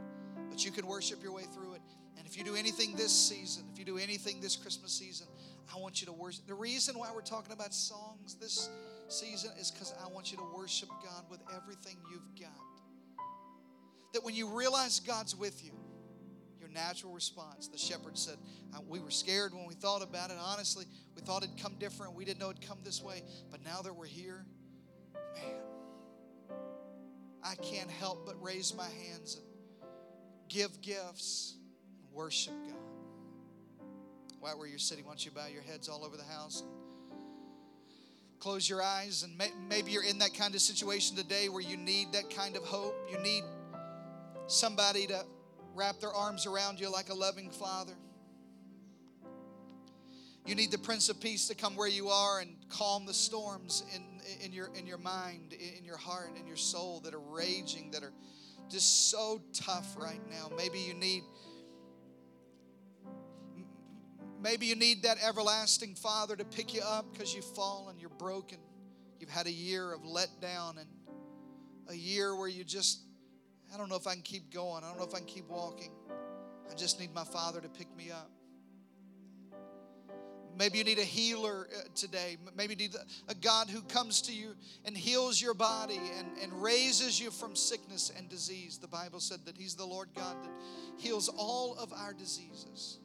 but 0.49 0.65
you 0.65 0.71
can 0.71 0.87
worship 0.87 1.21
your 1.21 1.33
way 1.33 1.43
through 1.53 1.75
it. 1.75 1.83
And 2.17 2.29
if 2.29 2.39
you 2.39 2.45
do 2.45 2.55
anything 2.55 2.95
this 2.95 3.13
season, 3.13 3.65
if 3.73 3.79
you 3.81 3.85
do 3.85 3.99
anything 3.99 4.41
this 4.41 4.55
Christmas 4.55 4.93
season, 4.93 5.27
I 5.75 5.81
want 5.81 6.01
you 6.01 6.07
to 6.07 6.13
worship. 6.13 6.47
The 6.47 6.55
reason 6.55 6.97
why 6.97 7.11
we're 7.13 7.23
talking 7.23 7.53
about 7.53 7.75
songs 7.75 8.37
this 8.41 8.71
season 9.13 9.51
is 9.61 9.71
because 9.71 9.95
I 10.05 10.09
want 10.09 10.33
you 10.33 10.39
to 10.39 10.45
worship 10.57 10.89
God 11.05 11.25
with 11.31 11.41
everything 11.55 11.97
you've 12.11 12.41
got. 12.41 12.51
That 14.15 14.25
when 14.25 14.35
you 14.35 14.49
realize 14.49 15.01
God's 15.01 15.37
with 15.37 15.65
you, 15.65 15.73
your 16.61 16.69
natural 16.71 17.13
response, 17.13 17.69
the 17.69 17.79
shepherd 17.79 18.17
said, 18.17 18.37
uh, 18.75 18.79
We 18.87 19.01
were 19.01 19.11
scared 19.11 19.55
when 19.55 19.67
we 19.67 19.75
thought 19.75 20.03
about 20.03 20.31
it. 20.31 20.37
Honestly, 20.41 20.87
we 21.15 21.23
thought 21.23 21.43
it'd 21.43 21.61
come 21.61 21.75
different. 21.79 22.15
We 22.15 22.25
didn't 22.25 22.41
know 22.41 22.51
it'd 22.51 22.67
come 22.67 22.79
this 22.85 23.03
way. 23.03 23.23
But 23.51 23.65
now 23.65 23.83
that 23.83 23.95
we're 23.95 24.07
here, 24.07 24.45
man, 25.35 26.59
I 27.43 27.55
can't 27.57 27.91
help 27.91 28.27
but 28.27 28.41
raise 28.43 28.75
my 28.75 28.89
hands 28.89 29.37
and 29.37 29.45
give 30.49 30.81
gifts 30.81 31.57
and 31.99 32.13
worship 32.13 32.55
God. 32.67 32.77
Right 34.41 34.57
where 34.57 34.67
you're 34.67 34.79
sitting, 34.79 35.05
why 35.05 35.13
don't 35.13 35.25
you 35.25 35.31
bow 35.31 35.47
your 35.47 35.63
heads 35.63 35.89
all 35.89 36.05
over 36.05 36.17
the 36.17 36.25
house? 36.25 36.63
Close 38.43 38.69
your 38.69 38.83
eyes, 38.83 39.23
and 39.23 39.39
may, 39.39 39.53
maybe 39.69 39.93
you're 39.93 40.03
in 40.03 40.19
that 40.19 40.35
kind 40.35 40.53
of 40.57 40.61
situation 40.61 41.17
today 41.17 41.49
where 41.49 41.63
you 41.63 41.77
need 41.77 42.13
that 42.13 42.29
kind 42.29 42.57
of 42.57 42.65
hope. 42.65 42.93
You 43.09 43.21
need 43.21 43.45
somebody 44.49 45.07
to 45.07 45.25
wrap 45.77 46.01
their 46.01 46.13
arms 46.13 46.45
around 46.45 46.81
you 46.81 46.91
like 46.91 47.09
a 47.09 47.15
loving 47.15 47.51
father. 47.51 47.93
You 50.45 50.57
need 50.57 50.73
the 50.73 50.79
Prince 50.79 51.09
of 51.09 51.21
Peace 51.21 51.47
to 51.47 51.55
come 51.55 51.77
where 51.77 51.87
you 51.87 52.09
are 52.09 52.41
and 52.41 52.57
calm 52.69 53.07
the 53.07 53.15
storms 53.15 53.85
in, 53.95 54.03
in, 54.45 54.53
your, 54.53 54.71
in 54.75 54.89
your 54.89 54.99
mind, 54.99 55.53
in 55.79 55.85
your 55.85 55.97
heart, 55.97 56.31
in 56.37 56.45
your 56.45 56.57
soul 56.57 56.99
that 57.05 57.15
are 57.15 57.21
raging, 57.21 57.93
that 57.93 58.03
are 58.03 58.13
just 58.69 59.09
so 59.09 59.41
tough 59.53 59.95
right 59.97 60.21
now. 60.29 60.51
Maybe 60.57 60.81
you 60.81 60.95
need 60.95 61.23
maybe 64.43 64.67
you 64.67 64.77
need 64.77 65.05
that 65.05 65.19
everlasting 65.23 65.95
Father 65.95 66.37
to 66.37 66.45
pick 66.45 66.75
you 66.75 66.83
up 66.83 67.13
because 67.13 67.35
you've 67.35 67.45
fallen, 67.45 67.99
you're 67.99 68.11
broken. 68.11 68.59
You've 69.19 69.31
had 69.31 69.47
a 69.47 69.53
year 69.53 69.93
of 69.93 70.03
letdown 70.03 70.79
and 70.79 70.89
a 71.89 71.95
year 71.95 72.37
where 72.37 72.49
you 72.49 72.65
just 72.65 73.01
I 73.73 73.79
don't 73.79 73.89
know 73.89 73.97
if 73.97 74.07
I 74.07 74.13
can 74.13 74.23
keep 74.23 74.53
going. 74.53 74.85
I 74.85 74.89
don't 74.89 74.99
know 74.99 75.07
if 75.07 75.15
I 75.15 75.19
can 75.19 75.27
keep 75.27 75.49
walking. 75.49 75.93
I 76.71 76.75
just 76.75 77.01
need 77.01 77.15
my 77.15 77.25
Father 77.25 77.61
to 77.61 77.69
pick 77.69 77.95
me 77.97 78.11
up. 78.11 78.31
Maybe 80.59 80.79
you 80.79 80.85
need 80.85 80.99
a 80.99 81.05
healer 81.05 81.67
uh, 81.75 81.89
today. 81.95 82.37
Maybe 82.55 82.75
you 82.75 82.89
need 82.89 82.95
a 83.29 83.35
God 83.35 83.71
who 83.71 83.81
comes 83.83 84.21
to 84.23 84.33
you 84.33 84.55
and 84.85 84.97
heals 84.97 85.41
your 85.41 85.55
body 85.55 86.01
and, 86.19 86.29
and 86.43 86.63
raises 86.63 87.19
you 87.19 87.31
from 87.31 87.57
sickness 87.57 88.13
and 88.17 88.29
disease. 88.29 88.79
The 88.79 88.89
Bible 88.89 89.21
said 89.21 89.39
that 89.47 89.57
He's 89.57 89.75
the 89.75 89.87
Lord 89.87 90.11
God 90.15 90.37
that 90.43 90.51
heals 90.99 91.29
all 91.29 91.75
of 91.77 91.93
our 91.93 92.13
diseases. 92.13 92.99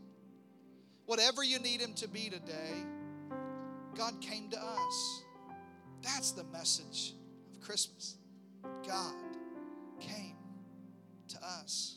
Whatever 1.07 1.41
you 1.41 1.57
need 1.59 1.81
Him 1.81 1.93
to 1.95 2.07
be 2.07 2.29
today, 2.29 2.83
God 3.95 4.19
came 4.21 4.49
to 4.49 4.57
us. 4.59 5.23
That's 6.03 6.31
the 6.31 6.43
message 6.43 7.13
of 7.51 7.61
Christmas. 7.61 8.17
God 8.85 9.15
came 10.01 10.35
to 11.29 11.37
us. 11.43 11.96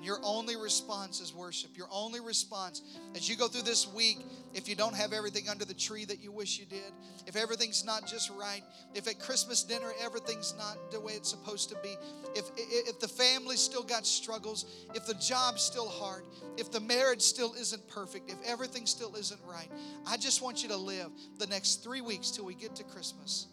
And 0.00 0.06
your 0.06 0.18
only 0.22 0.56
response 0.56 1.20
is 1.20 1.34
worship. 1.34 1.76
Your 1.76 1.88
only 1.92 2.20
response 2.20 2.80
as 3.14 3.28
you 3.28 3.36
go 3.36 3.48
through 3.48 3.64
this 3.64 3.86
week, 3.86 4.24
if 4.54 4.66
you 4.66 4.74
don't 4.74 4.94
have 4.94 5.12
everything 5.12 5.46
under 5.46 5.66
the 5.66 5.74
tree 5.74 6.06
that 6.06 6.22
you 6.22 6.32
wish 6.32 6.58
you 6.58 6.64
did, 6.64 6.90
if 7.26 7.36
everything's 7.36 7.84
not 7.84 8.06
just 8.06 8.30
right, 8.30 8.62
if 8.94 9.06
at 9.08 9.18
Christmas 9.18 9.62
dinner 9.62 9.92
everything's 10.02 10.54
not 10.56 10.78
the 10.90 10.98
way 10.98 11.12
it's 11.12 11.28
supposed 11.28 11.68
to 11.68 11.76
be, 11.82 11.98
if, 12.34 12.46
if 12.56 12.98
the 12.98 13.08
family 13.08 13.56
still 13.56 13.82
got 13.82 14.06
struggles, 14.06 14.86
if 14.94 15.04
the 15.04 15.12
job's 15.16 15.60
still 15.60 15.90
hard, 15.90 16.24
if 16.56 16.72
the 16.72 16.80
marriage 16.80 17.20
still 17.20 17.52
isn't 17.52 17.86
perfect, 17.86 18.30
if 18.30 18.38
everything 18.46 18.86
still 18.86 19.14
isn't 19.16 19.40
right, 19.44 19.68
I 20.06 20.16
just 20.16 20.40
want 20.40 20.62
you 20.62 20.70
to 20.70 20.78
live 20.78 21.10
the 21.36 21.46
next 21.46 21.84
three 21.84 22.00
weeks 22.00 22.30
till 22.30 22.46
we 22.46 22.54
get 22.54 22.74
to 22.76 22.84
Christmas 22.84 23.48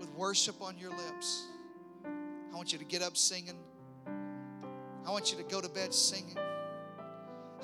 with 0.00 0.10
worship 0.14 0.60
on 0.60 0.76
your 0.78 0.90
lips. 0.90 1.46
I 2.04 2.56
want 2.56 2.72
you 2.72 2.78
to 2.80 2.84
get 2.84 3.02
up 3.02 3.16
singing. 3.16 3.54
I 5.08 5.10
want 5.10 5.32
you 5.32 5.38
to 5.38 5.44
go 5.44 5.58
to 5.62 5.70
bed 5.70 5.94
singing. 5.94 6.36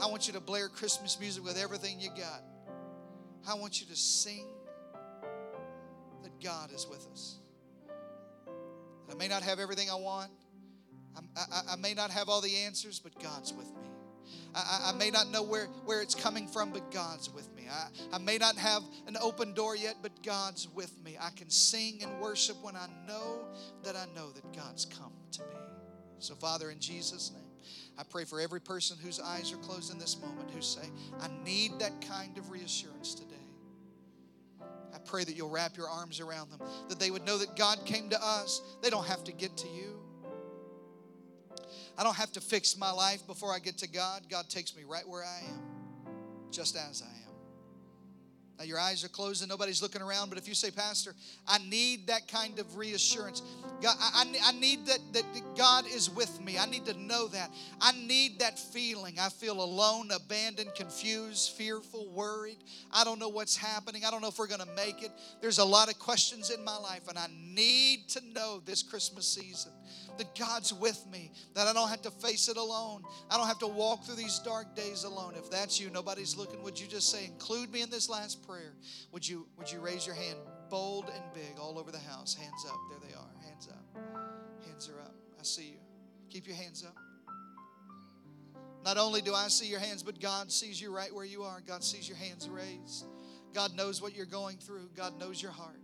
I 0.00 0.06
want 0.06 0.26
you 0.26 0.32
to 0.32 0.40
blare 0.40 0.70
Christmas 0.70 1.20
music 1.20 1.44
with 1.44 1.58
everything 1.58 2.00
you 2.00 2.08
got. 2.08 2.42
I 3.46 3.52
want 3.52 3.82
you 3.82 3.86
to 3.88 3.96
sing 3.96 4.46
that 6.22 6.42
God 6.42 6.72
is 6.72 6.86
with 6.88 7.06
us. 7.12 7.36
I 9.10 9.14
may 9.16 9.28
not 9.28 9.42
have 9.42 9.60
everything 9.60 9.90
I 9.90 9.94
want. 9.94 10.30
I, 11.14 11.20
I, 11.36 11.72
I 11.72 11.76
may 11.76 11.92
not 11.92 12.10
have 12.10 12.30
all 12.30 12.40
the 12.40 12.56
answers, 12.56 12.98
but 12.98 13.22
God's 13.22 13.52
with 13.52 13.66
me. 13.66 13.90
I, 14.54 14.92
I, 14.94 14.96
may 14.96 15.10
not 15.10 15.28
know 15.28 15.42
where, 15.42 15.66
where 15.84 16.00
it's 16.00 16.14
coming 16.14 16.48
from, 16.48 16.72
but 16.72 16.90
God's 16.90 17.28
with 17.28 17.54
me. 17.54 17.64
I, 17.70 18.16
I 18.16 18.18
may 18.20 18.38
not 18.38 18.56
have 18.56 18.82
an 19.06 19.18
open 19.20 19.52
door 19.52 19.76
yet, 19.76 19.96
but 20.00 20.22
God's 20.22 20.66
with 20.74 20.98
me. 21.04 21.18
I 21.20 21.28
can 21.36 21.50
sing 21.50 22.02
and 22.02 22.20
worship 22.22 22.56
when 22.62 22.74
I 22.74 22.86
know 23.06 23.44
that 23.82 23.96
I 23.96 24.06
know 24.16 24.30
that 24.30 24.50
God's 24.56 24.86
come 24.86 25.12
to 25.32 25.42
me. 25.42 25.73
So, 26.18 26.34
Father, 26.34 26.70
in 26.70 26.78
Jesus' 26.80 27.32
name, 27.32 27.42
I 27.98 28.02
pray 28.02 28.24
for 28.24 28.40
every 28.40 28.60
person 28.60 28.96
whose 29.02 29.20
eyes 29.20 29.52
are 29.52 29.56
closed 29.58 29.92
in 29.92 29.98
this 29.98 30.20
moment 30.20 30.50
who 30.50 30.60
say, 30.60 30.88
I 31.20 31.28
need 31.44 31.78
that 31.78 32.00
kind 32.00 32.36
of 32.38 32.50
reassurance 32.50 33.14
today. 33.14 33.34
I 34.94 34.98
pray 35.04 35.24
that 35.24 35.36
you'll 35.36 35.50
wrap 35.50 35.76
your 35.76 35.88
arms 35.88 36.20
around 36.20 36.50
them, 36.50 36.60
that 36.88 36.98
they 36.98 37.10
would 37.10 37.24
know 37.26 37.38
that 37.38 37.56
God 37.56 37.84
came 37.84 38.08
to 38.10 38.24
us. 38.24 38.62
They 38.82 38.90
don't 38.90 39.06
have 39.06 39.24
to 39.24 39.32
get 39.32 39.56
to 39.58 39.68
you. 39.68 40.00
I 41.96 42.02
don't 42.02 42.16
have 42.16 42.32
to 42.32 42.40
fix 42.40 42.76
my 42.76 42.90
life 42.90 43.26
before 43.26 43.52
I 43.52 43.58
get 43.58 43.78
to 43.78 43.88
God. 43.88 44.22
God 44.28 44.48
takes 44.48 44.76
me 44.76 44.82
right 44.84 45.06
where 45.06 45.24
I 45.24 45.40
am, 45.48 45.62
just 46.50 46.76
as 46.76 47.02
I 47.02 47.06
am. 47.06 47.23
Now, 48.58 48.64
your 48.64 48.78
eyes 48.78 49.04
are 49.04 49.08
closed 49.08 49.42
and 49.42 49.48
nobody's 49.48 49.82
looking 49.82 50.00
around, 50.00 50.28
but 50.28 50.38
if 50.38 50.46
you 50.46 50.54
say, 50.54 50.70
Pastor, 50.70 51.14
I 51.46 51.58
need 51.58 52.06
that 52.06 52.28
kind 52.28 52.58
of 52.60 52.76
reassurance. 52.76 53.42
God, 53.82 53.96
I, 53.98 54.24
I, 54.44 54.52
need 54.52 54.86
that, 54.86 55.00
that 55.12 55.24
God 55.56 55.86
is 55.88 56.08
with 56.08 56.40
me. 56.40 56.56
I 56.56 56.66
need 56.66 56.86
to 56.86 56.94
know 56.98 57.26
that. 57.28 57.50
I 57.80 57.92
need 57.92 58.38
that 58.38 58.58
feeling. 58.58 59.16
I 59.18 59.28
feel 59.28 59.60
alone, 59.60 60.10
abandoned, 60.14 60.74
confused, 60.76 61.50
fearful, 61.56 62.08
worried. 62.10 62.58
I 62.92 63.02
don't 63.02 63.18
know 63.18 63.28
what's 63.28 63.56
happening. 63.56 64.04
I 64.04 64.10
don't 64.12 64.22
know 64.22 64.28
if 64.28 64.38
we're 64.38 64.46
going 64.46 64.60
to 64.60 64.74
make 64.76 65.02
it. 65.02 65.10
There's 65.40 65.58
a 65.58 65.64
lot 65.64 65.88
of 65.88 65.98
questions 65.98 66.50
in 66.50 66.64
my 66.64 66.76
life, 66.76 67.08
and 67.08 67.18
I 67.18 67.26
need 67.32 68.08
to 68.10 68.20
know 68.32 68.62
this 68.64 68.82
Christmas 68.82 69.26
season 69.26 69.72
that 70.18 70.34
God's 70.38 70.72
with 70.72 71.04
me, 71.10 71.32
that 71.54 71.66
I 71.66 71.72
don't 71.72 71.88
have 71.88 72.02
to 72.02 72.10
face 72.10 72.48
it 72.48 72.56
alone. 72.56 73.02
I 73.30 73.36
don't 73.36 73.46
have 73.46 73.58
to 73.60 73.66
walk 73.66 74.04
through 74.04 74.16
these 74.16 74.38
dark 74.40 74.74
days 74.74 75.04
alone. 75.04 75.34
If 75.36 75.50
that's 75.50 75.80
you, 75.80 75.90
nobody's 75.90 76.36
looking, 76.36 76.62
would 76.62 76.78
you 76.78 76.86
just 76.86 77.10
say, 77.10 77.24
include 77.24 77.72
me 77.72 77.82
in 77.82 77.90
this 77.90 78.08
last 78.08 78.46
prayer? 78.46 78.74
Would 79.12 79.28
you, 79.28 79.46
would 79.56 79.70
you 79.70 79.80
raise 79.80 80.06
your 80.06 80.16
hand 80.16 80.38
bold 80.70 81.10
and 81.14 81.22
big 81.32 81.58
all 81.58 81.78
over 81.78 81.90
the 81.90 81.98
house? 81.98 82.34
Hands 82.34 82.66
up. 82.68 82.78
There 82.90 83.08
they 83.08 83.14
are. 83.14 83.48
Hands 83.48 83.68
up. 83.68 84.66
Hands 84.66 84.90
are 84.90 85.00
up. 85.00 85.14
I 85.38 85.42
see 85.42 85.68
you. 85.70 85.78
Keep 86.30 86.46
your 86.46 86.56
hands 86.56 86.84
up. 86.84 86.96
Not 88.84 88.98
only 88.98 89.22
do 89.22 89.34
I 89.34 89.48
see 89.48 89.66
your 89.66 89.80
hands, 89.80 90.02
but 90.02 90.20
God 90.20 90.52
sees 90.52 90.80
you 90.80 90.94
right 90.94 91.12
where 91.14 91.24
you 91.24 91.42
are. 91.42 91.62
God 91.66 91.82
sees 91.82 92.06
your 92.06 92.18
hands 92.18 92.48
raised. 92.48 93.06
God 93.54 93.74
knows 93.74 94.02
what 94.02 94.14
you're 94.14 94.26
going 94.26 94.58
through. 94.58 94.90
God 94.94 95.18
knows 95.18 95.40
your 95.40 95.52
heart. 95.52 95.80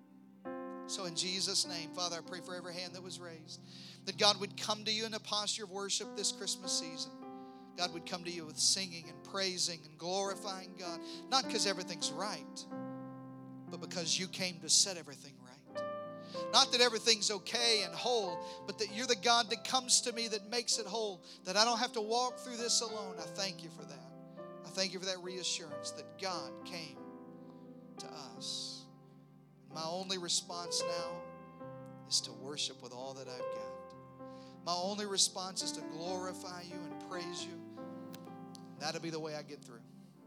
So, 0.90 1.04
in 1.04 1.14
Jesus' 1.14 1.68
name, 1.68 1.90
Father, 1.94 2.16
I 2.16 2.28
pray 2.28 2.40
for 2.44 2.52
every 2.52 2.74
hand 2.74 2.94
that 2.94 3.02
was 3.02 3.20
raised 3.20 3.60
that 4.06 4.18
God 4.18 4.40
would 4.40 4.56
come 4.60 4.84
to 4.84 4.90
you 4.90 5.06
in 5.06 5.14
a 5.14 5.20
posture 5.20 5.62
of 5.62 5.70
worship 5.70 6.16
this 6.16 6.32
Christmas 6.32 6.72
season. 6.72 7.12
God 7.78 7.94
would 7.94 8.06
come 8.06 8.24
to 8.24 8.30
you 8.30 8.44
with 8.44 8.58
singing 8.58 9.04
and 9.08 9.22
praising 9.22 9.78
and 9.88 9.96
glorifying 9.98 10.70
God, 10.76 10.98
not 11.30 11.46
because 11.46 11.68
everything's 11.68 12.10
right, 12.10 12.64
but 13.70 13.80
because 13.80 14.18
you 14.18 14.26
came 14.26 14.58
to 14.62 14.68
set 14.68 14.96
everything 14.96 15.34
right. 15.44 15.84
Not 16.52 16.72
that 16.72 16.80
everything's 16.80 17.30
okay 17.30 17.82
and 17.84 17.94
whole, 17.94 18.44
but 18.66 18.76
that 18.80 18.92
you're 18.92 19.06
the 19.06 19.14
God 19.14 19.48
that 19.50 19.62
comes 19.62 20.00
to 20.00 20.12
me 20.12 20.26
that 20.26 20.50
makes 20.50 20.80
it 20.80 20.86
whole, 20.86 21.22
that 21.44 21.56
I 21.56 21.64
don't 21.64 21.78
have 21.78 21.92
to 21.92 22.00
walk 22.00 22.40
through 22.40 22.56
this 22.56 22.80
alone. 22.80 23.14
I 23.16 23.26
thank 23.36 23.62
you 23.62 23.70
for 23.70 23.84
that. 23.84 24.42
I 24.66 24.70
thank 24.70 24.92
you 24.92 24.98
for 24.98 25.06
that 25.06 25.22
reassurance 25.22 25.92
that 25.92 26.20
God 26.20 26.50
came 26.64 26.98
to 27.98 28.06
us. 28.36 28.79
My 29.74 29.84
only 29.84 30.18
response 30.18 30.82
now 30.86 31.10
is 32.08 32.20
to 32.22 32.32
worship 32.32 32.82
with 32.82 32.92
all 32.92 33.14
that 33.14 33.28
I've 33.28 33.38
got. 33.38 33.70
My 34.66 34.74
only 34.74 35.06
response 35.06 35.62
is 35.62 35.72
to 35.72 35.80
glorify 35.92 36.62
you 36.62 36.74
and 36.74 37.10
praise 37.10 37.44
you. 37.44 37.82
That'll 38.80 39.00
be 39.00 39.10
the 39.10 39.20
way 39.20 39.34
I 39.34 39.42
get 39.42 39.62
through. 39.62 39.80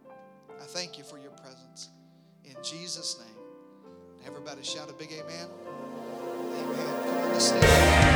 I 0.10 0.66
thank 0.66 0.98
you 0.98 1.04
for 1.04 1.18
your 1.18 1.32
presence. 1.32 1.89
In 2.46 2.56
Jesus' 2.64 3.20
name. 3.20 3.44
Everybody 4.26 4.64
shout 4.64 4.89
a 4.89 4.94
big 4.94 5.12
amen. 5.12 5.48
Amen. 6.56 7.04
Come 7.04 7.18
on, 7.18 7.32
let's 7.32 7.46
stand. 7.46 8.12